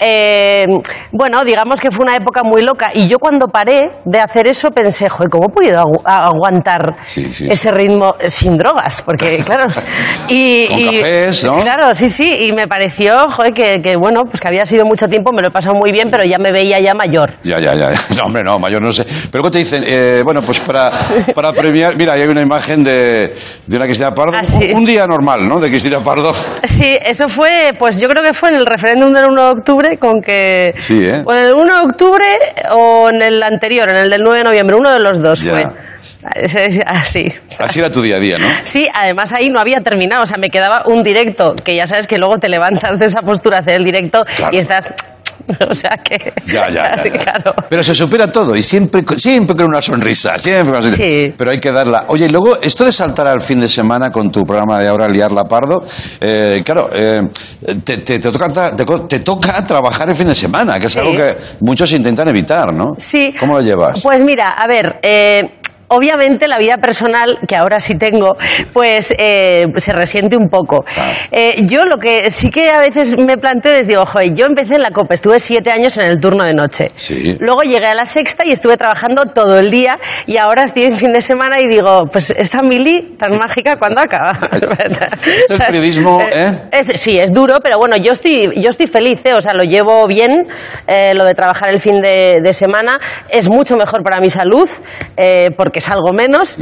eh, 0.00 0.66
bueno, 1.12 1.44
digamos 1.44 1.80
que 1.80 1.90
fue 1.90 2.04
una 2.04 2.16
época 2.16 2.42
muy 2.42 2.62
loca. 2.62 2.90
Y 2.94 3.06
yo 3.08 3.18
cuando 3.18 3.48
paré 3.48 3.82
de 4.04 4.20
hacer 4.20 4.46
eso 4.46 4.70
pensé, 4.70 5.08
joder, 5.08 5.30
¿cómo 5.30 5.46
he 5.46 5.52
podido 5.52 5.80
agu- 5.82 6.02
aguantar 6.04 6.96
Sí, 7.06 7.32
sí. 7.32 7.46
ese 7.50 7.70
ritmo 7.70 8.14
sin 8.26 8.56
drogas? 8.58 9.02
Porque, 9.02 9.38
claro, 9.46 9.64
y, 10.28 10.66
Con 10.68 10.78
y- 10.78 10.84
cafés, 11.00 11.44
¿no? 11.44 11.56
Claro, 11.62 11.94
sí, 11.94 12.10
sí, 12.10 12.28
y 12.40 12.52
me 12.52 12.66
pareció, 12.66 13.28
joder, 13.30 13.52
que, 13.52 13.80
que, 13.82 13.96
bueno, 13.96 14.24
pues 14.24 14.40
que 14.40 14.48
había 14.48 14.66
sido 14.66 14.84
mucho 14.84 15.08
tiempo, 15.08 15.30
me 15.32 15.42
lo 15.42 15.48
he 15.48 15.50
pasado 15.50 15.74
muy 15.74 15.92
bien, 15.92 16.08
pero 16.10 16.24
ya 16.24 16.38
me 16.38 16.52
veía 16.52 16.80
ya 16.80 16.94
mayor. 16.94 17.33
Ya, 17.42 17.58
ya, 17.58 17.74
ya. 17.74 17.92
No, 18.16 18.24
hombre, 18.24 18.42
no, 18.44 18.58
mayor 18.58 18.80
no 18.82 18.92
sé. 18.92 19.04
Pero 19.30 19.44
¿qué 19.44 19.50
te 19.50 19.58
dicen? 19.58 19.84
Eh, 19.86 20.22
bueno, 20.24 20.42
pues 20.42 20.60
para, 20.60 20.90
para 21.34 21.52
premiar, 21.52 21.96
mira, 21.96 22.12
ahí 22.14 22.22
hay 22.22 22.28
una 22.28 22.42
imagen 22.42 22.84
de, 22.84 23.34
de 23.66 23.76
una 23.76 23.86
Cristina 23.86 24.14
Pardo. 24.14 24.36
Ah, 24.36 24.44
sí. 24.44 24.68
un, 24.70 24.78
un 24.78 24.84
día 24.86 25.06
normal, 25.06 25.46
¿no? 25.48 25.58
De 25.60 25.68
Cristina 25.68 26.00
Pardo. 26.00 26.32
Sí, 26.68 26.96
eso 27.04 27.28
fue, 27.28 27.74
pues 27.78 27.98
yo 28.00 28.08
creo 28.08 28.22
que 28.24 28.32
fue 28.34 28.50
en 28.50 28.56
el 28.56 28.66
referéndum 28.66 29.12
del 29.12 29.26
1 29.26 29.44
de 29.44 29.50
octubre 29.50 29.98
con 29.98 30.20
que... 30.20 30.74
Sí, 30.78 31.04
¿eh? 31.04 31.22
O 31.24 31.32
en 31.32 31.44
el 31.46 31.54
1 31.54 31.64
de 31.64 31.82
octubre 31.84 32.24
o 32.72 33.10
en 33.10 33.22
el 33.22 33.42
anterior, 33.42 33.88
en 33.90 33.96
el 33.96 34.10
del 34.10 34.22
9 34.22 34.38
de 34.38 34.44
noviembre, 34.44 34.76
uno 34.76 34.90
de 34.90 35.00
los 35.00 35.20
dos 35.20 35.40
Ya. 35.42 35.52
fue. 35.52 35.66
Así. 36.86 37.24
Así 37.58 37.80
era 37.80 37.90
tu 37.90 38.00
día 38.00 38.16
a 38.16 38.18
día, 38.20 38.38
¿no? 38.38 38.46
Sí, 38.64 38.88
además 38.94 39.32
ahí 39.32 39.50
no 39.50 39.60
había 39.60 39.80
terminado, 39.80 40.22
o 40.22 40.26
sea, 40.26 40.38
me 40.38 40.48
quedaba 40.48 40.82
un 40.86 41.02
directo, 41.02 41.54
que 41.62 41.76
ya 41.76 41.86
sabes 41.86 42.06
que 42.06 42.16
luego 42.16 42.38
te 42.38 42.48
levantas 42.48 42.98
de 42.98 43.06
esa 43.06 43.20
postura 43.20 43.58
a 43.58 43.60
hacer 43.60 43.74
el 43.76 43.84
directo 43.84 44.24
y 44.50 44.56
estás... 44.58 44.88
O 45.70 45.74
sea 45.74 45.90
que... 46.04 46.32
Ya, 46.46 46.68
ya, 46.68 46.96
ya, 46.96 46.98
Sí, 46.98 47.08
ya. 47.12 47.18
claro. 47.18 47.52
Pero 47.68 47.84
se 47.84 47.94
supera 47.94 48.30
todo 48.30 48.54
y 48.56 48.62
siempre, 48.62 49.04
con- 49.04 49.18
siempre 49.18 49.54
con 49.56 49.66
una 49.66 49.82
sonrisa, 49.82 50.36
siempre 50.38 50.72
con 50.72 50.76
una 50.76 50.82
sonrisa. 50.82 51.02
Sí. 51.02 51.34
Pero 51.36 51.50
hay 51.50 51.60
que 51.60 51.72
darla. 51.72 52.04
Oye, 52.08 52.26
y 52.26 52.28
luego, 52.28 52.60
esto 52.60 52.84
de 52.84 52.92
saltar 52.92 53.26
al 53.26 53.40
fin 53.40 53.60
de 53.60 53.68
semana 53.68 54.10
con 54.10 54.30
tu 54.30 54.44
programa 54.44 54.78
de 54.80 54.88
ahora, 54.88 55.08
Liarla 55.08 55.44
Pardo, 55.44 55.84
eh, 56.20 56.62
claro, 56.64 56.88
eh, 56.92 57.20
te, 57.84 57.98
te- 57.98 58.18
te 58.18 58.30
toca, 58.30 58.74
te, 59.08 59.20
toca 59.20 59.66
trabajar 59.66 60.08
el 60.08 60.16
fin 60.16 60.26
de 60.28 60.34
semana, 60.34 60.78
que 60.78 60.86
es 60.86 60.92
Sí. 60.92 60.98
algo 61.00 61.12
que 61.14 61.36
muchos 61.60 61.90
intentan 61.92 62.28
evitar, 62.28 62.72
¿no? 62.72 62.92
Sí. 62.98 63.32
¿Cómo 63.38 63.54
lo 63.54 63.60
llevas? 63.62 64.00
Pues 64.02 64.22
mira, 64.22 64.48
a 64.50 64.66
ver, 64.66 64.98
eh, 65.02 65.42
obviamente 65.94 66.48
la 66.48 66.58
vida 66.58 66.76
personal, 66.78 67.38
que 67.46 67.56
ahora 67.56 67.80
sí 67.80 67.96
tengo, 67.96 68.36
pues 68.72 69.14
eh, 69.18 69.66
se 69.76 69.92
resiente 69.92 70.36
un 70.36 70.48
poco. 70.48 70.84
Eh, 71.30 71.62
yo 71.64 71.84
lo 71.84 71.98
que 71.98 72.30
sí 72.30 72.50
que 72.50 72.70
a 72.70 72.78
veces 72.80 73.16
me 73.18 73.36
planteo 73.36 73.72
es, 73.74 73.86
digo, 73.86 74.04
joder, 74.06 74.34
yo 74.34 74.46
empecé 74.46 74.74
en 74.74 74.82
la 74.82 74.90
COPE, 74.90 75.14
estuve 75.14 75.40
siete 75.40 75.70
años 75.70 75.96
en 75.98 76.06
el 76.06 76.20
turno 76.20 76.44
de 76.44 76.54
noche. 76.54 76.90
Sí. 76.96 77.36
Luego 77.40 77.62
llegué 77.62 77.86
a 77.86 77.94
la 77.94 78.06
sexta 78.06 78.44
y 78.46 78.52
estuve 78.52 78.76
trabajando 78.76 79.24
todo 79.26 79.58
el 79.58 79.70
día 79.70 79.98
y 80.26 80.36
ahora 80.36 80.64
estoy 80.64 80.84
en 80.84 80.94
fin 80.94 81.12
de 81.12 81.22
semana 81.22 81.56
y 81.60 81.68
digo, 81.68 82.06
pues 82.12 82.30
esta 82.30 82.62
mili 82.62 83.16
tan 83.18 83.36
mágica, 83.38 83.76
¿cuándo 83.76 84.00
acaba? 84.00 84.32
Esto 85.24 85.54
el 85.54 85.58
periodismo, 85.58 86.20
¿eh? 86.32 86.50
Es- 86.70 87.00
sí, 87.00 87.18
es 87.18 87.32
duro, 87.32 87.58
pero 87.62 87.78
bueno, 87.78 87.96
yo 87.96 88.12
estoy, 88.12 88.52
yo 88.60 88.68
estoy 88.68 88.86
feliz, 88.86 89.24
¿eh? 89.26 89.34
o 89.34 89.40
sea, 89.40 89.54
lo 89.54 89.64
llevo 89.64 90.06
bien, 90.06 90.46
lo 91.14 91.24
de 91.24 91.34
trabajar 91.34 91.70
el 91.70 91.80
fin 91.80 92.00
de, 92.00 92.40
de 92.42 92.54
semana. 92.54 92.98
Es 93.28 93.48
mucho 93.48 93.76
mejor 93.76 94.02
para 94.02 94.20
mi 94.20 94.30
salud, 94.30 94.68
eh, 95.16 95.50
porque 95.84 95.94
salgo 95.94 96.12
menos. 96.12 96.58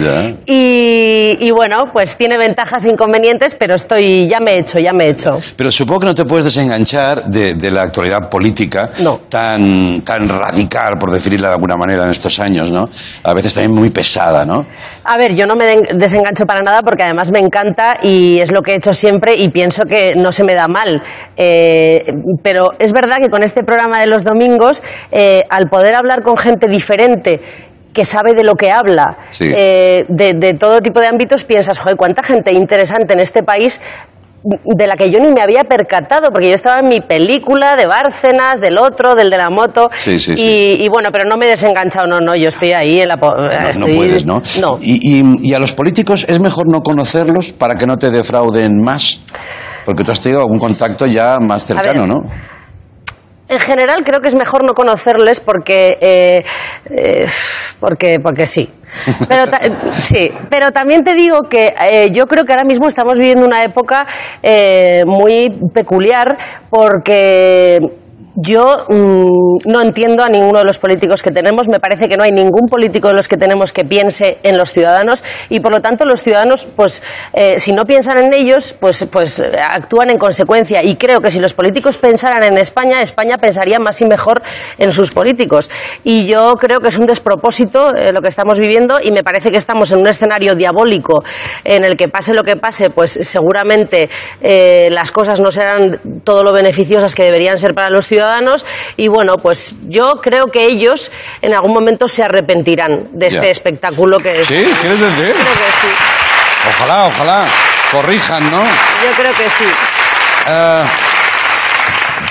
Y, 0.46 1.36
y 1.38 1.50
bueno, 1.50 1.90
pues 1.92 2.16
tiene 2.16 2.38
ventajas 2.38 2.84
e 2.84 2.90
inconvenientes, 2.90 3.54
pero 3.54 3.74
estoy, 3.74 4.28
ya 4.28 4.40
me 4.40 4.52
he 4.52 4.58
hecho, 4.58 4.78
ya 4.78 4.92
me 4.92 5.04
he 5.04 5.10
hecho. 5.10 5.30
Pero 5.56 5.70
supongo 5.70 6.00
que 6.00 6.06
no 6.06 6.14
te 6.14 6.24
puedes 6.24 6.44
desenganchar 6.44 7.24
de, 7.24 7.54
de 7.54 7.70
la 7.70 7.82
actualidad 7.82 8.28
política 8.28 8.90
tan, 9.28 10.02
tan 10.02 10.28
radical, 10.28 10.98
por 10.98 11.10
definirla 11.10 11.48
de 11.48 11.54
alguna 11.54 11.76
manera, 11.76 12.04
en 12.04 12.10
estos 12.10 12.38
años, 12.40 12.70
¿no? 12.70 12.88
A 13.22 13.34
veces 13.34 13.54
también 13.54 13.74
muy 13.74 13.90
pesada, 13.90 14.44
¿no? 14.44 14.66
A 15.04 15.16
ver, 15.16 15.34
yo 15.34 15.46
no 15.46 15.56
me 15.56 15.66
desengancho 15.94 16.46
para 16.46 16.62
nada 16.62 16.82
porque 16.82 17.02
además 17.02 17.30
me 17.30 17.40
encanta 17.40 17.98
y 18.02 18.38
es 18.40 18.52
lo 18.52 18.62
que 18.62 18.72
he 18.72 18.76
hecho 18.76 18.92
siempre 18.92 19.34
y 19.34 19.48
pienso 19.48 19.84
que 19.84 20.14
no 20.16 20.32
se 20.32 20.44
me 20.44 20.54
da 20.54 20.68
mal. 20.68 21.02
Eh, 21.36 22.04
pero 22.42 22.70
es 22.78 22.92
verdad 22.92 23.16
que 23.20 23.28
con 23.28 23.42
este 23.42 23.64
programa 23.64 23.98
de 23.98 24.06
los 24.06 24.24
domingos, 24.24 24.82
eh, 25.10 25.44
al 25.48 25.68
poder 25.68 25.94
hablar 25.94 26.22
con 26.22 26.36
gente 26.36 26.68
diferente, 26.68 27.40
que 27.92 28.04
sabe 28.04 28.32
de 28.34 28.42
lo 28.44 28.54
que 28.54 28.70
habla, 28.70 29.16
Sí. 29.30 29.50
eh, 29.54 30.04
de, 30.08 30.34
de 30.34 30.54
todo 30.54 30.80
tipo 30.80 31.00
de 31.00 31.06
ámbitos, 31.06 31.44
piensas, 31.44 31.78
joder, 31.78 31.96
cuánta 31.96 32.22
gente 32.22 32.52
interesante 32.52 33.12
en 33.12 33.20
este 33.20 33.42
país 33.42 33.80
de 34.44 34.86
la 34.88 34.96
que 34.96 35.08
yo 35.08 35.20
ni 35.20 35.28
me 35.28 35.40
había 35.40 35.62
percatado, 35.62 36.32
porque 36.32 36.48
yo 36.48 36.54
estaba 36.56 36.80
en 36.80 36.88
mi 36.88 37.00
película 37.00 37.76
de 37.76 37.86
Bárcenas, 37.86 38.60
del 38.60 38.76
otro, 38.76 39.14
del 39.14 39.30
de 39.30 39.36
la 39.36 39.50
moto, 39.50 39.88
Sí, 39.98 40.18
sí, 40.18 40.34
y, 40.36 40.88
bueno, 40.88 41.10
pero 41.12 41.28
no 41.28 41.36
me 41.36 41.46
he 41.46 41.50
desenganchado, 41.50 42.08
no, 42.08 42.18
no, 42.18 42.34
yo 42.34 42.48
estoy 42.48 42.72
ahí 42.72 43.00
en 43.00 43.08
la... 43.08 43.14
No, 43.16 43.86
puedes, 43.86 44.26
¿no? 44.26 44.42
No. 44.60 44.78
Y, 44.80 45.20
y- 45.20 45.48
y 45.50 45.54
a 45.54 45.60
los 45.60 45.72
políticos 45.72 46.26
es 46.28 46.40
mejor 46.40 46.64
no 46.68 46.80
conocerlos 46.80 47.52
para 47.52 47.76
que 47.76 47.86
no 47.86 47.96
te 47.98 48.10
defrauden 48.10 48.80
más. 48.82 49.20
Porque 49.86 50.02
tú 50.02 50.10
has 50.10 50.20
tenido 50.20 50.40
algún 50.40 50.58
contacto 50.58 51.06
ya 51.06 51.38
más 51.40 51.64
cercano, 51.64 52.00
ver. 52.02 52.08
¿no? 52.08 52.16
En 53.52 53.60
general 53.60 54.02
creo 54.02 54.22
que 54.22 54.28
es 54.28 54.34
mejor 54.34 54.64
no 54.64 54.72
conocerles 54.72 55.38
porque, 55.40 55.98
eh, 56.00 56.42
eh, 56.86 57.26
porque, 57.78 58.18
porque 58.18 58.46
sí. 58.46 58.70
Pero, 59.28 59.44
sí, 60.00 60.30
pero 60.48 60.70
también 60.70 61.04
te 61.04 61.12
digo 61.12 61.40
que 61.50 61.74
eh, 61.90 62.08
yo 62.14 62.26
creo 62.26 62.46
que 62.46 62.52
ahora 62.52 62.64
mismo 62.64 62.88
estamos 62.88 63.18
viviendo 63.18 63.44
una 63.44 63.62
época 63.62 64.06
muy 65.04 65.54
peculiar 65.74 66.38
porque 66.70 67.78
Yo 68.34 68.86
mm, 68.88 69.68
no 69.70 69.82
entiendo 69.82 70.24
a 70.24 70.28
ninguno 70.28 70.60
de 70.60 70.64
los 70.64 70.78
políticos 70.78 71.22
que 71.22 71.30
tenemos. 71.30 71.68
Me 71.68 71.78
parece 71.78 72.08
que 72.08 72.16
no 72.16 72.24
hay 72.24 72.32
ningún 72.32 72.66
político 72.66 73.08
de 73.08 73.14
los 73.14 73.28
que 73.28 73.36
tenemos 73.36 73.74
que 73.74 73.84
piense 73.84 74.38
en 74.42 74.56
los 74.56 74.72
ciudadanos 74.72 75.22
y, 75.50 75.60
por 75.60 75.70
lo 75.70 75.80
tanto, 75.80 76.06
los 76.06 76.22
ciudadanos, 76.22 76.66
pues, 76.74 77.02
eh, 77.34 77.58
si 77.58 77.72
no 77.72 77.84
piensan 77.84 78.16
en 78.16 78.32
ellos, 78.32 78.74
pues, 78.80 79.06
pues 79.10 79.42
actúan 79.68 80.08
en 80.08 80.16
consecuencia. 80.16 80.82
Y 80.82 80.96
creo 80.96 81.20
que 81.20 81.30
si 81.30 81.40
los 81.40 81.52
políticos 81.52 81.98
pensaran 81.98 82.42
en 82.42 82.56
España, 82.56 83.02
España 83.02 83.36
pensaría 83.36 83.78
más 83.78 84.00
y 84.00 84.06
mejor 84.06 84.40
en 84.78 84.92
sus 84.92 85.10
políticos. 85.10 85.70
Y 86.02 86.24
yo 86.26 86.54
creo 86.54 86.80
que 86.80 86.88
es 86.88 86.96
un 86.96 87.04
despropósito 87.04 87.94
eh, 87.94 88.12
lo 88.12 88.22
que 88.22 88.28
estamos 88.28 88.58
viviendo 88.58 88.96
y 89.02 89.12
me 89.12 89.22
parece 89.22 89.50
que 89.50 89.58
estamos 89.58 89.92
en 89.92 89.98
un 89.98 90.06
escenario 90.06 90.54
diabólico 90.54 91.22
en 91.64 91.84
el 91.84 91.98
que 91.98 92.08
pase 92.08 92.32
lo 92.32 92.44
que 92.44 92.56
pase, 92.56 92.88
pues 92.88 93.18
seguramente 93.22 94.08
eh, 94.40 94.88
las 94.90 95.12
cosas 95.12 95.38
no 95.40 95.50
serán 95.50 96.00
todo 96.24 96.42
lo 96.42 96.52
beneficiosas 96.52 97.14
que 97.14 97.24
deberían 97.24 97.58
ser 97.58 97.74
para 97.74 97.90
los 97.90 98.06
ciudadanos 98.06 98.21
y 98.96 99.08
bueno, 99.08 99.36
pues 99.38 99.74
yo 99.88 100.20
creo 100.22 100.46
que 100.46 100.66
ellos 100.66 101.10
en 101.40 101.54
algún 101.54 101.72
momento 101.72 102.08
se 102.08 102.22
arrepentirán 102.22 103.08
de 103.12 103.26
este 103.28 103.42
Ya. 103.44 103.50
espectáculo 103.50 104.18
que 104.18 104.40
es. 104.40 104.46
¿Sí? 104.48 104.54
¿Quieres 104.80 105.00
decir? 105.00 105.32
Creo 105.34 105.34
que 105.34 105.70
sí. 105.80 105.88
Ojalá, 106.70 107.06
ojalá. 107.06 107.44
Corrijan, 107.90 108.50
¿no? 108.50 108.62
Yo 108.62 109.10
creo 109.16 109.32
que 109.34 109.44
sí. 109.44 109.64
Ah, 110.46 110.84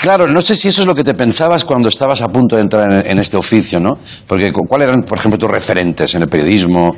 claro, 0.02 0.26
no 0.28 0.42
sé 0.42 0.56
si 0.56 0.70
eso 0.70 0.82
es 0.82 0.88
lo 0.88 0.96
que 0.96 1.04
te 1.04 1.14
pensabas 1.14 1.64
cuando 1.66 1.90
estabas 1.90 2.22
a 2.22 2.28
punto 2.30 2.56
de 2.56 2.62
entrar 2.64 2.92
en, 2.92 3.12
en 3.12 3.20
este 3.20 3.38
oficio, 3.38 3.80
¿no? 3.80 3.98
Porque 4.28 4.52
cu- 4.52 4.66
¿cuáles 4.68 4.88
eran, 4.88 5.02
por 5.04 5.18
ejemplo, 5.18 5.38
tus 5.38 5.50
referentes 5.52 6.14
en 6.16 6.24
el 6.24 6.30
periodismo? 6.30 6.96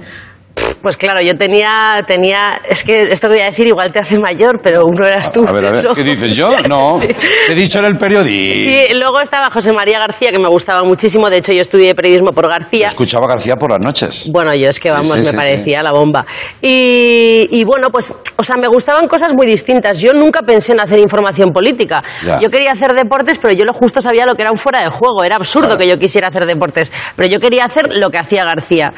Pues 0.81 0.97
claro, 0.97 1.21
yo 1.21 1.37
tenía, 1.37 2.03
tenía, 2.05 2.59
es 2.69 2.83
que 2.83 3.03
esto 3.03 3.27
que 3.29 3.35
voy 3.35 3.41
a 3.43 3.45
decir 3.45 3.65
igual 3.67 3.91
te 3.93 3.99
hace 3.99 4.19
mayor, 4.19 4.59
pero 4.61 4.85
uno 4.85 5.05
eras 5.07 5.31
tú. 5.31 5.45
A 5.47 5.51
ver, 5.53 5.65
a 5.65 5.71
ver. 5.71 5.87
¿qué 5.95 6.03
dices 6.03 6.35
yo? 6.35 6.53
No, 6.67 6.99
Sí. 6.99 7.07
he 7.49 7.55
dicho 7.55 7.79
en 7.79 7.85
el 7.85 7.97
periodismo. 7.97 8.69
Sí, 8.69 8.93
luego 8.93 9.21
estaba 9.21 9.49
José 9.49 9.71
María 9.71 9.97
García, 9.99 10.29
que 10.31 10.39
me 10.39 10.49
gustaba 10.49 10.83
muchísimo. 10.83 11.29
De 11.29 11.37
hecho, 11.37 11.53
yo 11.53 11.61
estudié 11.61 11.95
periodismo 11.95 12.33
por 12.33 12.49
García. 12.49 12.89
Escuchaba 12.89 13.27
García 13.27 13.55
por 13.55 13.71
las 13.71 13.79
noches. 13.79 14.29
Bueno, 14.31 14.53
yo 14.53 14.69
es 14.69 14.79
que 14.79 14.91
vamos, 14.91 15.07
Sí, 15.07 15.23
sí, 15.23 15.31
me 15.31 15.37
parecía 15.37 15.81
la 15.83 15.91
bomba. 15.91 16.25
Y, 16.61 17.47
y 17.49 17.63
bueno, 17.63 17.89
pues, 17.89 18.13
o 18.35 18.43
sea, 18.43 18.57
me 18.57 18.67
gustaban 18.67 19.07
cosas 19.07 19.33
muy 19.33 19.47
distintas. 19.47 19.99
Yo 19.99 20.11
nunca 20.11 20.41
pensé 20.41 20.73
en 20.73 20.81
hacer 20.81 20.99
información 20.99 21.51
política. 21.51 22.03
Ya. 22.25 22.39
Yo 22.41 22.49
quería 22.49 22.71
hacer 22.73 22.93
deportes, 22.93 23.37
pero 23.39 23.53
yo 23.53 23.63
lo 23.63 23.71
justo 23.73 24.01
sabía 24.01 24.25
lo 24.25 24.35
que 24.35 24.41
era 24.41 24.51
un 24.51 24.57
fuera 24.57 24.81
de 24.81 24.89
juego. 24.89 25.23
Era 25.23 25.37
absurdo 25.37 25.77
que 25.77 25.87
yo 25.87 25.97
quisiera 25.97 26.27
hacer 26.27 26.45
deportes. 26.45 26.91
Pero 27.15 27.29
yo 27.29 27.39
quería 27.39 27.63
hacer 27.65 27.93
lo 27.93 28.09
que 28.09 28.17
hacía 28.17 28.43
García. 28.43 28.91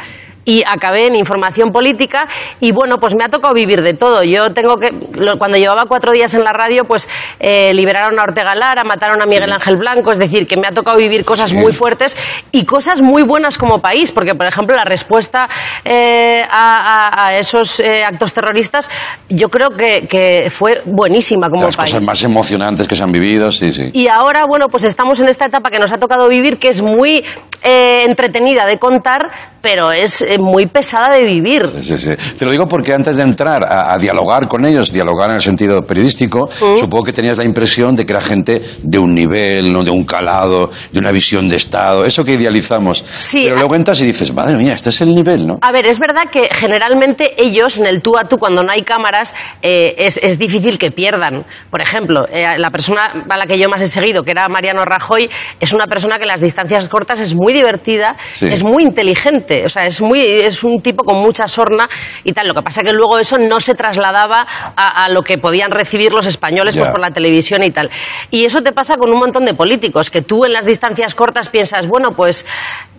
Y 0.46 0.64
acabé 0.66 1.08
en 1.08 1.16
información 1.16 1.72
política 1.72 2.28
y 2.60 2.72
bueno, 2.72 3.00
pues 3.00 3.16
me 3.16 3.24
ha 3.24 3.30
tocado 3.30 3.54
vivir 3.54 3.82
de 3.82 3.96
todo. 3.96 4.24
Yo 4.24 4.54
tengo 4.54 4.78
que, 4.78 4.92
cuando 5.40 5.58
llevaba 5.58 5.86
cuatro 5.88 6.12
días 6.12 6.34
en 6.36 6.44
la 6.44 6.54
radio, 6.54 6.86
pues 6.86 7.10
eh, 7.40 7.72
liberaron 7.74 8.20
a 8.20 8.24
Ortega 8.24 8.54
Lara, 8.56 8.84
mataron 8.84 9.22
a 9.22 9.26
Miguel 9.26 9.52
Ángel 9.52 9.78
Blanco, 9.78 10.12
es 10.12 10.20
decir, 10.20 10.46
que 10.48 10.56
me 10.58 10.68
ha 10.68 10.72
tocado 10.72 10.98
vivir 10.98 11.26
cosas 11.26 11.52
muy 11.52 11.74
fuertes 11.74 12.16
y 12.52 12.64
cosas 12.66 13.02
muy 13.02 13.24
buenas 13.24 13.58
como 13.58 13.80
país, 13.80 14.12
porque 14.12 14.36
por 14.36 14.46
ejemplo 14.46 14.76
la 14.76 14.86
respuesta 14.86 15.50
eh, 15.84 16.44
a, 16.50 17.10
a- 17.12 17.28
a 17.28 17.38
esos 17.38 17.80
eh, 17.80 18.04
actos 18.06 18.34
terroristas 18.34 18.90
yo 19.30 19.50
creo 19.50 19.72
que, 19.72 20.08
que 20.08 20.50
fue 20.52 20.82
buenísima 20.86 21.50
como 21.50 21.64
Las 21.66 21.76
país. 21.76 21.92
cosas 21.92 22.04
más 22.06 22.22
emocionantes 22.24 22.88
que 22.88 22.96
se 22.96 23.04
han 23.04 23.12
vivido, 23.12 23.52
sí, 23.52 23.74
sí. 23.74 23.90
Y 23.94 24.08
ahora, 24.08 24.46
bueno, 24.46 24.68
pues 24.70 24.84
estamos 24.84 25.20
en 25.20 25.28
esta 25.30 25.46
etapa 25.46 25.70
que 25.72 25.80
nos 25.80 25.92
ha 25.92 25.98
tocado 25.98 26.28
vivir, 26.30 26.60
que 26.60 26.70
es 26.70 26.82
muy 26.82 27.26
eh, 27.64 28.04
entretenida 28.06 28.66
de 28.66 28.78
contar, 28.78 29.32
pero 29.62 29.92
es 29.92 30.22
muy 30.38 30.66
pesada 30.68 31.14
de 31.16 31.24
vivir. 31.24 31.66
Sí, 31.82 31.98
sí. 31.98 32.12
Te 32.38 32.46
lo 32.46 32.52
digo 32.52 32.68
porque 32.68 32.94
antes 32.94 33.18
de 33.18 33.24
entrar 33.24 33.64
a, 33.64 33.94
a 33.94 33.98
dialogar 34.00 34.48
con 34.48 34.66
ellos, 34.66 34.92
dialogar 34.92 35.30
en 35.30 35.38
el 35.38 35.42
sentido 35.42 35.82
periodístico, 35.84 36.50
Mm. 36.56 36.78
supongo 36.80 37.04
que 37.06 37.14
tenías 37.14 37.38
la 37.38 37.44
impresión 37.44 37.96
de 37.96 38.06
que 38.06 38.14
era 38.14 38.22
gente 38.22 38.62
de 38.82 38.98
un 38.98 39.14
nivel, 39.14 39.72
no 39.74 39.84
de 39.84 39.92
un 39.92 40.06
calado, 40.06 40.70
de 40.92 41.00
una 41.00 41.12
visión 41.12 41.48
de 41.50 41.56
Estado, 41.58 42.06
eso 42.06 42.24
que 42.24 42.34
idealizamos. 42.34 43.04
Sí, 43.22 43.42
Pero 43.44 43.56
luego 43.58 43.76
entras 43.76 44.00
y 44.02 44.06
dices, 44.06 44.34
madre 44.34 44.56
mía, 44.56 44.74
este 44.74 44.90
es 44.90 45.02
el 45.02 45.14
nivel, 45.14 45.46
¿no? 45.48 45.58
A 45.62 45.72
ver, 45.72 45.86
es 45.86 46.00
verdad 46.00 46.24
que 46.32 46.50
generalmente 46.52 47.34
ellos, 47.42 47.78
en 47.80 47.86
el 47.88 48.02
tú 48.02 48.18
a 48.18 48.28
tú, 48.28 48.38
cuando 48.38 48.64
no 48.64 48.72
hay 48.72 48.82
cámaras, 48.84 49.34
eh, 49.62 49.96
es, 49.98 50.18
es 50.22 50.38
difícil 50.38 50.78
que 50.78 50.92
pierdan. 50.92 51.46
Por 51.70 51.82
ejemplo, 51.82 52.26
eh, 52.32 52.46
la 52.58 52.70
persona 52.72 53.26
a 53.30 53.38
la 53.38 53.46
que 53.46 53.58
yo 53.58 53.68
más 53.70 53.82
he 53.82 53.88
seguido, 53.88 54.24
que 54.24 54.32
era 54.32 54.48
Mariano 54.48 54.84
Rajoy, 54.86 55.30
es 55.60 55.74
una 55.74 55.88
persona 55.88 56.18
que 56.18 56.24
en 56.24 56.30
las 56.30 56.42
distancias 56.42 56.88
cortas 56.90 57.20
es 57.20 57.34
muy 57.36 57.54
divertida, 57.54 58.16
Sí. 58.34 58.48
es 58.48 58.64
muy 58.64 58.84
inteligente, 58.84 59.64
o 59.66 59.70
sea, 59.70 59.86
es, 59.86 60.02
muy, 60.02 60.20
es 60.26 60.64
un 60.64 60.82
tipo 60.82 61.04
con 61.04 61.22
mucha 61.22 61.48
sorna 61.48 61.88
y 62.24 62.34
tal. 62.34 62.48
Lo 62.48 62.54
que 62.54 62.62
pasa 62.62 62.82
que 62.82 62.94
luego 62.94 63.20
eso 63.20 63.38
no 63.38 63.60
se 63.60 63.76
trasladaba 63.76 64.46
a, 64.76 65.06
a 65.06 65.10
lo 65.10 65.22
que 65.22 65.38
podían 65.38 65.72
recibir 65.72 66.14
los 66.14 66.26
españoles 66.26 66.76
pues, 66.76 66.90
por 66.90 67.00
la 67.00 67.12
televisión 67.12 67.64
y 67.64 67.72
tal. 67.72 67.90
Y 68.32 68.46
eso 68.46 68.62
te 68.62 68.72
pasa 68.72 68.96
con 68.96 69.12
un 69.12 69.20
montón 69.20 69.46
de 69.46 69.54
políticos, 69.54 70.10
que 70.10 70.22
tú 70.22 70.46
en 70.46 70.54
las 70.54 70.66
distancias 70.66 71.16
cortas 71.16 71.50
piensas, 71.50 71.88
bueno, 71.88 72.12
pues 72.12 72.46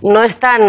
no 0.03 0.23
es 0.23 0.37
tan 0.37 0.61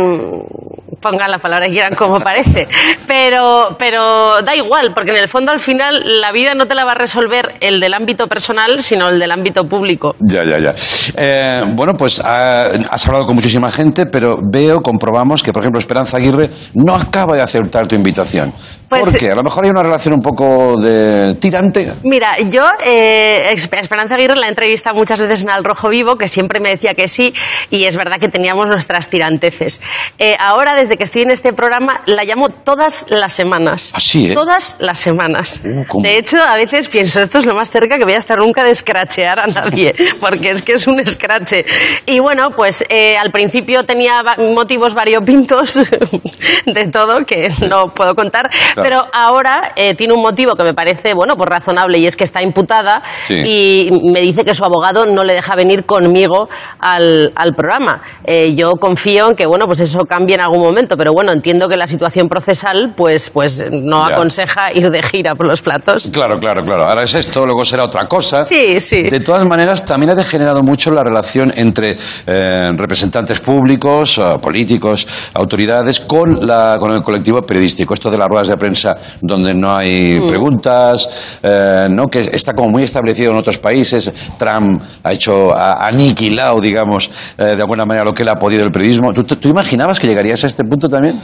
pongan 1.02 1.30
la 1.30 1.38
palabra 1.38 1.68
que 1.68 1.74
quieran 1.74 1.96
como 1.96 2.20
parece. 2.24 2.68
Pero, 3.08 3.76
pero 3.78 4.42
da 4.42 4.56
igual, 4.56 4.92
porque 4.94 5.12
en 5.12 5.18
el 5.18 5.30
fondo 5.30 5.52
al 5.52 5.60
final 5.60 6.02
la 6.22 6.32
vida 6.32 6.54
no 6.56 6.66
te 6.66 6.76
la 6.76 6.86
va 6.86 6.92
a 6.92 6.96
resolver 6.96 7.56
el 7.62 7.80
del 7.80 7.94
ámbito 7.94 8.28
personal, 8.28 8.82
sino 8.82 9.10
el 9.10 9.20
del 9.20 9.32
ámbito 9.32 9.64
público. 9.64 10.16
Ya, 10.20 10.44
ya, 10.44 10.60
ya. 10.60 10.74
Eh, 11.18 11.64
bueno, 11.76 11.94
pues 11.94 12.22
ah, 12.24 12.70
has 12.90 13.08
hablado 13.08 13.26
con 13.26 13.36
muchísima 13.36 13.72
gente, 13.72 14.06
pero 14.06 14.38
veo, 14.42 14.82
comprobamos 14.82 15.44
que, 15.44 15.54
por 15.54 15.64
ejemplo, 15.64 15.80
Esperanza 15.80 16.18
Aguirre 16.18 16.47
no 16.74 16.96
acaba 16.96 17.36
de 17.36 17.42
aceptar 17.42 17.88
tu 17.88 17.96
invitación. 17.96 18.54
Pues- 18.90 19.02
¿Por 19.02 19.18
qué? 19.18 19.32
A 19.32 19.36
lo 19.36 19.44
mejor 19.44 19.66
hay 19.66 19.70
una 19.72 19.84
relación 19.84 20.14
un 20.14 20.22
poco 20.22 20.80
de 20.80 21.36
tirante. 21.42 21.92
Mira, 22.04 22.38
yo 22.50 22.64
eh, 22.86 23.52
Esp- 23.54 23.78
Esperanza 23.82 24.16
Aguirre 24.16 24.36
la 24.38 24.46
he 24.46 24.50
entrevistado 24.50 24.96
muchas 24.96 25.20
veces 25.20 25.42
en 25.42 25.50
Al 25.52 25.66
Rojo 25.66 25.90
Vivo, 25.90 26.16
que 26.16 26.30
siempre 26.30 26.62
me 26.62 26.70
decía 26.70 26.94
que 26.94 27.10
sí, 27.10 27.34
y 27.70 27.84
es 27.84 27.98
verdad 27.98 28.16
que 28.18 28.30
teníamos 28.30 28.66
nuestras 28.68 29.10
tiranteces. 29.10 29.82
Eh, 30.20 30.38
ahora, 30.40 30.74
desde 30.74 30.96
que 30.96 31.04
estoy 31.04 31.24
en 31.24 31.32
este 31.32 31.52
programa, 31.52 32.00
la 32.06 32.24
llamo 32.24 32.48
todas 32.48 33.06
las 33.10 33.34
semanas. 33.34 33.92
Así, 33.94 34.32
¿eh? 34.32 34.34
Todas 34.34 34.78
las 34.80 35.00
semanas. 35.00 35.60
Uh, 35.66 35.84
¿cómo? 35.90 36.04
de 36.04 36.18
hecho, 36.18 36.38
a 36.42 36.56
veces 36.56 36.88
pienso, 36.88 37.20
esto 37.22 37.40
es 37.40 37.46
lo 37.46 37.56
más 37.56 37.70
cerca 37.70 37.98
que 37.98 38.06
voy 38.06 38.14
a 38.14 38.20
estar 38.20 38.38
nunca 38.38 38.64
de 38.64 38.72
escrachear 38.72 39.38
a 39.38 39.48
nadie, 39.48 39.94
porque 40.22 40.52
es 40.52 40.62
que 40.62 40.74
es 40.74 40.88
un 40.88 40.98
escrache. 41.02 41.66
Y 42.06 42.20
bueno, 42.22 42.52
pues 42.56 42.86
eh, 42.88 43.18
al 43.18 43.34
principio 43.34 43.84
tenía 43.84 44.22
motivos 44.56 44.94
variopintos 44.94 45.76
de 46.66 46.84
todo, 46.92 47.16
que 47.26 47.50
no 47.70 47.94
puedo 47.94 48.14
contar, 48.16 48.50
pero 48.76 49.02
ahora 49.14 49.72
eh, 49.76 49.96
tiene 49.96 50.14
un 50.14 50.22
motivo 50.22 50.56
que 50.56 50.64
me 50.64 50.74
parece, 50.74 51.14
bueno, 51.14 51.36
pues 51.36 51.50
razonable, 51.50 51.98
y 51.98 52.06
es 52.06 52.16
que 52.16 52.24
está 52.24 52.42
imputada 52.42 53.02
Sí. 53.26 53.36
y 53.46 54.12
me 54.12 54.22
dice 54.22 54.44
que 54.44 54.54
su 54.54 54.64
abogado 54.64 55.06
no 55.06 55.24
le 55.24 55.34
deja 55.34 55.56
venir 55.56 55.86
conmigo 55.86 56.48
al, 56.80 57.32
al 57.36 57.54
programa. 57.56 58.02
Eh, 58.26 58.54
yo 58.56 58.74
confío 58.74 59.30
en 59.30 59.36
que, 59.36 59.46
bueno, 59.46 59.66
pues 59.66 59.80
eso 59.80 60.00
cambie 60.08 60.36
en 60.36 60.42
algún 60.42 60.60
momento, 60.62 60.96
pero 60.98 61.12
bueno, 61.14 61.32
entiendo 61.32 61.68
que 61.68 61.76
la 61.78 61.88
situación 61.88 62.28
procesal, 62.28 62.94
pues, 62.96 63.30
pues 63.30 63.64
no 63.72 64.08
Ya. 64.08 64.16
aconseja 64.16 64.72
ir 64.74 64.90
de 64.90 65.02
gira 65.04 65.36
por 65.36 65.48
los 65.48 65.62
platos. 65.62 66.10
Claro, 66.14 66.38
claro, 66.40 66.62
claro. 66.62 66.86
Ahora 66.86 67.04
es 67.04 67.14
esto, 67.16 67.46
luego 67.46 67.66
será 67.66 67.84
otra 67.86 68.08
cosa. 68.08 68.46
Sí, 68.46 68.80
sí. 68.80 69.04
De 69.04 69.20
todas 69.20 69.46
maneras, 69.46 69.86
también 69.86 70.12
ha 70.12 70.16
degenerado 70.16 70.64
mucho 70.64 70.92
la 70.92 71.04
relación 71.04 71.52
entre 71.56 71.98
eh, 72.26 72.72
representantes 72.76 73.40
públicos, 73.40 74.18
eh, 74.18 74.36
políticos, 74.42 75.08
autoridades, 75.34 76.00
con, 76.02 76.17
la, 76.26 76.78
con 76.80 76.92
el 76.92 77.02
colectivo 77.02 77.42
periodístico. 77.42 77.94
Esto 77.94 78.10
de 78.12 78.18
las 78.18 78.28
ruedas 78.28 78.48
de 78.48 78.58
prensa 78.58 78.96
donde 79.22 79.54
no 79.54 79.76
hay 79.76 80.20
Mm. 80.22 80.28
preguntas, 80.28 81.38
eh, 81.44 81.88
¿no? 81.90 82.08
que 82.08 82.20
está 82.20 82.54
como 82.54 82.70
muy 82.70 82.84
establecido 82.84 83.32
en 83.32 83.38
otros 83.38 83.58
países. 83.58 84.12
Trump 84.38 84.82
ha 85.04 85.14
hecho, 85.14 85.54
ha 85.56 85.88
aniquilado, 85.88 86.60
digamos, 86.62 87.10
eh, 87.38 87.44
de 87.56 87.62
alguna 87.62 87.86
manera 87.86 88.06
lo 88.06 88.14
que 88.14 88.24
él 88.24 88.30
ha 88.30 88.36
podido 88.36 88.64
el 88.64 88.72
periodismo. 88.72 89.14
¿Tú, 89.14 89.24
tú- 89.24 89.36
tú 89.36 89.50
imaginabas 89.50 90.00
que 90.00 90.08
llegarías 90.08 90.44
a 90.44 90.48
este 90.48 90.64
punto 90.64 90.88
también? 90.90 91.20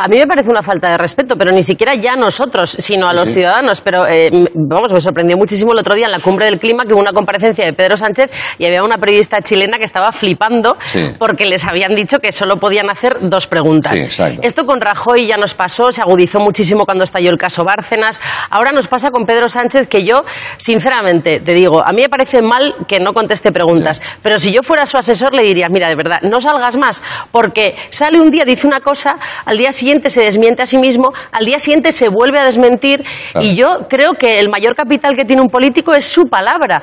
A 0.00 0.06
mí 0.06 0.16
me 0.16 0.28
parece 0.28 0.48
una 0.48 0.62
falta 0.62 0.88
de 0.90 0.96
respeto, 0.96 1.34
pero 1.36 1.50
ni 1.50 1.64
siquiera 1.64 1.92
ya 1.96 2.12
a 2.12 2.16
nosotros, 2.16 2.70
sino 2.70 3.08
a 3.08 3.12
los 3.12 3.28
Sí. 3.28 3.34
ciudadanos. 3.34 3.80
Pero, 3.80 4.06
eh, 4.08 4.30
vamos, 4.54 4.92
me 4.92 5.00
sorprendió 5.00 5.36
muchísimo 5.36 5.72
el 5.72 5.80
otro 5.80 5.94
día 5.96 6.06
en 6.06 6.12
la 6.12 6.20
cumbre 6.20 6.44
del 6.46 6.60
clima 6.60 6.84
que 6.84 6.92
hubo 6.92 7.00
una 7.00 7.12
comparecencia 7.12 7.64
de 7.64 7.72
Pedro 7.72 7.96
Sánchez 7.96 8.30
y 8.58 8.66
había 8.66 8.84
una 8.84 8.96
periodista 8.98 9.40
chilena 9.42 9.76
que 9.76 9.84
estaba 9.84 10.12
flipando 10.12 10.76
Sí. 10.92 11.00
porque 11.18 11.46
les 11.46 11.64
habían 11.66 11.96
dicho 11.96 12.18
que 12.20 12.30
solo 12.30 12.58
podían 12.58 12.88
hacer 12.90 13.16
dos 13.22 13.48
preguntas. 13.48 13.98
Sí. 14.08 14.22
Esto 14.42 14.64
con 14.66 14.80
Rajoy 14.80 15.26
ya 15.26 15.36
nos 15.36 15.54
pasó, 15.54 15.90
se 15.90 16.00
agudizó 16.00 16.38
muchísimo 16.38 16.84
cuando 16.84 17.02
estalló 17.02 17.30
el 17.30 17.36
caso 17.36 17.64
Bárcenas. 17.64 18.20
Ahora 18.50 18.70
nos 18.70 18.86
pasa 18.86 19.10
con 19.10 19.26
Pedro 19.26 19.48
Sánchez 19.48 19.88
que 19.88 20.04
yo, 20.04 20.24
sinceramente, 20.58 21.40
te 21.40 21.54
digo, 21.54 21.84
a 21.84 21.92
mí 21.92 22.02
me 22.02 22.08
parece 22.08 22.40
mal 22.40 22.74
que 22.86 23.00
no 23.00 23.12
conteste 23.12 23.50
preguntas, 23.50 24.00
pero 24.22 24.38
si 24.38 24.52
yo 24.52 24.62
fuera 24.62 24.86
su 24.86 24.96
asesor 24.96 25.34
le 25.34 25.42
diría, 25.42 25.66
mira, 25.68 25.88
de 25.88 25.96
verdad, 25.96 26.18
no 26.22 26.40
salgas 26.40 26.76
más, 26.76 27.02
porque 27.32 27.74
sale 27.90 28.20
un 28.20 28.30
día, 28.30 28.44
dice 28.44 28.64
una 28.66 28.78
cosa, 28.78 29.16
al 29.44 29.58
día 29.58 29.72
siguiente 29.72 29.87
se 30.10 30.20
desmiente 30.20 30.62
a 30.62 30.66
sí 30.66 30.76
mismo, 30.78 31.10
al 31.32 31.44
día 31.46 31.58
siguiente 31.58 31.92
se 31.92 32.08
vuelve 32.08 32.38
a 32.38 32.44
desmentir, 32.44 33.02
Claro. 33.32 33.46
y 33.46 33.56
yo 33.56 33.86
creo 33.88 34.14
que 34.14 34.38
el 34.38 34.48
mayor 34.48 34.74
capital 34.74 35.16
que 35.16 35.24
tiene 35.24 35.42
un 35.42 35.48
político 35.48 35.94
es 35.94 36.04
su 36.04 36.24
palabra, 36.28 36.80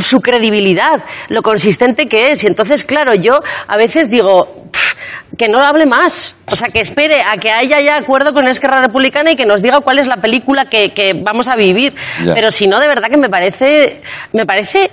su 0.00 0.20
credibilidad, 0.20 1.02
lo 1.28 1.42
consistente 1.42 2.06
que 2.06 2.30
es. 2.32 2.44
Y 2.44 2.46
entonces, 2.46 2.84
claro, 2.84 3.14
yo 3.14 3.38
a 3.66 3.76
veces 3.76 4.10
digo, 4.10 4.64
"Pff, 4.70 4.94
que 5.38 5.48
no 5.48 5.60
hable 5.60 5.86
más. 5.86 6.36
O 6.46 6.54
sea, 6.56 6.68
que 6.68 6.80
espere 6.80 7.20
a 7.22 7.36
que 7.38 7.50
haya 7.50 7.80
ya 7.80 7.96
acuerdo 7.96 8.32
con 8.32 8.46
Esquerra 8.46 8.80
Republicana 8.80 9.32
y 9.32 9.36
que 9.36 9.44
nos 9.44 9.62
diga 9.62 9.80
cuál 9.80 9.98
es 9.98 10.06
la 10.06 10.16
película 10.18 10.66
que, 10.66 10.92
que 10.92 11.12
vamos 11.14 11.48
a 11.48 11.56
vivir. 11.56 11.92
Ya. 12.24 12.34
Pero 12.34 12.50
si 12.52 12.66
no, 12.68 12.78
de 12.78 12.86
verdad 12.86 13.08
que 13.10 13.16
me 13.16 13.28
parece, 13.28 14.00
me 14.32 14.46
parece 14.46 14.90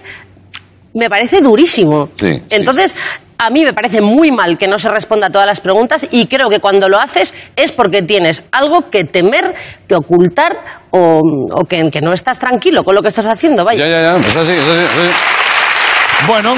me 0.94 1.10
parece 1.10 1.42
durísimo. 1.42 2.10
Sí, 2.16 2.34
sí, 2.34 2.56
Entonces, 2.56 2.96
a 3.38 3.50
mí 3.50 3.64
me 3.64 3.74
parece 3.74 4.02
muy 4.02 4.32
mal 4.32 4.58
que 4.58 4.68
no 4.68 4.78
se 4.78 4.90
responda 4.90 5.28
a 5.28 5.30
todas 5.32 5.48
las 5.48 5.60
preguntas 5.60 6.08
y 6.12 6.28
creo 6.28 6.50
que 6.50 6.60
cuando 6.60 6.88
lo 6.88 7.00
haces 7.00 7.34
es 7.56 7.72
porque 7.72 8.04
tienes 8.04 8.44
algo 8.52 8.90
que 8.92 9.06
temer, 9.06 9.56
que 9.88 9.96
ocultar 9.96 10.82
o, 10.92 11.22
o 11.52 11.66
que, 11.66 11.90
que 11.90 12.02
no 12.02 12.14
estás 12.14 12.38
tranquilo 12.38 12.84
con 12.84 12.94
lo 12.96 13.02
que 13.02 13.08
estás 13.08 13.28
haciendo. 13.28 13.66
Vaya. 13.66 13.80
Ya, 13.80 13.90
ya, 13.90 14.02
ya, 14.02 14.22
pues 14.22 14.36
así, 14.36 14.52
es 14.52 14.60
así, 14.60 14.72
es 14.72 14.90
así. 14.90 16.28
Bueno, 16.28 16.54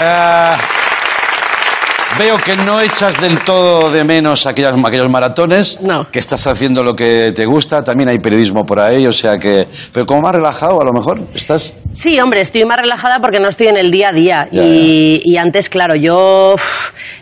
eh, 0.00 0.56
veo 2.16 2.38
que 2.38 2.56
no 2.56 2.80
echas 2.80 3.20
del 3.20 3.40
todo 3.40 3.90
de 3.90 4.04
menos 4.04 4.46
aquellas, 4.46 4.74
aquellos 4.84 5.10
maratones, 5.10 5.80
que 6.12 6.18
estás 6.20 6.46
haciendo 6.46 6.84
lo 6.84 6.94
que 6.94 7.32
te 7.34 7.44
gusta, 7.44 7.82
también 7.82 8.08
hay 8.08 8.18
periodismo 8.20 8.64
por 8.64 8.78
ahí, 8.78 9.06
o 9.06 9.12
sea 9.12 9.38
que... 9.38 9.66
Pero 9.92 10.06
como 10.06 10.22
más 10.22 10.34
relajado 10.34 10.80
a 10.80 10.84
lo 10.84 10.92
mejor, 10.92 11.20
¿estás? 11.34 11.74
Sí, 11.94 12.20
hombre, 12.20 12.42
estoy 12.42 12.64
más 12.64 12.78
relajada 12.80 13.18
porque 13.18 13.40
no 13.40 13.48
estoy 13.48 13.68
en 13.68 13.76
el 13.78 13.90
día 13.90 14.10
a 14.10 14.12
día. 14.12 14.48
y, 14.52 15.20
y 15.24 15.36
antes, 15.38 15.68
claro, 15.68 15.94
yo. 15.96 16.54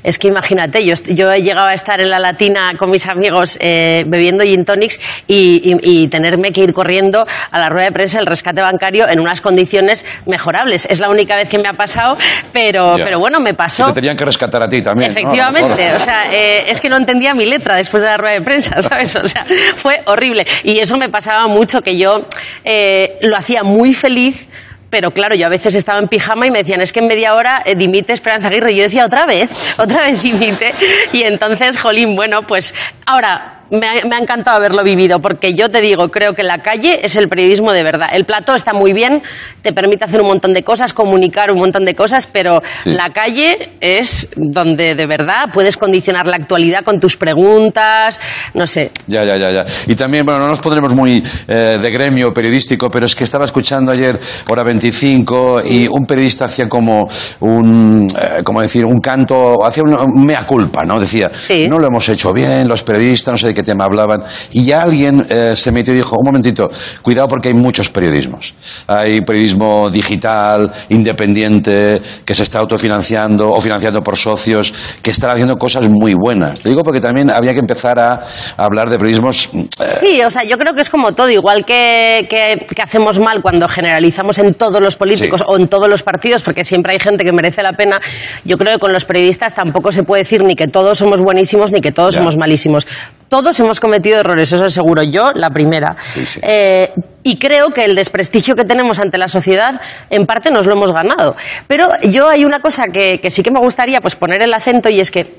es 0.02 0.18
que 0.18 0.28
imagínate, 0.28 0.84
yo, 0.84 0.94
yo 1.06 1.32
he 1.32 1.40
llegado 1.42 1.68
a 1.68 1.72
estar 1.72 2.00
en 2.00 2.10
la 2.10 2.18
latina 2.18 2.72
con 2.78 2.90
mis 2.90 3.06
amigos 3.06 3.56
eh, 3.60 4.04
bebiendo 4.06 4.44
gin 4.44 4.64
tonics 4.64 5.00
y, 5.26 5.72
y- 5.82 6.02
y 6.02 6.08
tenerme 6.08 6.52
que 6.52 6.62
ir 6.62 6.72
corriendo 6.72 7.26
a 7.50 7.58
la 7.58 7.68
rueda 7.68 7.86
de 7.86 7.92
prensa 7.92 8.18
del 8.18 8.26
rescate 8.26 8.60
bancario 8.60 9.08
en 9.08 9.20
unas 9.20 9.40
condiciones 9.40 10.04
mejorables. 10.26 10.86
Es 10.90 11.00
la 11.00 11.08
única 11.10 11.36
vez 11.36 11.48
que 11.48 11.58
me 11.58 11.68
ha 11.68 11.72
pasado, 11.72 12.16
pero, 12.52 12.98
Ya. 12.98 13.04
pero 13.04 13.18
bueno, 13.18 13.40
me 13.40 13.54
pasó. 13.54 13.86
te 13.86 13.92
tenían 13.94 14.16
que 14.16 14.24
rescatar 14.26 14.62
a 14.62 14.68
ti 14.68 14.82
también. 14.82 15.10
Efectivamente, 15.12 15.94
o 15.94 16.00
sea, 16.04 16.24
eh, 16.32 16.64
es 16.70 16.80
que 16.80 16.88
no 16.88 16.96
entendía 16.96 17.32
mi 17.34 17.46
letra 17.46 17.76
después 17.76 18.02
de 18.02 18.08
la 18.10 18.16
rueda 18.16 18.34
de 18.34 18.42
prensa, 18.42 18.82
¿sabes? 18.82 19.14
O 19.16 19.26
sea, 19.26 19.46
fue 19.76 20.02
horrible. 20.06 20.44
Y 20.64 20.78
eso 20.78 20.96
me 20.98 21.08
pasaba 21.08 21.46
mucho, 21.46 21.80
que 21.82 21.96
yo 21.98 22.26
eh, 22.64 23.16
lo 23.22 23.36
hacía 23.36 23.62
muy 23.62 23.94
feliz. 23.94 24.48
Pero 24.90 25.10
claro, 25.10 25.34
yo 25.34 25.46
a 25.46 25.50
veces 25.50 25.74
estaba 25.74 25.98
en 25.98 26.08
pijama 26.08 26.46
y 26.46 26.50
me 26.50 26.60
decían, 26.60 26.80
es 26.80 26.92
que 26.92 27.00
en 27.00 27.08
media 27.08 27.34
hora 27.34 27.62
eh, 27.64 27.74
dimite 27.74 28.12
Esperanza 28.12 28.48
Aguirre. 28.48 28.72
Y 28.72 28.76
yo 28.76 28.82
decía, 28.84 29.04
otra 29.04 29.26
vez, 29.26 29.50
otra 29.78 30.06
vez 30.06 30.22
dimite. 30.22 30.72
Y 31.12 31.24
entonces, 31.24 31.78
jolín, 31.78 32.14
bueno, 32.14 32.42
pues 32.46 32.74
ahora 33.06 33.55
me 33.70 33.86
ha, 33.86 34.06
me 34.06 34.16
ha 34.16 34.18
encantado 34.18 34.56
haberlo 34.56 34.82
vivido, 34.82 35.20
porque 35.20 35.54
yo 35.54 35.68
te 35.68 35.80
digo, 35.80 36.08
creo 36.08 36.34
que 36.34 36.42
la 36.42 36.58
calle 36.58 37.00
es 37.02 37.16
el 37.16 37.28
periodismo 37.28 37.72
de 37.72 37.82
verdad. 37.82 38.08
El 38.12 38.24
plató 38.24 38.54
está 38.54 38.72
muy 38.72 38.92
bien, 38.92 39.22
te 39.62 39.72
permite 39.72 40.04
hacer 40.04 40.20
un 40.20 40.28
montón 40.28 40.52
de 40.52 40.62
cosas, 40.62 40.92
comunicar 40.92 41.52
un 41.52 41.58
montón 41.58 41.84
de 41.84 41.94
cosas, 41.94 42.26
pero 42.26 42.62
la 42.84 43.10
calle 43.10 43.72
es 43.80 44.28
donde 44.36 44.94
de 44.94 45.06
verdad 45.06 45.46
puedes 45.52 45.76
condicionar 45.76 46.26
la 46.26 46.36
actualidad 46.36 46.84
con 46.84 47.00
tus 47.00 47.16
preguntas, 47.16 48.20
no 48.54 48.66
sé. 48.66 48.90
Ya, 49.06 49.24
ya, 49.26 49.36
ya, 49.36 49.50
ya. 49.50 49.64
Y 49.86 49.94
también, 49.94 50.24
bueno, 50.24 50.40
no 50.40 50.48
nos 50.48 50.60
pondremos 50.60 50.94
muy 50.94 51.22
eh, 51.48 51.78
de 51.80 51.90
gremio 51.90 52.32
periodístico, 52.32 52.90
pero 52.90 53.06
es 53.06 53.14
que 53.14 53.24
estaba 53.24 53.44
escuchando 53.44 53.92
ayer 53.92 54.18
Hora 54.48 54.62
25 54.62 55.62
y 55.68 55.88
un 55.88 56.04
periodista 56.06 56.44
hacía 56.46 56.68
como 56.68 57.08
un, 57.40 58.06
eh, 58.06 58.42
como 58.44 58.62
decir, 58.62 58.84
un 58.84 58.98
canto, 58.98 59.64
hacía 59.64 59.82
un, 59.82 59.94
un 59.94 60.24
mea 60.24 60.44
culpa, 60.46 60.84
¿no? 60.84 61.00
Decía, 61.00 61.30
no 61.68 61.78
lo 61.78 61.86
hemos 61.88 62.08
hecho 62.08 62.32
bien, 62.32 62.68
los 62.68 62.82
periodistas, 62.82 63.32
no 63.32 63.38
sé 63.38 63.55
qué 63.56 63.62
tema 63.64 63.84
hablaban. 63.84 64.22
Y 64.52 64.66
ya 64.66 64.82
alguien 64.82 65.26
eh, 65.28 65.54
se 65.56 65.72
metió 65.72 65.92
y 65.92 65.96
dijo, 65.96 66.16
un 66.16 66.26
momentito, 66.26 66.70
cuidado 67.02 67.26
porque 67.28 67.48
hay 67.48 67.54
muchos 67.54 67.88
periodismos. 67.88 68.54
Hay 68.86 69.20
periodismo 69.22 69.90
digital, 69.90 70.70
independiente, 70.90 72.00
que 72.24 72.34
se 72.34 72.42
está 72.42 72.58
autofinanciando 72.60 73.50
o 73.50 73.60
financiando 73.60 74.02
por 74.02 74.16
socios, 74.16 74.72
que 75.02 75.10
están 75.10 75.30
haciendo 75.30 75.56
cosas 75.56 75.88
muy 75.88 76.14
buenas. 76.14 76.60
Te 76.60 76.68
digo 76.68 76.82
porque 76.82 77.00
también 77.00 77.30
había 77.30 77.52
que 77.54 77.60
empezar 77.60 77.98
a, 77.98 78.12
a 78.56 78.64
hablar 78.64 78.90
de 78.90 78.96
periodismos 78.98 79.48
eh, 79.54 79.66
Sí, 80.00 80.20
o 80.24 80.30
sea, 80.30 80.42
yo 80.44 80.56
creo 80.58 80.74
que 80.74 80.82
es 80.82 80.90
como 80.90 81.12
todo, 81.12 81.30
igual 81.30 81.64
que, 81.64 82.26
que- 82.30 82.66
que 82.74 82.82
hacemos 82.82 83.18
mal 83.18 83.40
cuando 83.42 83.66
generalizamos 83.68 84.38
en 84.38 84.54
todos 84.54 84.80
los 84.80 84.96
políticos 84.96 85.40
Sí. 85.40 85.46
o 85.48 85.56
en 85.58 85.68
todos 85.68 85.88
los 85.88 86.02
partidos, 86.02 86.42
porque 86.42 86.62
siempre 86.64 86.92
hay 86.92 86.98
gente 87.00 87.24
que 87.24 87.32
merece 87.32 87.62
la 87.62 87.72
pena, 87.72 88.00
yo 88.44 88.58
creo 88.58 88.74
que 88.74 88.78
con 88.78 88.92
los 88.92 89.04
periodistas 89.04 89.54
tampoco 89.54 89.92
se 89.92 90.02
puede 90.02 90.22
decir 90.22 90.42
ni 90.44 90.54
que 90.54 90.68
todos 90.68 90.98
somos 90.98 91.20
buenísimos 91.22 91.72
ni 91.72 91.80
que 91.80 91.92
todos 91.92 92.14
Ya. 92.14 92.20
somos 92.20 92.36
malísimos. 92.36 92.86
Todos 93.28 93.58
hemos 93.60 93.80
cometido 93.80 94.20
errores, 94.20 94.52
eso 94.52 94.66
es 94.66 94.74
seguro. 94.74 95.02
Yo, 95.02 95.32
la 95.34 95.50
primera. 95.50 95.96
Eh, 96.42 96.92
y 97.24 97.38
creo 97.38 97.70
que 97.70 97.84
el 97.84 97.96
desprestigio 97.96 98.54
que 98.54 98.64
tenemos 98.64 99.00
ante 99.00 99.18
la 99.18 99.26
sociedad, 99.26 99.80
en 100.10 100.26
parte, 100.26 100.50
nos 100.50 100.66
lo 100.66 100.74
hemos 100.74 100.92
ganado. 100.92 101.36
Pero 101.66 101.88
yo 102.02 102.28
hay 102.28 102.44
una 102.44 102.60
cosa 102.60 102.84
que, 102.92 103.20
que 103.20 103.30
sí 103.30 103.42
que 103.42 103.50
me 103.50 103.58
gustaría 103.58 104.00
pues, 104.00 104.14
poner 104.14 104.42
el 104.42 104.52
acento 104.54 104.88
y 104.88 105.00
es 105.00 105.10
que 105.10 105.34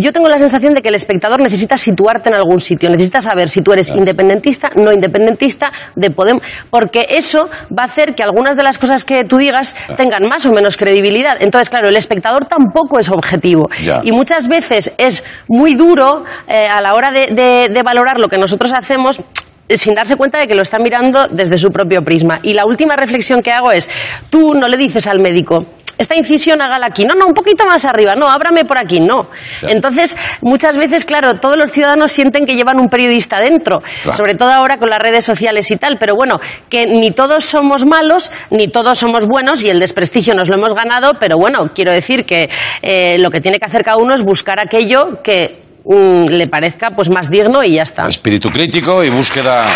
yo 0.00 0.12
tengo 0.12 0.28
la 0.28 0.38
sensación 0.38 0.74
de 0.74 0.82
que 0.82 0.88
el 0.88 0.94
espectador 0.94 1.40
necesita 1.40 1.76
situarte 1.76 2.28
en 2.28 2.34
algún 2.36 2.60
sitio, 2.60 2.88
necesita 2.88 3.20
saber 3.20 3.48
si 3.48 3.62
tú 3.62 3.72
eres 3.72 3.90
independentista, 3.90 4.70
no 4.76 4.92
independentista, 4.92 5.72
de 5.96 6.10
Podemos, 6.10 6.42
porque 6.70 7.06
eso 7.10 7.48
va 7.76 7.82
a 7.82 7.84
hacer 7.86 8.14
que 8.14 8.22
algunas 8.22 8.56
de 8.56 8.62
las 8.62 8.78
cosas 8.78 9.04
que 9.04 9.24
tú 9.24 9.38
digas 9.38 9.74
tengan 9.96 10.28
más 10.28 10.46
o 10.46 10.52
menos 10.52 10.76
credibilidad. 10.76 11.36
Entonces, 11.40 11.68
claro, 11.70 11.88
el 11.88 11.96
espectador 11.96 12.44
tampoco 12.46 12.98
es 12.98 13.08
objetivo. 13.10 13.68
Ya. 13.82 14.00
Y 14.04 14.12
muchas 14.12 14.48
veces 14.48 14.92
es 14.98 15.24
muy 15.48 15.74
duro 15.74 16.24
eh, 16.46 16.66
a 16.66 16.80
la 16.80 16.94
hora 16.94 17.10
de, 17.10 17.26
de- 17.34 17.68
de 17.72 17.82
valorar 17.82 18.18
lo 18.18 18.28
que 18.28 18.38
nosotros 18.38 18.72
hacemos 18.72 19.20
sin 19.68 19.94
darse 19.94 20.16
cuenta 20.16 20.38
de 20.38 20.46
que 20.46 20.54
lo 20.54 20.62
está 20.62 20.78
mirando 20.78 21.28
desde 21.28 21.58
su 21.58 21.70
propio 21.70 22.02
prisma. 22.02 22.38
Y 22.42 22.54
la 22.54 22.64
última 22.64 22.96
reflexión 22.96 23.42
que 23.42 23.52
hago 23.52 23.70
es, 23.70 23.90
tú 24.30 24.54
no 24.54 24.66
le 24.68 24.76
dices 24.78 25.06
al 25.06 25.20
médico, 25.20 25.66
esta 25.98 26.16
incisión 26.16 26.62
hágala 26.62 26.86
aquí, 26.86 27.04
no, 27.04 27.14
no, 27.14 27.26
un 27.26 27.34
poquito 27.34 27.66
más 27.66 27.84
arriba, 27.84 28.14
no, 28.14 28.30
ábrame 28.30 28.64
por 28.64 28.78
aquí, 28.78 29.00
no. 29.00 29.28
Claro. 29.60 29.74
Entonces, 29.74 30.16
muchas 30.40 30.78
veces, 30.78 31.04
claro, 31.04 31.34
todos 31.34 31.56
los 31.56 31.70
ciudadanos 31.72 32.12
sienten 32.12 32.46
que 32.46 32.54
llevan 32.54 32.78
un 32.80 32.86
periodista 32.88 33.40
dentro, 33.40 33.80
Claro. 34.02 34.16
sobre 34.16 34.34
todo 34.34 34.52
ahora 34.52 34.76
con 34.78 34.88
las 34.88 35.00
redes 35.00 35.24
sociales 35.24 35.70
y 35.70 35.76
tal, 35.76 35.96
pero 35.98 36.14
bueno, 36.14 36.40
que 36.70 36.86
ni 36.86 37.10
todos 37.10 37.44
somos 37.44 37.84
malos, 37.84 38.30
ni 38.50 38.68
todos 38.68 38.98
somos 38.98 39.26
buenos 39.26 39.62
y 39.64 39.70
el 39.70 39.80
desprestigio 39.80 40.34
nos 40.34 40.48
lo 40.48 40.54
hemos 40.56 40.74
ganado, 40.74 41.12
pero 41.18 41.36
bueno, 41.36 41.70
quiero 41.74 41.92
decir 41.92 42.24
que 42.24 42.48
eh, 42.82 43.16
lo 43.18 43.30
que 43.30 43.40
tiene 43.40 43.58
que 43.58 43.66
hacer 43.66 43.82
cada 43.82 43.96
uno 43.98 44.14
es 44.14 44.22
buscar 44.22 44.60
aquello 44.60 45.20
que 45.22 45.62
mm, 45.84 46.26
le 46.28 46.46
parezca 46.46 46.90
pues 46.94 47.10
más 47.10 47.28
digno 47.28 47.64
y 47.64 47.74
ya 47.74 47.82
está. 47.82 48.06
espíritu 48.08 48.50
crítico 48.50 49.02
y 49.02 49.10
búsqueda, 49.10 49.66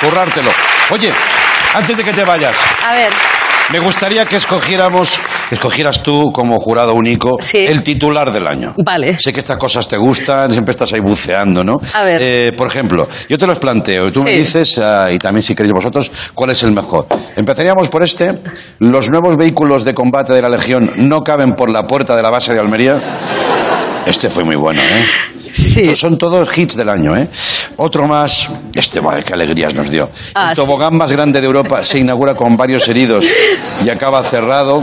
currártelo. 0.00 0.50
Oye, 0.90 1.12
antes 1.74 1.96
de 1.96 2.02
que 2.04 2.12
te 2.12 2.24
vayas, 2.24 2.54
A 2.86 2.94
ver, 2.94 3.12
me 3.70 3.78
gustaría 3.78 4.24
que 4.26 4.36
escogiéramos, 4.36 5.18
que 5.48 5.54
escogieras 5.54 6.02
tú 6.02 6.30
como 6.32 6.58
jurado 6.58 6.94
único 6.94 7.38
el 7.52 7.82
titular 7.82 8.32
del 8.32 8.46
año. 8.46 8.74
Vale. 8.84 9.18
Sé 9.18 9.32
que 9.32 9.40
estas 9.40 9.58
cosas 9.58 9.86
te 9.88 9.96
gustan, 9.96 10.52
siempre 10.52 10.72
estás 10.72 10.92
ahí 10.92 11.00
buceando, 11.00 11.62
¿no? 11.64 11.76
A 11.92 12.02
ver. 12.04 12.20
Eh, 12.22 12.52
por 12.56 12.66
ejemplo, 12.68 13.08
yo 13.28 13.38
te 13.38 13.46
los 13.46 13.58
planteo 13.58 14.08
y 14.08 14.10
tú 14.10 14.22
me 14.22 14.32
Sí. 14.32 14.38
dices, 14.38 14.78
ah, 14.78 15.10
y 15.12 15.18
también 15.18 15.42
si 15.42 15.54
queréis 15.54 15.72
vosotros, 15.74 16.10
cuál 16.34 16.50
es 16.50 16.62
el 16.62 16.72
mejor. 16.72 17.06
Empezaríamos 17.36 17.88
por 17.88 18.02
este. 18.02 18.40
Los 18.78 19.10
nuevos 19.10 19.36
vehículos 19.36 19.84
de 19.84 19.94
combate 19.94 20.32
de 20.32 20.42
la 20.42 20.48
Legión 20.48 20.90
no 20.96 21.22
caben 21.22 21.52
por 21.52 21.70
la 21.70 21.86
puerta 21.86 22.16
de 22.16 22.22
la 22.22 22.30
base 22.30 22.52
de 22.54 22.60
Almería. 22.60 22.96
Este 24.06 24.28
fue 24.30 24.44
muy 24.44 24.56
bueno, 24.56 24.80
¿eh? 24.82 25.06
Son 25.94 26.18
todos 26.18 26.56
hits 26.58 26.76
del 26.76 26.88
año, 26.88 27.16
¿eh? 27.16 27.28
Otro 27.76 28.06
más. 28.06 28.48
Este, 28.74 29.00
madre, 29.00 29.22
qué 29.22 29.32
alegrías 29.32 29.72
nos 29.74 29.88
dio. 29.88 30.10
Ah, 30.34 30.48
el 30.50 30.56
tobogán 30.56 30.96
más 30.96 31.10
grande 31.12 31.40
de 31.40 31.46
Europa 31.46 31.82
se 31.84 31.98
inaugura 32.00 32.34
con 32.34 32.56
varios 32.56 32.86
heridos 32.88 33.26
y 33.84 33.88
acaba 33.88 34.22
cerrado. 34.24 34.80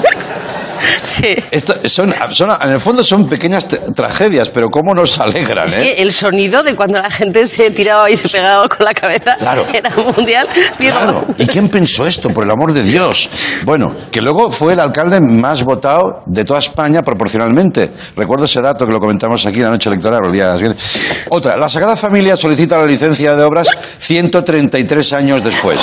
Sí. 1.06 1.36
Esto 1.52 1.76
son, 1.86 2.14
son- 2.30 2.52
en 2.62 2.72
el 2.72 2.80
fondo 2.80 3.04
son 3.04 3.28
pequeñas 3.28 3.68
tra- 3.70 3.94
tragedias, 3.94 4.50
pero 4.50 4.70
cómo 4.70 4.94
nos 4.94 5.20
alegran, 5.20 5.68
es 5.68 5.76
¿eh? 5.76 5.82
que 5.82 6.02
el 6.02 6.12
sonido 6.12 6.64
de 6.64 6.76
cuando 6.76 7.00
la 7.02 7.10
gente 7.10 7.46
se 7.48 7.72
tiraba 7.72 8.10
y 8.10 8.18
se 8.18 8.30
pegaba 8.30 8.68
con 8.68 8.86
la 8.86 8.94
cabeza 8.94 9.36
Claro. 9.38 9.66
era 9.74 9.90
mundial. 9.96 10.48
Claro. 10.78 11.26
¿Y 11.38 11.46
quién 11.48 11.68
pensó 11.70 12.06
esto, 12.08 12.30
por 12.30 12.46
el 12.46 12.52
amor 12.52 12.74
de 12.74 12.84
Dios? 12.84 13.30
Bueno, 13.64 13.94
que 14.12 14.22
luego 14.22 14.52
fue 14.52 14.74
el 14.74 14.80
alcalde 14.80 15.20
más 15.20 15.64
votado 15.64 16.24
de 16.26 16.44
toda 16.46 16.60
España 16.60 17.02
proporcionalmente. 17.04 17.92
Recuerdo 18.16 18.46
ese 18.46 18.62
dato 18.62 18.86
que 18.86 18.92
lo 18.92 19.00
comentamos 19.00 19.46
aquí 19.46 19.58
en 19.58 19.64
la 19.66 19.70
noche 19.72 19.90
electoral. 19.90 20.22
el 20.26 20.32
día 20.32 20.54
siguiente. 20.56 20.82
Otra, 21.30 21.58
la 21.58 21.68
Sagrada 21.70 21.96
Familia 21.96 22.36
solicita 22.36 22.78
la 22.78 22.86
licencia 22.86 23.36
de 23.36 23.44
obras 23.44 23.68
133 23.98 25.14
años 25.14 25.44
después. 25.44 25.80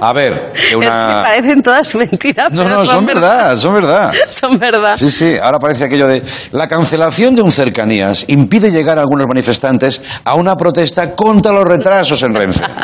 A 0.00 0.12
ver, 0.12 0.52
que 0.54 0.60
Es 0.62 0.68
que 0.70 0.76
una... 0.76 1.22
parecen 1.24 1.62
todas 1.62 1.94
mentiras. 1.94 2.48
No, 2.52 2.62
pero 2.64 2.76
no, 2.76 2.84
son 2.84 3.06
verdad, 3.06 3.56
son 3.56 3.74
verdad. 3.74 4.12
Son 4.30 4.58
verdad. 4.58 4.96
Sí, 4.96 5.10
sí, 5.10 5.34
ahora 5.42 5.58
parece 5.58 5.84
aquello 5.84 6.06
de 6.06 6.22
la 6.52 6.66
cancelación 6.66 7.34
de 7.34 7.42
un 7.42 7.52
cercanías 7.52 8.24
impide 8.28 8.70
llegar 8.70 8.98
a 8.98 9.02
algunos 9.02 9.26
manifestantes 9.26 10.00
a 10.24 10.34
una 10.34 10.56
protesta 10.56 11.14
contra 11.14 11.52
los 11.52 11.64
retrasos 11.64 12.22
en 12.22 12.34
Renfe. 12.34 12.64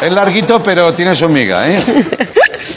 Es 0.00 0.12
larguito, 0.12 0.62
pero 0.62 0.94
tiene 0.94 1.12
su 1.14 1.28
miga, 1.28 1.68
¿eh? 1.68 1.82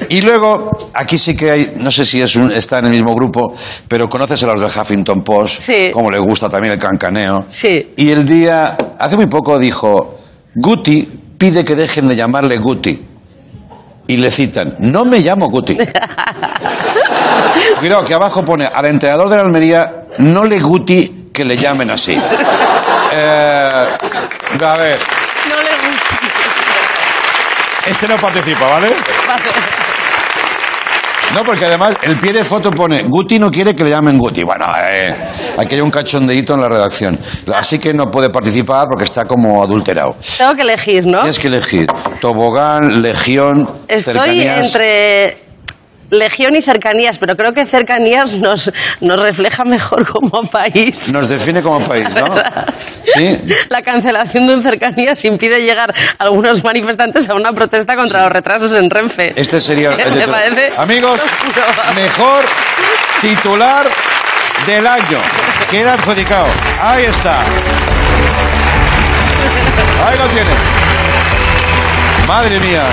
Y 0.10 0.22
luego, 0.22 0.72
aquí 0.96 1.18
sí 1.20 1.36
que 1.36 1.52
hay, 1.52 1.74
no 1.78 1.92
sé 1.92 2.04
si 2.04 2.20
es 2.20 2.36
un- 2.36 2.52
está 2.52 2.80
en 2.80 2.86
el 2.86 2.92
mismo 2.92 3.14
grupo, 3.14 3.54
pero 3.88 4.10
conoces 4.10 4.42
a 4.44 4.48
los 4.48 4.60
del 4.60 4.70
Huffington 4.72 5.24
Post, 5.24 5.70
como 5.94 6.10
le 6.10 6.18
gusta 6.18 6.50
también 6.50 6.74
el 6.74 6.80
cancaneo. 6.80 7.46
Sí. 7.48 7.92
Y 7.96 8.10
el 8.10 8.26
día, 8.26 8.76
hace 8.98 9.16
muy 9.18 9.28
poco 9.28 9.60
dijo, 9.60 10.18
Guti 10.56 11.08
pide 11.42 11.66
que 11.66 11.76
dejen 11.76 12.08
de 12.08 12.16
llamarle 12.16 12.60
Guti. 12.60 13.04
Y 14.06 14.18
le 14.18 14.30
citan, 14.30 14.76
no 14.78 15.06
me 15.06 15.18
llamo 15.18 15.50
Guti. 15.50 15.76
Cuidado, 17.80 18.04
que 18.04 18.14
abajo 18.14 18.46
pone 18.46 18.68
al 18.68 18.86
entrenador 18.86 19.28
de 19.28 19.38
la 19.38 19.42
Almería, 19.42 20.04
no 20.20 20.46
le 20.46 20.60
Guti 20.60 21.30
que 21.34 21.44
le 21.44 21.58
llamen 21.58 21.90
así. 21.90 22.14
Eh, 22.14 23.88
a 24.64 24.78
ver, 24.78 25.00
No 25.50 25.56
le 25.64 25.72
gusta. 25.72 26.18
este 27.88 28.08
no 28.08 28.18
participa, 28.18 28.68
¿vale? 28.68 28.90
Vale. 29.28 29.42
No, 31.34 31.44
porque 31.44 31.66
además 31.66 31.96
el 32.02 32.18
pie 32.18 32.34
de 32.34 32.44
foto 32.44 32.70
pone 32.72 33.04
Guti 33.04 33.40
no 33.40 33.50
quiere 33.50 33.74
que 33.74 33.84
le 33.84 33.90
llamen 33.92 34.18
Guti. 34.18 34.44
Bueno, 34.44 34.66
eh, 34.86 35.16
aquí 35.58 35.76
hay 35.76 35.82
un 35.82 35.90
cachondeíto 35.90 36.54
en 36.56 36.62
la 36.62 36.70
redacción. 36.70 37.18
Así 37.54 37.80
que 37.80 37.94
no 37.94 38.08
puede 38.12 38.30
participar 38.30 38.88
porque 38.90 39.06
está 39.06 39.26
como 39.26 39.64
adulterado. 39.64 40.16
Tengo 40.38 40.54
que 40.54 40.62
elegir, 40.64 41.06
¿no? 41.06 41.20
Tienes 41.20 41.40
que 41.40 41.48
elegir 41.48 41.88
tobogán, 42.20 43.02
legión, 43.02 43.70
Estoy 43.88 44.14
cercanías. 44.14 44.66
entre 44.66 45.38
legión 46.12 46.56
y 46.56 46.62
cercanías, 46.62 47.18
pero 47.18 47.36
creo 47.36 47.54
que 47.54 47.66
cercanías 47.66 48.36
nos, 48.36 48.72
nos 49.00 49.20
refleja 49.20 49.64
mejor 49.64 50.08
como 50.12 50.42
país. 50.44 51.12
Nos 51.12 51.28
define 51.28 51.62
como 51.64 51.86
país, 51.88 52.06
¿no? 52.14 52.26
Sí. 53.04 53.38
La 53.70 53.82
cancelación 53.82 54.48
de 54.48 54.56
un 54.56 54.62
cercanías 54.62 55.24
impide 55.26 55.62
llegar 55.62 55.94
a 56.20 56.24
algunos 56.24 56.64
manifestantes 56.64 57.28
a 57.30 57.36
una 57.36 57.52
protesta 57.52 57.96
contra 57.96 58.24
los 58.24 58.32
retrasos 58.32 58.74
en 58.76 58.90
Renfe. 58.90 59.34
Este 59.36 59.60
sería 59.60 59.94
el 59.94 60.14
mejor 61.96 62.46
titular 63.22 63.90
del 64.66 64.86
año. 64.86 65.18
Queda 65.70 65.94
adjudicado. 65.94 66.48
Ahí 66.82 67.06
está. 67.06 67.40
Ahí 70.06 70.18
lo 70.18 70.28
tienes. 70.28 70.62
Madre 72.28 72.60
mía. 72.60 72.84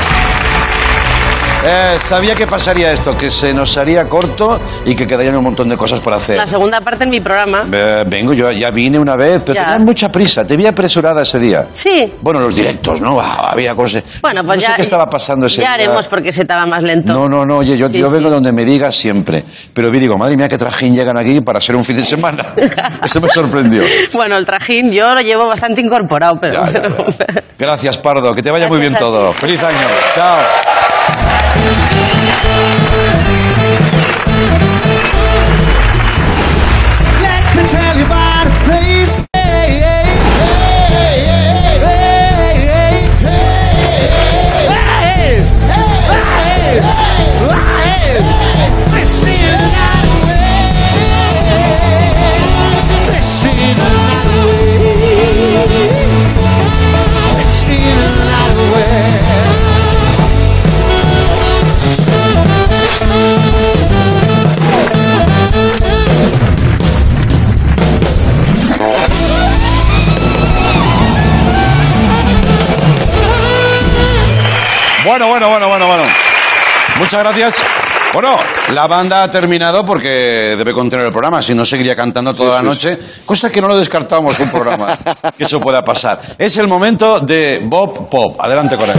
Eh, 1.65 1.99
sabía 2.03 2.35
que 2.37 2.47
pasaría 2.47 2.93
esto, 2.93 3.17
que 3.17 3.31
se 3.31 3.53
nos 3.53 3.77
haría 3.77 4.05
corto 4.09 4.61
y 4.87 4.95
que 4.95 5.07
quedarían 5.09 5.37
un 5.37 5.45
montón 5.45 5.69
de 5.69 5.77
cosas 5.77 5.99
por 6.01 6.13
hacer. 6.15 6.37
La 6.37 6.47
segunda 6.47 6.81
parte 6.81 7.03
en 7.05 7.11
mi 7.11 7.21
programa. 7.21 7.65
Eh, 7.71 8.05
vengo, 8.07 8.33
yo 8.33 8.51
ya 8.53 8.71
vine 8.71 8.97
una 8.99 9.17
vez, 9.17 9.43
pero 9.45 9.55
Ya. 9.57 9.65
tenía 9.73 9.79
mucha 9.85 10.11
prisa. 10.11 10.47
Te 10.47 10.57
vi 10.57 10.67
apresurada 10.67 11.23
ese 11.23 11.39
día. 11.41 11.67
Sí. 11.73 12.13
Bueno, 12.23 12.39
los 12.41 12.55
directos, 12.55 13.01
¿no? 13.01 13.19
Ah, 13.21 13.51
había 13.53 13.75
cosas. 13.75 14.05
Bueno, 14.23 14.45
pues 14.45 14.59
no 14.59 14.63
ya. 14.63 14.69
sé 14.71 14.77
qué 14.77 14.83
estaba 14.83 15.11
pasando 15.11 15.47
ese 15.47 15.57
Ya 15.61 15.75
día. 15.77 15.87
haremos 15.87 16.07
porque 16.07 16.33
se 16.33 16.43
estaba 16.43 16.65
más 16.65 16.83
lento. 16.83 17.13
No, 17.13 17.29
no, 17.29 17.45
no, 17.45 17.59
oye, 17.59 17.77
yo, 17.77 17.89
Sí, 17.89 17.99
yo 17.99 18.09
vengo 18.09 18.29
sí. 18.29 18.35
donde 18.35 18.53
me 18.53 18.65
digas 18.65 18.97
siempre. 18.97 19.43
Pero 19.75 19.91
vi, 19.91 19.99
digo, 19.99 20.17
madre 20.17 20.37
mía, 20.37 20.49
qué 20.49 20.57
trajín 20.59 20.95
llegan 20.95 21.19
aquí 21.19 21.41
para 21.41 21.61
ser 21.61 21.75
un 21.75 21.85
fin 21.85 21.97
de 21.97 22.05
semana. 22.05 22.55
Eso 23.05 23.21
me 23.21 23.29
sorprendió. 23.29 23.83
Bueno, 24.13 24.37
el 24.37 24.47
trajín 24.47 24.93
yo 24.93 25.13
lo 25.13 25.21
llevo 25.23 25.47
bastante 25.49 25.81
incorporado, 25.81 26.39
pero. 26.41 26.65
Ya, 26.65 26.73
ya, 26.73 26.83
ya. 26.89 27.43
Gracias, 27.59 27.99
Pardo, 27.99 28.33
que 28.33 28.43
te 28.45 28.53
vaya 28.53 28.69
muy 28.69 28.79
bien 28.79 28.93
Gracias 28.93 29.11
todo. 29.11 29.33
Feliz 29.33 29.61
año. 29.61 29.89
Chao. 30.15 30.39
Bueno, 75.19 75.33
bueno, 75.33 75.49
bueno, 75.49 75.69
bueno, 75.69 75.87
bueno. 75.89 76.03
Muchas 77.01 77.21
gracias. 77.25 77.57
Bueno, 78.13 78.37
la 78.73 78.87
banda 78.87 79.25
ha 79.25 79.29
terminado 79.29 79.85
porque 79.85 80.55
debe 80.57 80.73
continuar 80.73 81.07
el 81.07 81.13
programa, 81.13 81.43
si 81.43 81.57
no 81.57 81.65
seguiría 81.65 81.97
cantando 81.97 82.33
toda 82.33 82.63
la 82.63 82.63
noche, 82.63 82.97
cosa 83.27 83.51
que 83.51 83.61
no 83.61 83.67
lo 83.67 83.77
descartamos 83.77 84.39
un 84.39 84.49
programa, 84.49 84.97
que 85.37 85.43
eso 85.43 85.59
pueda 85.59 85.83
pasar. 85.83 86.21
Es 86.39 86.57
el 86.59 86.69
momento 86.69 87.19
de 87.19 87.63
Bob 87.65 88.09
Pop. 88.09 88.37
Adelante 88.39 88.77
con 88.77 88.91
él. 88.91 88.97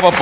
Pop. 0.00 0.14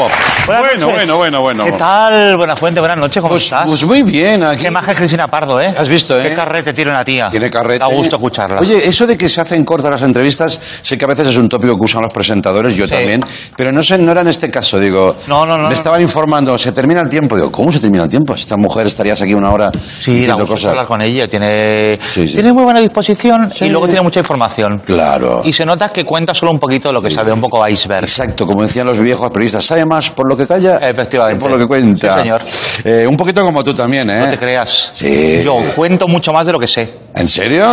Buenas 0.47 0.63
bueno, 0.69 0.87
noches. 0.87 1.09
bueno, 1.09 1.17
bueno, 1.17 1.41
bueno. 1.41 1.65
¿Qué 1.65 1.73
tal? 1.73 2.37
Buena 2.37 2.55
fuente, 2.57 2.81
buenas 2.81 2.99
noches, 2.99 3.21
¿cómo 3.23 3.33
Pues, 3.35 3.45
estás? 3.45 3.67
pues 3.67 3.85
muy 3.87 4.03
bien. 4.03 4.43
Aquí. 4.43 4.63
Qué 4.65 4.71
maja 4.71 4.93
es 4.93 4.99
Cristina 4.99 5.29
Pardo, 5.29 5.61
¿eh? 5.61 5.73
Has 5.77 5.89
visto, 5.89 6.19
¿eh? 6.21 6.29
Qué 6.29 6.35
carrete 6.35 6.73
tiene 6.73 6.91
una 6.91 7.05
tía. 7.05 7.29
Tiene 7.29 7.49
carrete. 7.49 7.79
Da 7.79 7.87
gusto 7.87 8.17
escucharla. 8.17 8.61
Oye, 8.61 8.87
eso 8.87 9.07
de 9.07 9.17
que 9.17 9.29
se 9.29 9.41
hacen 9.41 9.65
cortas 9.65 9.91
las 9.91 10.03
entrevistas, 10.03 10.61
sé 10.83 10.99
que 10.99 11.05
a 11.05 11.09
veces 11.09 11.29
es 11.29 11.37
un 11.37 11.49
tópico 11.49 11.75
que 11.77 11.85
usan 11.85 12.03
los 12.03 12.13
presentadores, 12.13 12.77
yo 12.77 12.87
Sí. 12.87 12.93
también, 12.95 13.21
pero 13.57 13.73
no 13.73 13.83
sé, 13.83 13.99
no 13.99 14.13
era 14.13 14.21
en 14.21 14.29
este 14.29 14.51
caso, 14.51 14.79
digo. 14.79 15.15
No, 15.27 15.47
no, 15.47 15.57
no, 15.57 15.63
Me 15.65 15.69
no. 15.71 15.75
estaban 15.75 16.01
informando, 16.03 16.57
se 16.59 16.73
termina 16.73 17.01
el 17.01 17.09
tiempo. 17.09 17.35
Digo, 17.37 17.51
¿cómo 17.51 17.73
se 17.73 17.81
termina 17.81 18.05
el 18.05 18.11
tiempo? 18.11 18.35
Esta 18.35 18.57
mujer 18.57 18.87
estarías 18.87 19.21
aquí 19.23 19.33
una 19.35 19.51
hora 19.51 19.71
Sí, 20.01 20.13
diciendo 20.17 20.47
cosas. 20.47 20.71
hablar 20.71 20.87
con 20.87 21.01
ella. 21.01 21.27
Tiene, 21.27 21.99
Sí, 22.13 22.29
sí. 22.29 22.35
tiene 22.35 22.53
muy 22.53 22.65
buena 22.65 22.81
disposición 22.81 23.51
y 23.61 23.69
luego 23.69 23.87
tiene 23.87 24.03
mucha 24.03 24.21
información. 24.21 24.83
Claro. 24.85 25.41
Y 25.45 25.53
se 25.53 25.65
nota 25.65 25.89
que 25.91 26.05
cuenta 26.05 26.35
solo 26.35 26.53
un 26.53 26.59
poquito 26.59 26.89
de 26.89 26.95
lo 26.95 27.01
que 27.03 27.11
sabe, 27.11 27.33
un 27.33 27.41
poco 27.41 27.67
iceberg. 27.67 28.05
Exacto, 28.05 28.47
como 28.47 28.63
decían 28.63 28.87
los 28.87 28.99
viejos 29.01 29.29
periodistas, 29.31 29.62
sabe 29.63 29.85
más 29.85 30.11
por 30.11 30.29
lo 30.29 30.37
que 30.37 30.47
calla 30.47 30.77
Efectivamente. 30.79 31.39
que 31.39 31.41
por 31.43 31.51
lo 31.51 31.59
que 31.59 31.67
cuenta. 31.67 32.15
Sí, 32.17 32.21
señor. 32.23 32.43
Eh, 32.85 33.07
un 33.07 33.17
poquito 33.17 33.43
como 33.43 33.63
tú 33.65 33.73
también, 33.75 34.09
¿eh? 34.11 34.21
No 34.21 34.29
te 34.31 34.39
creas. 34.39 34.91
Sí. 34.93 35.43
Yo 35.45 35.57
cuento 35.75 36.07
mucho 36.09 36.33
más 36.33 36.47
de 36.47 36.53
lo 36.53 36.59
que 36.59 36.67
sé. 36.69 36.93
¿En 37.15 37.29
serio? 37.29 37.67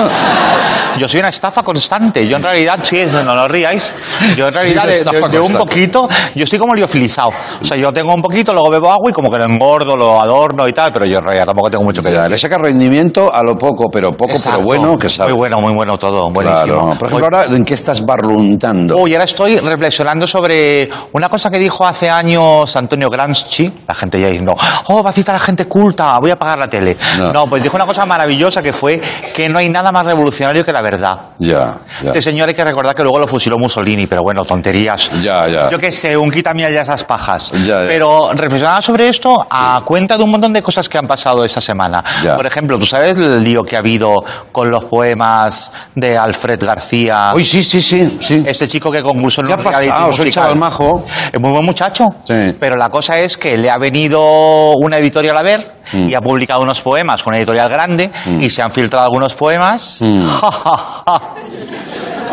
Yo 0.97 1.07
soy 1.07 1.19
una 1.21 1.29
estafa 1.29 1.63
constante. 1.63 2.27
Yo 2.27 2.35
en 2.37 2.43
realidad, 2.43 2.79
sí, 2.83 3.03
no, 3.11 3.23
no 3.23 3.43
os 3.43 3.49
ríais. 3.51 3.93
Yo 4.35 4.47
en 4.47 4.53
Sí, 4.53 4.59
realidad 4.59 4.83
una 4.85 4.93
de, 4.93 5.21
de- 5.21 5.29
de 5.29 5.39
un 5.39 5.53
poquito, 5.53 6.07
yo 6.35 6.43
estoy 6.43 6.59
como 6.59 6.73
liofilizado. 6.75 7.29
O 7.61 7.63
sea, 7.65 7.77
yo 7.77 7.93
tengo 7.93 8.13
un 8.13 8.21
poquito, 8.21 8.51
luego 8.53 8.69
bebo 8.69 8.91
agua 8.91 9.09
y 9.09 9.13
como 9.13 9.31
que 9.31 9.37
lo 9.37 9.45
engordo, 9.45 9.95
lo 9.95 10.19
adorno 10.19 10.67
y 10.67 10.73
tal, 10.73 10.91
pero 10.91 11.05
yo 11.05 11.19
en 11.19 11.23
realidad 11.23 11.45
tampoco 11.45 11.69
tengo 11.69 11.83
mucho 11.85 12.01
que 12.01 12.09
decir. 12.09 12.29
le 12.29 12.37
saca 12.37 12.57
rendimiento 12.57 13.33
a 13.33 13.41
lo 13.43 13.55
poco, 13.57 13.85
pero 13.89 14.11
poco, 14.11 14.31
Exacto. 14.31 14.57
pero 14.59 14.65
bueno, 14.65 14.97
que 14.97 15.09
sabe. 15.09 15.31
Muy 15.31 15.37
bueno, 15.37 15.57
muy 15.61 15.73
bueno 15.73 15.97
todo, 15.97 16.23
buenísimo. 16.33 16.63
Claro. 16.65 16.97
Por 16.99 17.07
ejemplo, 17.07 17.25
ahora, 17.37 17.45
¿en 17.55 17.63
qué 17.63 17.75
estás 17.75 18.05
barluntando? 18.05 18.97
Hoy 18.97 19.13
ahora 19.13 19.23
estoy 19.25 19.57
reflexionando 19.57 20.27
sobre 20.27 20.89
una 21.13 21.29
cosa 21.29 21.49
que 21.49 21.59
dijo 21.70 21.86
hace 21.86 22.09
años 22.09 22.76
Antonio 22.76 23.09
Gramsci, 23.09 23.72
la 23.88 23.93
gente 23.93 24.20
ya 24.20 24.28
diciendo, 24.28 24.55
oh, 24.88 25.03
va 25.03 25.11
a 25.11 25.13
citar 25.13 25.36
a 25.36 25.39
gente 25.39 25.65
culta, 25.65 26.17
voy 26.20 26.32
a 26.32 26.34
apagar 26.34 26.57
la 26.57 26.67
tele. 26.67 26.97
No. 27.20 27.30
No. 27.30 27.45
pues 27.45 27.61
dijo 27.61 27.76
una 27.76 27.86
cosa 27.86 28.07
maravillosa 28.07 28.63
que 28.63 28.74
fue 28.74 28.99
que 29.36 29.47
no 29.49 29.59
hay 29.59 29.70
nada 29.70 29.91
más 29.91 30.07
revolucionario 30.07 30.65
que 30.65 30.74
la 30.74 30.82
verdad. 30.82 31.11
Ya, 31.38 31.78
ya. 32.01 32.07
Este 32.07 32.24
señor 32.24 32.49
hay 32.49 32.55
que 32.55 32.63
recordar 32.63 32.95
que 32.95 33.03
luego 33.03 33.20
lo 33.20 33.28
fusiló 33.28 33.57
Mussolini, 33.59 34.07
pero 34.07 34.24
bueno, 34.24 34.43
tonterías. 34.45 35.11
Ya, 35.22 35.47
ya. 35.47 35.70
Yo 35.70 35.78
qué 35.78 35.91
sé, 35.91 36.17
un 36.17 36.32
quítame 36.32 36.61
ya 36.72 36.82
esas 36.82 37.03
pajas. 37.03 37.51
Ya, 37.51 37.84
ya. 37.84 37.88
Pero 37.88 38.32
reflexionaba 38.34 38.82
sobre 38.82 39.09
esto 39.09 39.36
a 39.47 39.82
cuenta 39.86 40.17
de 40.17 40.24
un 40.24 40.32
montón 40.32 40.51
de 40.51 40.63
cosas 40.63 40.89
que 40.89 40.97
han 40.97 41.05
pasado 41.05 41.45
esta 41.45 41.61
semana. 41.61 42.03
Ya. 42.24 42.36
Por 42.36 42.47
ejemplo, 42.47 42.80
¿tú 42.80 42.88
sabes 42.88 43.15
el 43.15 43.43
lío 43.43 43.63
que 43.63 43.76
ha 43.76 43.80
habido 43.80 44.24
con 44.51 44.72
los 44.72 44.86
poemas 44.86 45.72
de 45.93 46.17
Alfred 46.17 46.59
García? 46.63 47.32
Uy, 47.36 47.43
sí, 47.43 47.61
sí, 47.61 47.80
sí, 47.80 48.17
sí. 48.20 48.43
Este 48.45 48.67
chico 48.67 48.91
que 48.91 49.03
concursó 49.03 49.41
en 49.41 49.47
¿Qué 49.47 49.53
un 49.53 49.59
ha 49.59 49.63
pasado? 49.63 50.13
Soy 50.13 50.32
chaval 50.32 50.55
majo. 50.55 51.05
Es 51.32 51.39
muy 51.39 51.51
buen 51.60 51.66
muchacho. 51.66 52.05
Sí. 52.26 52.55
Pero 52.60 52.76
la 52.76 52.89
cosa 52.89 53.20
es 53.20 53.38
que 53.38 53.57
le 53.57 53.70
ha 53.70 53.78
venido 53.78 54.74
una 54.76 54.97
editorial 54.97 55.38
a 55.38 55.43
ver 55.43 55.80
Mm. 55.91 56.07
y 56.07 56.14
ha 56.14 56.22
publicado 56.22 56.62
unos 56.62 56.82
poemas 56.82 57.24
con 57.24 57.32
una 57.32 57.39
editorial 57.39 57.68
grande 57.68 58.12
y 58.39 58.47
se 58.49 58.62
han 58.62 58.70
filtrado 58.70 59.05
algunos 59.05 59.34
poemas. 59.34 59.99
Mm. 60.01 60.24
Ja, 60.24 60.51
ja, 60.51 60.78
ja. 61.07 61.22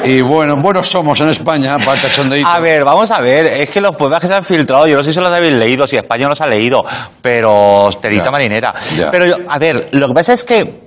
Y 0.05 0.21
bueno, 0.21 0.57
buenos 0.57 0.87
somos 0.89 1.19
en 1.21 1.31
España 1.31 1.79
para 1.85 2.01
cachondeíto. 2.01 2.47
A 2.49 2.61
ver, 2.61 2.85
vamos 2.85 3.11
a 3.11 3.21
ver, 3.21 3.47
es 3.47 3.71
que 3.71 3.81
los 3.81 3.97
poemas 3.97 4.21
que 4.21 4.29
se 4.29 4.35
han 4.35 4.43
filtrado, 4.43 4.87
yo 4.87 4.97
no 4.99 5.03
sé 5.03 5.13
si 5.13 5.19
los 5.19 5.31
habéis 5.31 5.57
leído, 5.57 5.87
si 5.87 5.97
España 5.97 6.29
los 6.29 6.41
ha 6.41 6.47
leído, 6.47 6.85
pero 7.21 7.89
terita 8.01 8.31
marinera. 8.31 8.73
Ya. 8.97 9.11
Pero 9.11 9.25
a 9.49 9.59
ver, 9.59 9.89
lo 9.93 10.07
que 10.09 10.15
pasa 10.15 10.35
es 10.35 10.45
que, 10.45 10.81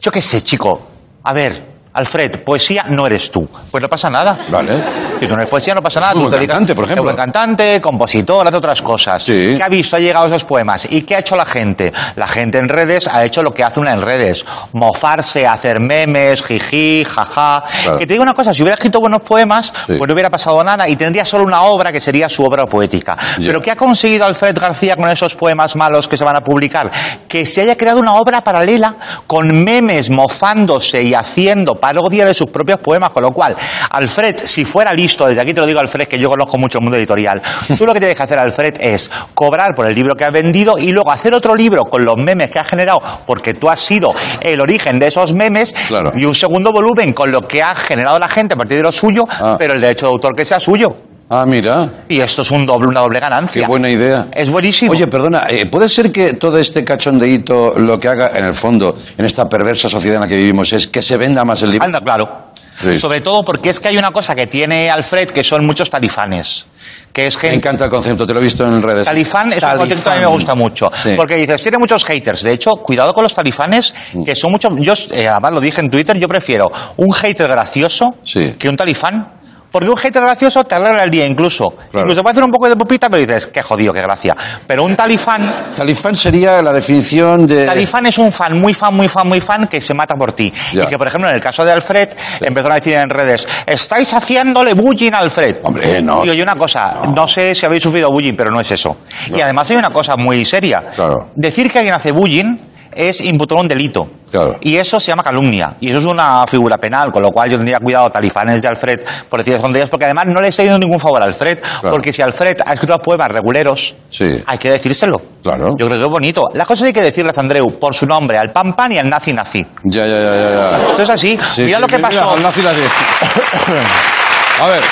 yo 0.00 0.10
qué 0.10 0.20
sé, 0.20 0.42
chico, 0.42 0.80
a 1.22 1.32
ver, 1.32 1.62
Alfred, 2.00 2.42
poesía 2.44 2.84
no 2.88 3.06
eres 3.06 3.30
tú. 3.30 3.48
Pues 3.70 3.80
no 3.82 3.88
pasa 3.88 4.10
nada. 4.10 4.38
Vale. 4.48 4.72
Si 5.20 5.26
tú 5.26 5.34
no 5.34 5.40
eres 5.40 5.48
poesía, 5.50 5.74
no 5.74 5.82
pasa 5.82 6.00
nada. 6.00 6.12
Tú 6.12 6.28
te 6.28 6.36
dedicas- 6.36 6.54
cantante, 6.54 6.74
por 6.74 6.84
ejemplo. 6.84 7.04
Eres 7.04 7.16
buen 7.16 7.16
cantante, 7.16 7.80
compositor, 7.80 8.46
hace 8.48 8.56
otras 8.56 8.82
cosas. 8.82 9.22
Sí. 9.22 9.54
¿Qué 9.56 9.62
ha 9.62 9.68
visto? 9.68 9.96
Ha 9.96 9.98
llegado 10.00 10.26
esos 10.26 10.44
poemas. 10.44 10.86
¿Y 10.90 11.02
qué 11.02 11.16
ha 11.16 11.18
hecho 11.20 11.36
la 11.36 11.46
gente? 11.46 11.92
La 12.16 12.26
gente 12.26 12.58
en 12.58 12.68
redes 12.68 13.06
ha 13.06 13.24
hecho 13.24 13.42
lo 13.42 13.52
que 13.52 13.62
hace 13.62 13.80
una 13.80 13.92
en 13.92 14.00
redes. 14.02 14.44
Mofarse, 14.72 15.46
hacer 15.46 15.80
memes, 15.80 16.42
jiji, 16.42 17.04
jaja. 17.04 17.62
Claro. 17.82 17.98
Que 17.98 18.06
te 18.06 18.14
digo 18.14 18.22
una 18.22 18.34
cosa, 18.34 18.52
si 18.54 18.62
hubiera 18.62 18.74
escrito 18.74 18.98
buenos 18.98 19.22
poemas, 19.22 19.66
Sí. 19.86 19.94
pues 19.98 20.08
no 20.08 20.14
hubiera 20.14 20.30
pasado 20.30 20.62
nada 20.64 20.88
y 20.88 20.96
tendría 20.96 21.24
solo 21.24 21.44
una 21.44 21.62
obra 21.62 21.92
que 21.92 22.00
sería 22.00 22.28
su 22.28 22.44
obra 22.44 22.64
poética. 22.66 23.14
Ya. 23.38 23.46
Pero 23.46 23.60
¿qué 23.60 23.70
ha 23.70 23.76
conseguido 23.76 24.24
Alfred 24.24 24.56
García 24.58 24.96
con 24.96 25.08
esos 25.10 25.34
poemas 25.34 25.76
malos 25.76 26.08
que 26.08 26.16
se 26.16 26.24
van 26.24 26.36
a 26.36 26.40
publicar? 26.40 26.90
Que 27.28 27.44
se 27.44 27.60
haya 27.62 27.76
creado 27.76 28.00
una 28.00 28.14
obra 28.14 28.40
paralela 28.42 28.94
con 29.26 29.64
memes 29.64 30.08
mofándose 30.10 31.02
y 31.02 31.14
haciendo 31.14 31.74
parodia 31.90 32.24
de 32.24 32.34
sus 32.34 32.48
propios 32.50 32.78
poemas, 32.80 33.10
con 33.10 33.22
lo 33.22 33.30
cual, 33.30 33.56
Alfred, 33.90 34.36
si 34.44 34.64
fuera 34.64 34.92
listo, 34.92 35.26
desde 35.26 35.40
aquí 35.42 35.52
te 35.52 35.60
lo 35.60 35.66
digo, 35.66 35.80
Alfred, 35.80 36.06
que 36.06 36.18
yo 36.18 36.28
conozco 36.28 36.56
mucho 36.58 36.78
el 36.78 36.82
mundo 36.84 36.96
editorial, 36.96 37.42
tú 37.76 37.84
lo 37.84 37.92
que 37.92 37.98
tienes 38.00 38.16
que 38.16 38.22
hacer, 38.22 38.38
Alfred, 38.38 38.74
es 38.80 39.10
cobrar 39.34 39.74
por 39.74 39.86
el 39.86 39.94
libro 39.94 40.14
que 40.14 40.24
has 40.24 40.32
vendido 40.32 40.78
y 40.78 40.92
luego 40.92 41.10
hacer 41.10 41.34
otro 41.34 41.54
libro 41.54 41.84
con 41.84 42.04
los 42.04 42.16
memes 42.16 42.50
que 42.50 42.58
has 42.58 42.68
generado, 42.68 43.00
porque 43.26 43.54
tú 43.54 43.68
has 43.68 43.80
sido 43.80 44.08
el 44.40 44.60
origen 44.60 44.98
de 44.98 45.08
esos 45.08 45.34
memes, 45.34 45.74
Claro. 45.88 46.12
y 46.14 46.24
un 46.24 46.34
segundo 46.34 46.72
volumen 46.72 47.12
con 47.12 47.30
lo 47.32 47.40
que 47.42 47.62
ha 47.62 47.74
generado 47.74 48.18
la 48.18 48.28
gente 48.28 48.54
a 48.54 48.56
partir 48.56 48.76
de 48.76 48.82
lo 48.84 48.92
suyo, 48.92 49.24
Ah. 49.28 49.56
pero 49.58 49.74
el 49.74 49.80
derecho 49.80 50.06
de 50.06 50.12
autor 50.12 50.34
que 50.36 50.44
sea 50.44 50.60
suyo. 50.60 50.88
Ah, 51.32 51.46
mira. 51.46 51.88
Y 52.08 52.18
esto 52.20 52.42
es 52.42 52.50
un 52.50 52.66
doble, 52.66 52.88
una 52.88 53.00
doble 53.02 53.20
ganancia. 53.20 53.62
Qué 53.62 53.68
buena 53.68 53.88
idea. 53.88 54.26
Es 54.32 54.50
buenísimo. 54.50 54.90
Oye, 54.90 55.06
perdona, 55.06 55.44
eh, 55.48 55.66
¿puede 55.66 55.88
ser 55.88 56.10
que 56.10 56.34
todo 56.34 56.58
este 56.58 56.84
cachondeíto 56.84 57.78
lo 57.78 58.00
que 58.00 58.08
haga 58.08 58.32
en 58.34 58.44
el 58.46 58.54
fondo, 58.54 58.96
en 59.16 59.24
esta 59.24 59.48
perversa 59.48 59.88
sociedad 59.88 60.16
en 60.16 60.22
la 60.22 60.28
que 60.28 60.36
vivimos, 60.36 60.72
es 60.72 60.88
que 60.88 61.02
se 61.02 61.16
venda 61.16 61.44
más 61.44 61.62
el 61.62 61.70
libro? 61.70 61.86
Anda, 61.86 62.00
claro. 62.00 62.50
Sí. 62.82 62.98
Sobre 62.98 63.20
todo 63.20 63.44
porque 63.44 63.68
es 63.70 63.78
que 63.78 63.88
hay 63.88 63.98
una 63.98 64.10
cosa 64.10 64.34
que 64.34 64.46
tiene 64.48 64.90
Alfred 64.90 65.28
que 65.30 65.44
son 65.44 65.64
muchos 65.66 65.88
talifanes. 65.90 66.66
Que 67.12 67.26
es 67.26 67.34
Me 67.36 67.40
gente. 67.42 67.56
encanta 67.56 67.84
el 67.84 67.90
concepto, 67.90 68.26
te 68.26 68.32
lo 68.32 68.40
he 68.40 68.42
visto 68.42 68.64
en 68.64 68.82
redes. 68.82 69.04
Talifán 69.04 69.52
es 69.52 69.62
un 69.62 69.76
concepto 69.76 70.04
que 70.04 70.10
a 70.10 70.14
mí 70.14 70.20
me 70.22 70.26
gusta 70.32 70.54
mucho. 70.56 70.88
Sí. 70.94 71.10
Porque 71.14 71.36
dices, 71.36 71.62
tiene 71.62 71.76
muchos 71.78 72.04
haters. 72.06 72.42
De 72.42 72.52
hecho, 72.54 72.76
cuidado 72.76 73.12
con 73.12 73.22
los 73.22 73.34
talifanes, 73.34 73.94
Mm. 74.14 74.24
que 74.24 74.34
son 74.34 74.50
muchos. 74.50 74.72
Yo, 74.78 74.94
eh, 75.12 75.28
además, 75.28 75.52
lo 75.52 75.60
dije 75.60 75.80
en 75.80 75.90
Twitter, 75.90 76.16
yo 76.18 76.26
prefiero 76.26 76.72
un 76.96 77.12
hater 77.12 77.48
gracioso 77.48 78.16
Sí. 78.24 78.54
que 78.58 78.68
un 78.68 78.76
talifán. 78.76 79.39
Porque 79.70 79.88
un 79.88 79.96
hater 79.96 80.22
gracioso 80.22 80.64
te 80.64 80.74
alegra 80.74 81.04
el 81.04 81.10
día 81.10 81.26
incluso. 81.26 81.70
Claro. 81.70 82.00
Incluso 82.00 82.22
puede 82.22 82.32
hacer 82.32 82.44
un 82.44 82.50
poco 82.50 82.68
de 82.68 82.76
pupita, 82.76 83.08
pero 83.08 83.20
dices, 83.20 83.46
qué 83.46 83.62
jodido, 83.62 83.92
qué 83.92 84.02
gracia. 84.02 84.36
Pero 84.66 84.84
un 84.84 84.96
talifán. 84.96 85.74
Talifán 85.76 86.16
sería 86.16 86.60
la 86.62 86.72
definición 86.72 87.46
de... 87.46 87.66
Talifán 87.66 88.06
es 88.06 88.18
un 88.18 88.32
fan, 88.32 88.58
muy 88.58 88.74
fan, 88.74 88.94
muy 88.94 89.08
fan, 89.08 89.28
muy 89.28 89.40
fan, 89.40 89.66
que 89.68 89.80
se 89.80 89.94
mata 89.94 90.14
por 90.16 90.32
ti. 90.32 90.52
Ya. 90.72 90.84
Y 90.84 90.86
que, 90.86 90.98
por 90.98 91.06
ejemplo, 91.06 91.28
en 91.28 91.36
el 91.36 91.42
caso 91.42 91.64
de 91.64 91.72
Alfred, 91.72 92.10
empezaron 92.40 92.72
a 92.72 92.74
decir 92.76 92.94
en 92.94 93.10
redes, 93.10 93.46
estáis 93.66 94.12
haciéndole 94.12 94.74
bullying 94.74 95.12
a 95.12 95.18
Alfred. 95.18 95.58
Hombre, 95.62 96.02
no. 96.02 96.24
Y 96.24 96.30
oye, 96.30 96.42
una 96.42 96.56
cosa, 96.56 97.00
no. 97.14 97.26
sé 97.26 97.54
si 97.54 97.64
habéis 97.64 97.82
sufrido 97.82 98.10
bullying, 98.10 98.34
pero 98.36 98.50
no 98.50 98.60
es 98.60 98.70
eso. 98.70 98.96
Y 99.32 99.40
además 99.40 99.70
hay 99.70 99.76
una 99.76 99.90
cosa 99.90 100.16
muy 100.16 100.44
seria. 100.44 100.78
Claro. 100.94 101.30
Decir 101.36 101.70
que 101.70 101.78
alguien 101.78 101.94
hace 101.94 102.12
bullying 102.12 102.69
es 102.92 103.20
imputar 103.20 103.58
un 103.58 103.68
delito. 103.68 104.08
Claro. 104.30 104.56
Y 104.60 104.76
eso 104.76 105.00
se 105.00 105.08
llama 105.10 105.24
calumnia. 105.24 105.76
Y 105.80 105.88
eso 105.90 105.98
es 105.98 106.04
una 106.04 106.44
figura 106.46 106.78
penal, 106.78 107.10
con 107.10 107.20
lo 107.22 107.30
cual 107.32 107.50
yo 107.50 107.56
tendría 107.56 107.78
cuidado, 107.80 108.08
talifanes 108.10 108.62
de 108.62 108.68
Alfred, 108.68 109.00
por 109.28 109.40
decir 109.42 109.60
son 109.60 109.72
de 109.72 109.80
ellos, 109.80 109.90
porque 109.90 110.04
además 110.04 110.26
no 110.28 110.40
le 110.40 110.48
estoy 110.48 110.66
dando 110.66 110.78
ningún 110.86 111.00
favor 111.00 111.20
a 111.20 111.24
Alfred. 111.24 111.58
Porque 111.82 112.12
si 112.12 112.22
Alfred 112.22 112.56
ha 112.64 112.72
escrito 112.74 112.96
poemas 112.98 113.30
reguleros, 113.32 113.96
Sí. 114.08 114.40
hay 114.46 114.58
que 114.58 114.70
decírselo. 114.70 115.20
Claro. 115.42 115.70
Yo 115.76 115.86
creo 115.86 115.98
que 115.98 116.04
es 116.04 116.10
bonito. 116.10 116.44
Las 116.54 116.66
cosas 116.66 116.86
hay 116.86 116.92
que 116.92 117.02
decirlas, 117.02 117.36
Andreu, 117.38 117.66
por 117.78 117.92
su 117.94 118.06
nombre, 118.06 118.38
al 118.38 118.50
pan 118.52 118.74
pan 118.74 118.92
y 118.92 118.98
al 118.98 119.08
nazi 119.08 119.32
nazi. 119.32 119.66
Ya, 119.84 120.06
ya, 120.06 120.20
ya, 120.20 120.34
ya. 120.34 120.50
ya. 120.78 120.88
Esto 120.90 121.02
es 121.02 121.10
así. 121.10 121.38
Sí, 121.50 121.62
Mira 121.62 121.78
sí, 121.78 121.82
lo 121.82 121.86
que 121.88 121.96
mira, 121.96 122.08
pasó. 122.10 122.30
al 122.32 122.42
nazi, 122.42 122.60
nazi. 122.62 122.80
A 124.60 124.66
ver, 124.66 124.82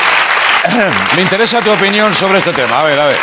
me 1.17 1.23
interesa 1.23 1.61
tu 1.61 1.71
opinión 1.73 2.13
sobre 2.13 2.39
este 2.39 2.53
tema. 2.53 2.81
A 2.81 2.85
ver, 2.85 2.99
a 2.99 3.07
ver. 3.07 3.17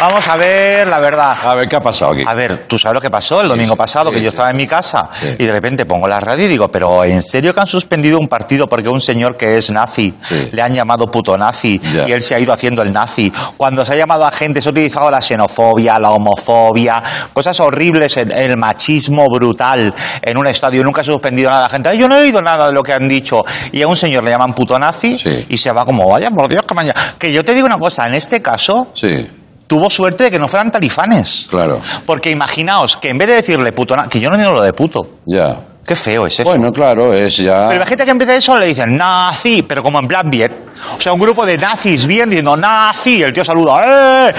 Vamos 0.00 0.26
a 0.26 0.34
ver 0.36 0.88
la 0.88 0.98
verdad. 0.98 1.36
A 1.44 1.54
ver, 1.54 1.68
¿qué 1.68 1.76
ha 1.76 1.80
pasado 1.80 2.10
aquí? 2.12 2.24
A 2.26 2.34
ver, 2.34 2.64
tú 2.66 2.76
sabes 2.76 2.94
lo 2.94 3.00
que 3.00 3.10
pasó 3.10 3.40
el 3.40 3.46
domingo 3.48 3.76
pasado, 3.76 4.10
que 4.10 4.20
yo 4.20 4.30
estaba 4.30 4.50
en 4.50 4.56
mi 4.56 4.66
casa 4.66 5.08
Sí. 5.12 5.36
y 5.38 5.44
de 5.46 5.52
repente 5.52 5.84
pongo 5.86 6.08
la 6.08 6.18
radio 6.18 6.44
y 6.46 6.48
digo, 6.48 6.68
pero 6.68 7.04
¿en 7.04 7.22
serio 7.22 7.54
que 7.54 7.60
han 7.60 7.68
suspendido 7.68 8.18
un 8.18 8.26
partido 8.26 8.66
porque 8.66 8.88
un 8.88 9.00
señor 9.00 9.36
que 9.36 9.56
es 9.58 9.70
nazi 9.70 10.12
Sí. 10.22 10.48
le 10.50 10.60
han 10.60 10.74
llamado 10.74 11.06
puto 11.08 11.38
nazi 11.38 11.78
Ya. 11.94 12.08
y 12.08 12.12
él 12.12 12.20
se 12.22 12.34
ha 12.34 12.40
ido 12.40 12.52
haciendo 12.52 12.82
el 12.82 12.92
nazi? 12.92 13.32
Cuando 13.56 13.84
se 13.84 13.92
ha 13.92 13.96
llamado 13.96 14.26
a 14.26 14.32
gente, 14.32 14.60
se 14.60 14.70
ha 14.70 14.72
utilizado 14.72 15.08
la 15.08 15.20
xenofobia, 15.22 16.00
la 16.00 16.10
homofobia, 16.10 17.00
cosas 17.32 17.60
horribles, 17.60 18.16
el, 18.16 18.32
el 18.32 18.56
machismo 18.56 19.26
brutal 19.30 19.94
en 20.20 20.36
un 20.36 20.48
estadio. 20.48 20.82
Nunca 20.82 21.02
ha 21.02 21.04
suspendido 21.04 21.48
nada. 21.48 21.62
La 21.62 21.68
gente, 21.68 21.90
"Ay, 21.90 21.98
yo 21.98 22.08
no 22.08 22.16
he 22.18 22.22
oído 22.22 22.40
nada 22.42 22.66
de 22.66 22.72
lo 22.72 22.82
que 22.82 22.92
han 22.92 23.06
dicho. 23.06 23.42
Y 23.70 23.82
a 23.82 23.86
un 23.86 23.94
señor 23.96 24.24
le 24.24 24.30
llaman 24.32 24.52
puto 24.52 24.76
nazi 24.80 25.16
Sí. 25.16 25.46
y 25.48 25.56
se 25.58 25.70
va 25.70 25.84
como, 25.84 26.08
vaya, 26.08 26.28
por 26.30 26.48
Dios, 26.48 26.62
que 26.66 26.74
Que 27.18 27.32
yo 27.32 27.44
te 27.44 27.54
digo 27.54 27.66
una 27.66 27.78
cosa, 27.78 28.06
en 28.06 28.14
este 28.14 28.40
caso 28.42 28.88
Sí, 28.94 29.28
tuvo 29.66 29.88
suerte 29.90 30.24
de 30.24 30.30
que 30.30 30.38
no 30.38 30.48
fueran 30.48 30.70
talifanes. 30.70 31.46
claro. 31.50 31.80
Porque 32.06 32.30
imaginaos 32.30 32.96
que 32.96 33.08
en 33.10 33.18
vez 33.18 33.28
de 33.28 33.34
decirle 33.36 33.72
puto, 33.72 33.94
que 34.10 34.20
yo 34.20 34.28
no 34.28 34.36
entiendo 34.36 34.56
lo 34.58 34.62
de 34.62 34.72
puto. 34.72 35.06
Ya. 35.26 35.56
Qué 35.84 35.96
feo 35.96 36.26
es 36.28 36.34
eso. 36.38 36.48
Bueno, 36.48 36.70
claro, 36.70 37.12
es 37.12 37.38
ya... 37.38 37.64
Pero 37.66 37.76
imagínate 37.80 38.04
que 38.04 38.10
en 38.12 38.18
vez 38.18 38.28
de 38.28 38.36
eso 38.36 38.56
le 38.56 38.66
dicen 38.66 38.96
nazi, 38.96 39.62
pero 39.62 39.82
como 39.82 39.98
en 39.98 40.06
plan 40.06 40.30
bien. 40.30 40.52
O 40.96 41.00
sea, 41.00 41.12
un 41.12 41.18
grupo 41.18 41.44
de 41.44 41.58
nazis 41.58 42.06
bien 42.06 42.28
diciendo 42.28 42.56
nazi, 42.56 43.20
el 43.20 43.32
tío 43.32 43.44
saluda. 43.44 43.80
¡eh! 43.84 44.34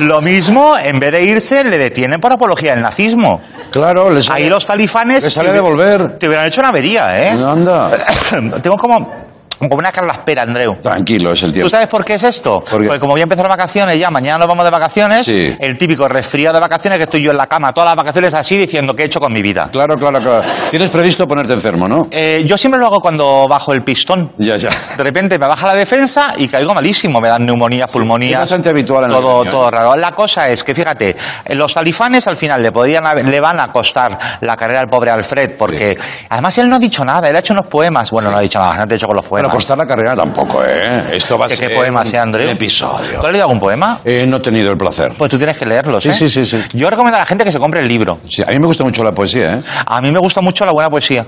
Lo 0.00 0.20
mismo, 0.20 0.76
en 0.76 1.00
vez 1.00 1.12
de 1.12 1.24
irse, 1.24 1.64
le 1.64 1.78
detienen 1.78 2.20
por 2.20 2.30
apología 2.30 2.74
del 2.74 2.82
nazismo. 2.82 3.40
Claro, 3.70 4.10
les 4.10 4.26
sale, 4.26 4.44
Ahí 4.44 4.50
los 4.50 4.66
talifanes. 4.66 5.24
le 5.24 5.30
sale 5.30 5.48
te- 5.48 5.54
devolver. 5.54 6.18
Te 6.18 6.26
hubieran 6.28 6.46
hecho 6.46 6.60
una 6.60 6.68
avería, 6.68 7.22
¿eh? 7.22 7.30
Anda. 7.30 7.90
Tengo 8.62 8.76
como, 8.76 9.21
como 9.68 9.78
una 9.78 9.90
cara 9.90 10.06
a 10.06 10.08
la 10.08 10.14
espera, 10.14 10.42
Andreu. 10.42 10.74
Tranquilo, 10.80 11.32
es 11.32 11.42
el 11.42 11.52
tiempo. 11.52 11.66
¿Tú 11.66 11.70
sabes 11.70 11.88
por 11.88 12.04
qué 12.04 12.14
es 12.14 12.24
esto? 12.24 12.60
¿Por 12.60 12.80
qué? 12.80 12.86
Porque 12.86 13.00
como 13.00 13.12
voy 13.12 13.20
a 13.20 13.24
empezar 13.24 13.44
las 13.44 13.56
vacaciones 13.56 13.98
ya, 13.98 14.10
mañana 14.10 14.38
nos 14.38 14.48
vamos 14.48 14.64
de 14.64 14.70
vacaciones, 14.70 15.26
Sí. 15.26 15.56
el 15.58 15.76
típico 15.78 16.08
resfriado 16.08 16.54
de 16.54 16.60
vacaciones 16.60 16.98
que 16.98 17.04
estoy 17.04 17.22
yo 17.22 17.30
en 17.30 17.36
la 17.36 17.46
cama 17.46 17.72
todas 17.72 17.88
las 17.90 17.96
vacaciones 17.96 18.34
así 18.34 18.56
diciendo 18.56 18.94
qué 18.94 19.02
he 19.02 19.06
hecho 19.06 19.20
con 19.20 19.32
mi 19.32 19.40
vida. 19.42 19.68
Claro, 19.72 19.96
claro, 19.96 20.18
claro. 20.20 20.42
Tienes 20.70 20.90
previsto 20.90 21.26
ponerte 21.26 21.52
enfermo, 21.52 21.88
¿no? 21.88 22.08
Eh, 22.10 22.42
yo 22.46 22.56
siempre 22.56 22.80
lo 22.80 22.86
hago 22.86 23.00
cuando 23.00 23.46
bajo 23.48 23.72
el 23.72 23.82
pistón. 23.82 24.32
Ya, 24.38 24.56
ya. 24.56 24.70
De 24.96 25.02
repente 25.02 25.38
me 25.38 25.46
baja 25.46 25.66
la 25.66 25.74
defensa 25.74 26.34
y 26.36 26.48
caigo 26.48 26.74
malísimo. 26.74 27.20
Me 27.20 27.28
dan 27.28 27.44
neumonías, 27.44 27.90
pulmonías. 27.92 28.32
es 28.34 28.38
bastante 28.40 28.70
habitual 28.70 29.04
en 29.04 29.10
todo, 29.10 29.44
¿eh? 29.44 29.48
todo 29.50 29.70
raro. 29.70 29.96
La 29.96 30.12
cosa 30.12 30.48
es 30.48 30.62
que, 30.64 30.74
fíjate, 30.74 31.16
los 31.50 31.72
talifanes 31.74 32.26
al 32.26 32.36
final 32.36 32.62
le, 32.62 32.72
podrían 32.72 33.04
le 33.30 33.40
van 33.40 33.60
a 33.60 33.68
costar 33.70 34.16
la 34.40 34.56
carrera 34.56 34.80
al 34.80 34.88
pobre 34.88 35.10
Alfred, 35.10 35.56
porque 35.56 35.96
además 36.28 36.56
él 36.58 36.68
no 36.68 36.76
ha 36.76 36.78
dicho 36.78 37.04
nada, 37.04 37.28
él 37.28 37.36
ha 37.36 37.40
hecho 37.40 37.52
unos 37.52 37.66
poemas. 37.66 38.10
Bueno, 38.10 38.30
no 38.30 38.38
ha 38.38 38.40
dicho 38.40 38.58
nada, 38.58 38.74
no 38.76 38.82
ha 38.90 38.94
hecho 38.94 39.06
con 39.06 39.16
los 39.16 39.28
Bueno, 39.28 39.48
poemas. 39.48 39.51
Costar 39.52 39.78
la 39.78 39.86
carrera 39.86 40.14
tampoco, 40.16 40.64
¿eh? 40.64 41.04
Esto 41.12 41.38
va 41.38 41.46
a 41.46 41.48
¿Qué, 41.48 41.56
ser 41.56 41.68
qué 41.68 41.74
poemas, 41.76 42.08
un 42.10 42.14
eh, 42.14 42.18
Andreu? 42.18 42.48
episodio. 42.50 43.20
¿Tú 43.20 43.26
has 43.26 43.32
leído 43.32 43.44
algún 43.46 43.60
poema? 43.60 44.00
Eh, 44.04 44.24
no 44.28 44.38
he 44.38 44.40
tenido 44.40 44.70
el 44.70 44.76
placer. 44.76 45.12
Pues 45.16 45.30
tú 45.30 45.36
tienes 45.38 45.56
que 45.56 45.64
leerlos, 45.66 46.02
Sí, 46.02 46.08
¿eh? 46.08 46.12
sí, 46.12 46.28
sí, 46.28 46.44
sí. 46.44 46.62
Yo 46.72 46.88
recomiendo 46.90 47.16
a 47.16 47.20
la 47.20 47.26
gente 47.26 47.44
que 47.44 47.52
se 47.52 47.58
compre 47.58 47.80
el 47.80 47.88
libro. 47.88 48.18
Sí, 48.28 48.42
a 48.42 48.50
mí 48.50 48.58
me 48.58 48.66
gusta 48.66 48.82
mucho 48.84 49.04
la 49.04 49.12
poesía, 49.12 49.54
¿eh? 49.54 49.62
A 49.86 50.00
mí 50.00 50.10
me 50.10 50.18
gusta 50.18 50.40
mucho 50.40 50.64
la 50.64 50.72
buena 50.72 50.90
poesía. 50.90 51.26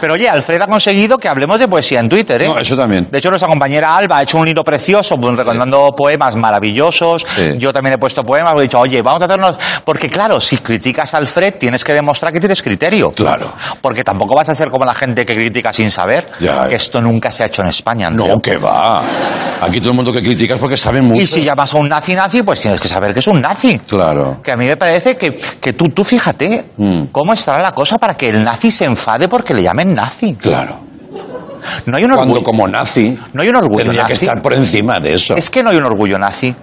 Pero 0.00 0.14
oye, 0.14 0.28
Alfred 0.28 0.60
ha 0.62 0.66
conseguido 0.66 1.18
que 1.18 1.28
hablemos 1.28 1.58
de 1.60 1.68
poesía 1.68 2.00
en 2.00 2.08
Twitter, 2.08 2.42
¿eh? 2.42 2.48
No, 2.48 2.58
eso 2.58 2.76
también. 2.76 3.08
De 3.10 3.18
hecho, 3.18 3.30
nuestra 3.30 3.48
compañera 3.48 3.96
Alba 3.96 4.18
ha 4.18 4.22
hecho 4.22 4.38
un 4.38 4.44
libro 4.46 4.62
precioso, 4.64 5.14
recomendando 5.16 5.90
poemas 5.96 6.36
maravillosos. 6.36 7.24
Sí. 7.34 7.54
Yo 7.58 7.72
también 7.72 7.94
he 7.94 7.98
puesto 7.98 8.22
poemas, 8.22 8.54
he 8.58 8.62
dicho, 8.62 8.78
oye, 8.78 9.02
vamos 9.02 9.22
a 9.22 9.24
hacernos... 9.24 9.56
Porque 9.84 10.08
claro, 10.08 10.40
si 10.40 10.58
criticas 10.58 11.14
a 11.14 11.18
Alfred, 11.18 11.54
tienes 11.58 11.84
que 11.84 11.92
demostrar 11.92 12.32
que 12.32 12.40
tienes 12.40 12.62
criterio. 12.62 13.10
Claro. 13.10 13.52
Porque 13.80 14.04
tampoco 14.04 14.34
vas 14.34 14.48
a 14.48 14.54
ser 14.54 14.68
como 14.70 14.84
la 14.84 14.94
gente 14.94 15.24
que 15.24 15.34
critica 15.34 15.72
sin 15.72 15.90
saber. 15.90 16.26
Ya. 16.40 16.68
Que 16.68 16.76
esto 16.76 17.00
nunca 17.00 17.30
se 17.30 17.42
ha 17.42 17.46
hecho 17.46 17.62
en 17.62 17.68
España. 17.68 18.08
Andreu. 18.08 18.28
No, 18.28 18.40
que 18.40 18.56
va. 18.56 19.02
Aquí 19.60 19.80
todo 19.80 19.90
el 19.90 19.96
mundo 19.96 20.12
que 20.12 20.22
critica 20.22 20.54
es 20.54 20.60
porque 20.60 20.76
sabe 20.76 21.00
mucho. 21.02 21.22
Y 21.22 21.26
si 21.26 21.42
llamas 21.42 21.74
a 21.74 21.78
un 21.78 21.88
nazi 21.88 22.14
nazi, 22.14 22.42
pues 22.42 22.60
tienes 22.60 22.80
que 22.80 22.88
saber 22.88 23.12
que 23.12 23.20
es 23.20 23.26
un 23.26 23.40
nazi. 23.40 23.78
Claro. 23.80 24.40
Que 24.42 24.52
a 24.52 24.56
mí 24.56 24.66
me 24.66 24.76
parece 24.76 25.16
que, 25.16 25.32
que 25.60 25.72
tú, 25.72 25.88
tú 25.88 26.04
fíjate 26.04 26.26
Mm. 26.76 27.06
cómo 27.12 27.32
estará 27.32 27.60
la 27.62 27.72
cosa 27.72 27.96
para 27.98 28.14
que 28.14 28.28
el 28.28 28.44
nazi 28.44 28.70
se 28.70 28.84
enfade 28.84 29.28
porque 29.28 29.54
le 29.54 29.62
llamen 29.62 29.85
nazi. 29.94 30.34
Claro. 30.34 30.80
No 31.86 31.96
hay 31.96 32.04
un 32.04 32.10
Cuando 32.12 32.34
orgullo. 32.34 32.42
como 32.44 32.68
nazi 32.68 33.18
No 33.32 33.42
hay 33.42 33.48
un 33.48 33.56
orgullo 33.56 33.78
tendría 33.78 34.04
que 34.04 34.12
nazi. 34.12 34.24
estar 34.24 34.40
por 34.42 34.54
encima 34.54 35.00
de 35.00 35.14
eso. 35.14 35.34
Es 35.34 35.50
que 35.50 35.62
no 35.62 35.70
hay 35.70 35.76
un 35.76 35.84
orgullo 35.84 36.18
nazi. 36.18 36.54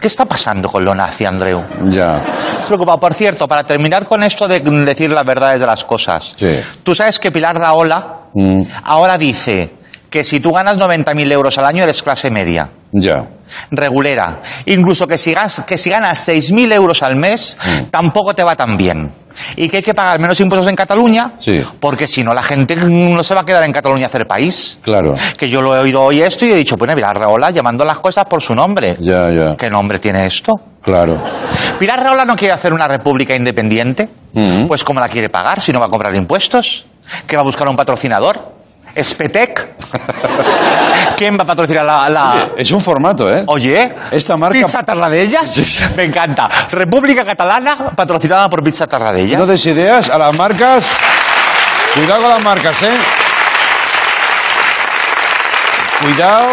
¿Qué 0.00 0.06
está 0.08 0.24
pasando 0.24 0.68
con 0.68 0.84
lo 0.84 0.94
nazi, 0.94 1.24
Andreu? 1.24 1.62
Ya. 1.88 2.20
Preocupado. 2.66 2.98
Por 2.98 3.14
cierto, 3.14 3.46
para 3.46 3.62
terminar 3.64 4.04
con 4.04 4.22
esto 4.24 4.48
de 4.48 4.58
decir 4.60 5.10
las 5.10 5.24
verdades 5.24 5.60
de 5.60 5.66
las 5.66 5.84
cosas. 5.84 6.34
Sí. 6.36 6.56
Tú 6.82 6.94
sabes 6.94 7.18
que 7.18 7.30
Pilar 7.30 7.56
Raola 7.56 8.18
Mm, 8.34 8.62
ahora 8.84 9.18
dice 9.18 9.70
que 10.12 10.22
si 10.22 10.38
tú 10.38 10.52
ganas 10.52 10.76
90.000 10.78 11.32
euros 11.32 11.58
al 11.58 11.64
año 11.64 11.82
eres 11.82 12.02
clase 12.02 12.30
media. 12.30 12.70
ya. 12.92 13.26
regulera. 13.70 14.40
Incluso 14.66 15.06
que 15.06 15.16
si, 15.18 15.32
gas- 15.34 15.62
que 15.66 15.76
si 15.78 15.90
ganas 15.90 16.26
6.000 16.28 16.72
euros 16.72 17.02
al 17.02 17.16
mes, 17.16 17.58
Mm. 17.64 17.84
tampoco 17.90 18.34
te 18.34 18.42
va 18.42 18.54
tan 18.56 18.76
bien. 18.76 19.10
Y 19.56 19.68
que 19.68 19.78
hay 19.78 19.82
que 19.82 19.92
pagar 19.94 20.20
menos 20.20 20.38
impuestos 20.40 20.68
en 20.68 20.76
Cataluña, 20.76 21.32
Sí. 21.38 21.62
porque 21.80 22.06
si 22.06 22.22
no 22.22 22.32
la 22.34 22.42
gente 22.42 22.76
no 22.76 23.22
se 23.24 23.34
va 23.34 23.40
a 23.40 23.44
quedar 23.44 23.64
en 23.64 23.72
Cataluña 23.72 24.04
a 24.04 24.06
hacer 24.06 24.26
país. 24.26 24.78
Claro. 24.82 25.14
Que 25.38 25.48
yo 25.50 25.60
lo 25.62 25.74
he 25.76 25.80
oído 25.80 26.02
hoy 26.02 26.20
esto 26.22 26.44
y 26.46 26.52
he 26.52 26.56
dicho, 26.56 26.76
pues 26.78 26.94
mira, 26.94 27.12
Raola 27.14 27.50
llamando 27.50 27.84
las 27.84 27.98
cosas 27.98 28.24
por 28.28 28.42
su 28.42 28.54
nombre. 28.54 28.94
Ya, 29.00 29.30
ya. 29.30 29.54
¿Qué 29.56 29.68
nombre 29.70 29.98
tiene 29.98 30.24
esto? 30.26 30.52
Claro. 30.82 31.16
¿Pilar 31.78 32.02
Raola 32.02 32.24
no 32.24 32.36
quiere 32.36 32.52
hacer 32.54 32.72
una 32.74 32.88
república 32.88 33.34
independiente? 33.34 34.08
Mm. 34.34 34.66
Pues 34.66 34.82
¿cómo 34.84 35.00
la 35.00 35.08
quiere 35.08 35.28
pagar 35.30 35.60
si 35.60 35.72
no 35.72 35.78
va 35.80 35.86
a 35.86 35.90
cobrar 35.90 36.14
impuestos? 36.14 36.84
¿Que 37.26 37.36
va 37.36 37.42
a 37.42 37.44
buscar 37.44 37.68
un 37.68 37.76
patrocinador? 37.76 38.52
¿Spetec? 39.00 39.68
¿Quién 41.16 41.36
va 41.36 41.42
a 41.42 41.46
patrocinar 41.46 41.84
la...? 41.84 42.08
la- 42.08 42.48
Es 42.56 42.70
un 42.72 42.80
formato, 42.80 43.32
¿eh? 43.32 43.44
Oye, 43.46 43.92
Esta 44.10 44.36
marca- 44.36 44.58
Pizza 44.58 44.82
Tarradellas, 44.82 45.82
me 45.96 46.04
encanta. 46.04 46.48
República 46.70 47.24
Catalana, 47.24 47.90
patrocinada 47.96 48.48
por 48.50 48.62
Pizza 48.62 48.86
Tarradellas. 48.86 49.38
No 49.38 49.46
des 49.46 49.64
ideas 49.66 50.10
a 50.10 50.18
las 50.18 50.34
marcas. 50.34 50.96
Cuidado 51.94 52.20
con 52.22 52.30
las 52.30 52.42
marcas, 52.42 52.82
¿eh? 52.82 52.96
Cuidado. 56.02 56.46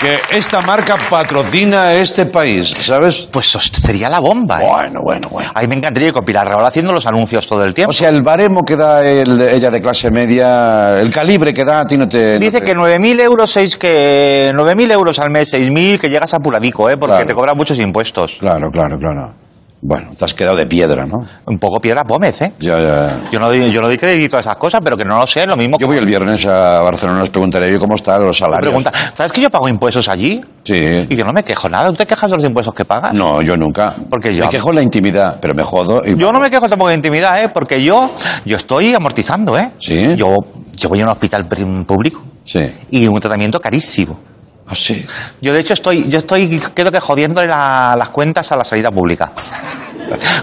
Que 0.00 0.36
esta 0.36 0.60
marca 0.62 0.96
patrocina 1.08 1.94
este 1.94 2.26
país, 2.26 2.68
¿sabes? 2.80 3.28
Pues 3.32 3.46
sería 3.50 4.08
la 4.10 4.20
bomba, 4.20 4.62
¿eh? 4.62 4.66
Bueno, 4.70 5.00
bueno, 5.02 5.28
bueno. 5.30 5.50
A 5.54 5.60
mí 5.62 5.66
me 5.68 5.76
encantaría 5.76 6.08
ir 6.08 6.14
con 6.14 6.24
Pilar 6.24 6.46
haciendo 6.64 6.92
los 6.92 7.06
anuncios 7.06 7.46
todo 7.46 7.64
el 7.64 7.72
tiempo. 7.72 7.90
O 7.90 7.92
sea, 7.94 8.10
el 8.10 8.22
baremo 8.22 8.62
que 8.64 8.76
da 8.76 9.04
el- 9.06 9.40
ella 9.40 9.70
de 9.70 9.80
clase 9.80 10.10
media, 10.10 11.00
el 11.00 11.10
calibre 11.10 11.54
que 11.54 11.64
da 11.64 11.80
a 11.80 11.86
ti 11.86 11.96
no 11.96 12.08
te... 12.08 12.34
no 12.34 12.44
Dice 12.44 12.60
te- 12.60 12.66
que 12.66 12.74
9.000 12.76 13.20
euros, 13.20 13.50
seis, 13.50 13.76
que 13.76 14.52
9.000 14.54 14.92
euros 14.92 15.18
al 15.18 15.30
mes, 15.30 15.52
6.000, 15.54 15.98
que 15.98 16.10
llegas 16.10 16.34
a 16.34 16.40
puradico, 16.40 16.90
¿eh? 16.90 16.96
Porque 16.96 17.14
Claro. 17.14 17.26
te 17.26 17.34
cobran 17.34 17.56
muchos 17.56 17.78
impuestos. 17.78 18.36
Claro, 18.38 18.70
claro, 18.70 18.98
claro. 18.98 19.32
Bueno, 19.82 20.12
te 20.18 20.24
has 20.24 20.32
quedado 20.34 20.56
de 20.56 20.66
piedra, 20.66 21.04
¿no? 21.06 21.18
Un 21.46 21.58
poco 21.58 21.78
piedra 21.80 22.02
pómez, 22.04 22.40
¿eh? 22.42 22.54
Ya, 22.58 22.80
ya. 22.80 23.28
Yo 23.30 23.38
no, 23.38 23.48
doy, 23.48 23.70
yo 23.70 23.80
no 23.82 23.88
doy 23.88 23.98
crédito 23.98 24.36
a 24.36 24.40
esas 24.40 24.56
cosas, 24.56 24.80
pero 24.82 24.96
que 24.96 25.04
no 25.04 25.18
lo 25.18 25.26
sé, 25.26 25.46
lo 25.46 25.54
mismo. 25.56 25.76
Yo 25.78 25.86
voy 25.86 25.98
el 25.98 26.06
viernes 26.06 26.44
a 26.46 26.80
Barcelona, 26.80 27.20
les 27.20 27.30
preguntaré 27.30 27.70
yo 27.70 27.78
cómo 27.78 27.94
están 27.94 28.24
los 28.24 28.36
salarios. 28.38 28.62
Pregunta, 28.72 28.90
¿sabes 29.14 29.32
que 29.32 29.42
yo 29.42 29.50
pago 29.50 29.68
impuestos 29.68 30.08
allí? 30.08 30.40
Sí. 30.64 31.06
Y 31.08 31.14
que 31.16 31.22
no 31.22 31.32
me 31.32 31.44
quejo 31.44 31.68
nada. 31.68 31.88
¿Tú 31.90 31.94
te 31.94 32.06
quejas 32.06 32.30
de 32.30 32.36
los 32.36 32.44
impuestos 32.46 32.74
que 32.74 32.84
pagas? 32.84 33.12
No, 33.14 33.42
yo 33.42 33.56
nunca. 33.56 33.94
Porque 34.10 34.34
yo- 34.34 34.44
Me 34.44 34.48
quejo 34.48 34.70
en 34.70 34.76
la 34.76 34.82
intimidad, 34.82 35.38
pero 35.40 35.54
me 35.54 35.62
jodo. 35.62 36.02
Y... 36.04 36.16
Yo 36.16 36.32
no 36.32 36.40
me 36.40 36.50
quejo 36.50 36.68
tampoco 36.68 36.88
de 36.88 36.94
intimidad, 36.96 37.44
¿eh? 37.44 37.50
Porque 37.50 37.82
yo, 37.84 38.10
yo 38.44 38.56
estoy 38.56 38.94
amortizando, 38.94 39.56
¿eh? 39.58 39.72
¿Sí? 39.78 40.16
Yo, 40.16 40.34
yo 40.74 40.88
voy 40.88 41.00
a 41.02 41.04
un 41.04 41.10
hospital 41.10 41.46
público 41.86 42.22
Sí. 42.44 42.72
y 42.90 43.06
un 43.06 43.20
tratamiento 43.20 43.60
carísimo. 43.60 44.18
Yo, 45.40 45.52
de 45.52 45.60
hecho, 45.60 45.74
estoy, 45.74 46.08
yo 46.08 46.18
estoy, 46.18 46.58
creo 46.74 46.90
que 46.90 47.00
jodiendo 47.00 47.44
las 47.44 48.10
cuentas 48.10 48.50
a 48.52 48.56
la 48.56 48.64
salida 48.64 48.90
pública. 48.90 49.32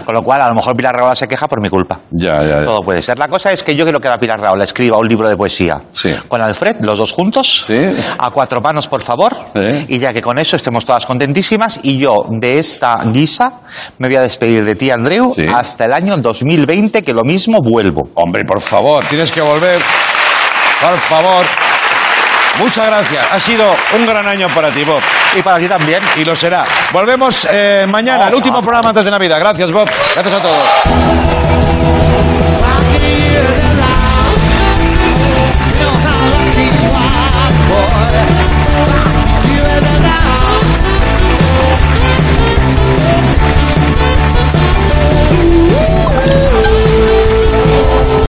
Con 0.04 0.14
lo 0.14 0.22
cual, 0.22 0.42
a 0.42 0.48
lo 0.48 0.54
mejor 0.54 0.76
Pilar 0.76 0.94
Rahola 0.94 1.14
se 1.14 1.26
queja 1.26 1.48
por 1.48 1.58
mi 1.60 1.70
culpa. 1.70 2.00
Ya, 2.10 2.42
ya, 2.42 2.48
ya. 2.60 2.64
Todo 2.64 2.80
puede 2.82 3.00
ser. 3.00 3.18
La 3.18 3.28
cosa 3.28 3.50
es 3.50 3.62
que 3.62 3.74
yo 3.74 3.84
quiero 3.84 3.98
que 3.98 4.08
la 4.08 4.18
Pilar 4.18 4.38
Rahola 4.38 4.64
escriba 4.64 4.98
un 4.98 5.06
libro 5.08 5.26
de 5.26 5.36
poesía. 5.36 5.80
Sí. 5.92 6.14
Con 6.28 6.42
Alfred, 6.42 6.76
los 6.80 6.98
dos 6.98 7.12
juntos. 7.12 7.62
Sí. 7.66 7.80
A 8.18 8.30
cuatro 8.30 8.60
manos, 8.60 8.88
por 8.88 9.00
favor. 9.00 9.34
Sí. 9.54 9.86
Y 9.88 9.98
ya 9.98 10.12
que 10.12 10.20
con 10.20 10.38
eso 10.38 10.56
estemos 10.56 10.84
todas 10.84 11.06
contentísimas. 11.06 11.80
Y 11.82 11.96
yo, 11.98 12.24
de 12.28 12.58
esta 12.58 12.96
guisa, 13.06 13.60
me 13.98 14.08
voy 14.08 14.16
a 14.16 14.22
despedir 14.22 14.64
de 14.66 14.74
ti, 14.74 14.90
Andreu, 14.90 15.32
Sí. 15.34 15.46
hasta 15.52 15.86
el 15.86 15.94
año 15.94 16.16
2020, 16.18 17.00
que 17.00 17.14
lo 17.14 17.24
mismo 17.24 17.60
vuelvo. 17.62 18.10
Hombre, 18.14 18.44
por 18.44 18.60
favor, 18.60 19.02
tienes 19.06 19.32
que 19.32 19.40
volver. 19.40 19.80
Por 20.80 20.98
favor. 20.98 21.46
Muchas 22.58 22.86
gracias. 22.86 23.24
Ha 23.30 23.40
sido 23.40 23.64
un 23.96 24.06
gran 24.06 24.26
año 24.26 24.48
para 24.54 24.70
ti, 24.70 24.84
Bob. 24.84 25.00
Y 25.36 25.42
para 25.42 25.58
ti 25.58 25.68
también. 25.68 26.02
Y 26.16 26.24
lo 26.24 26.34
será. 26.36 26.64
Volvemos 26.92 27.46
eh, 27.50 27.86
mañana, 27.88 28.28
el 28.28 28.34
último 28.34 28.60
programa 28.62 28.90
antes 28.90 29.04
de 29.04 29.10
Navidad. 29.10 29.38
Gracias, 29.40 29.70
Bob. 29.72 29.88
Gracias 30.14 30.32
a 30.32 30.42
todos. 30.42 31.53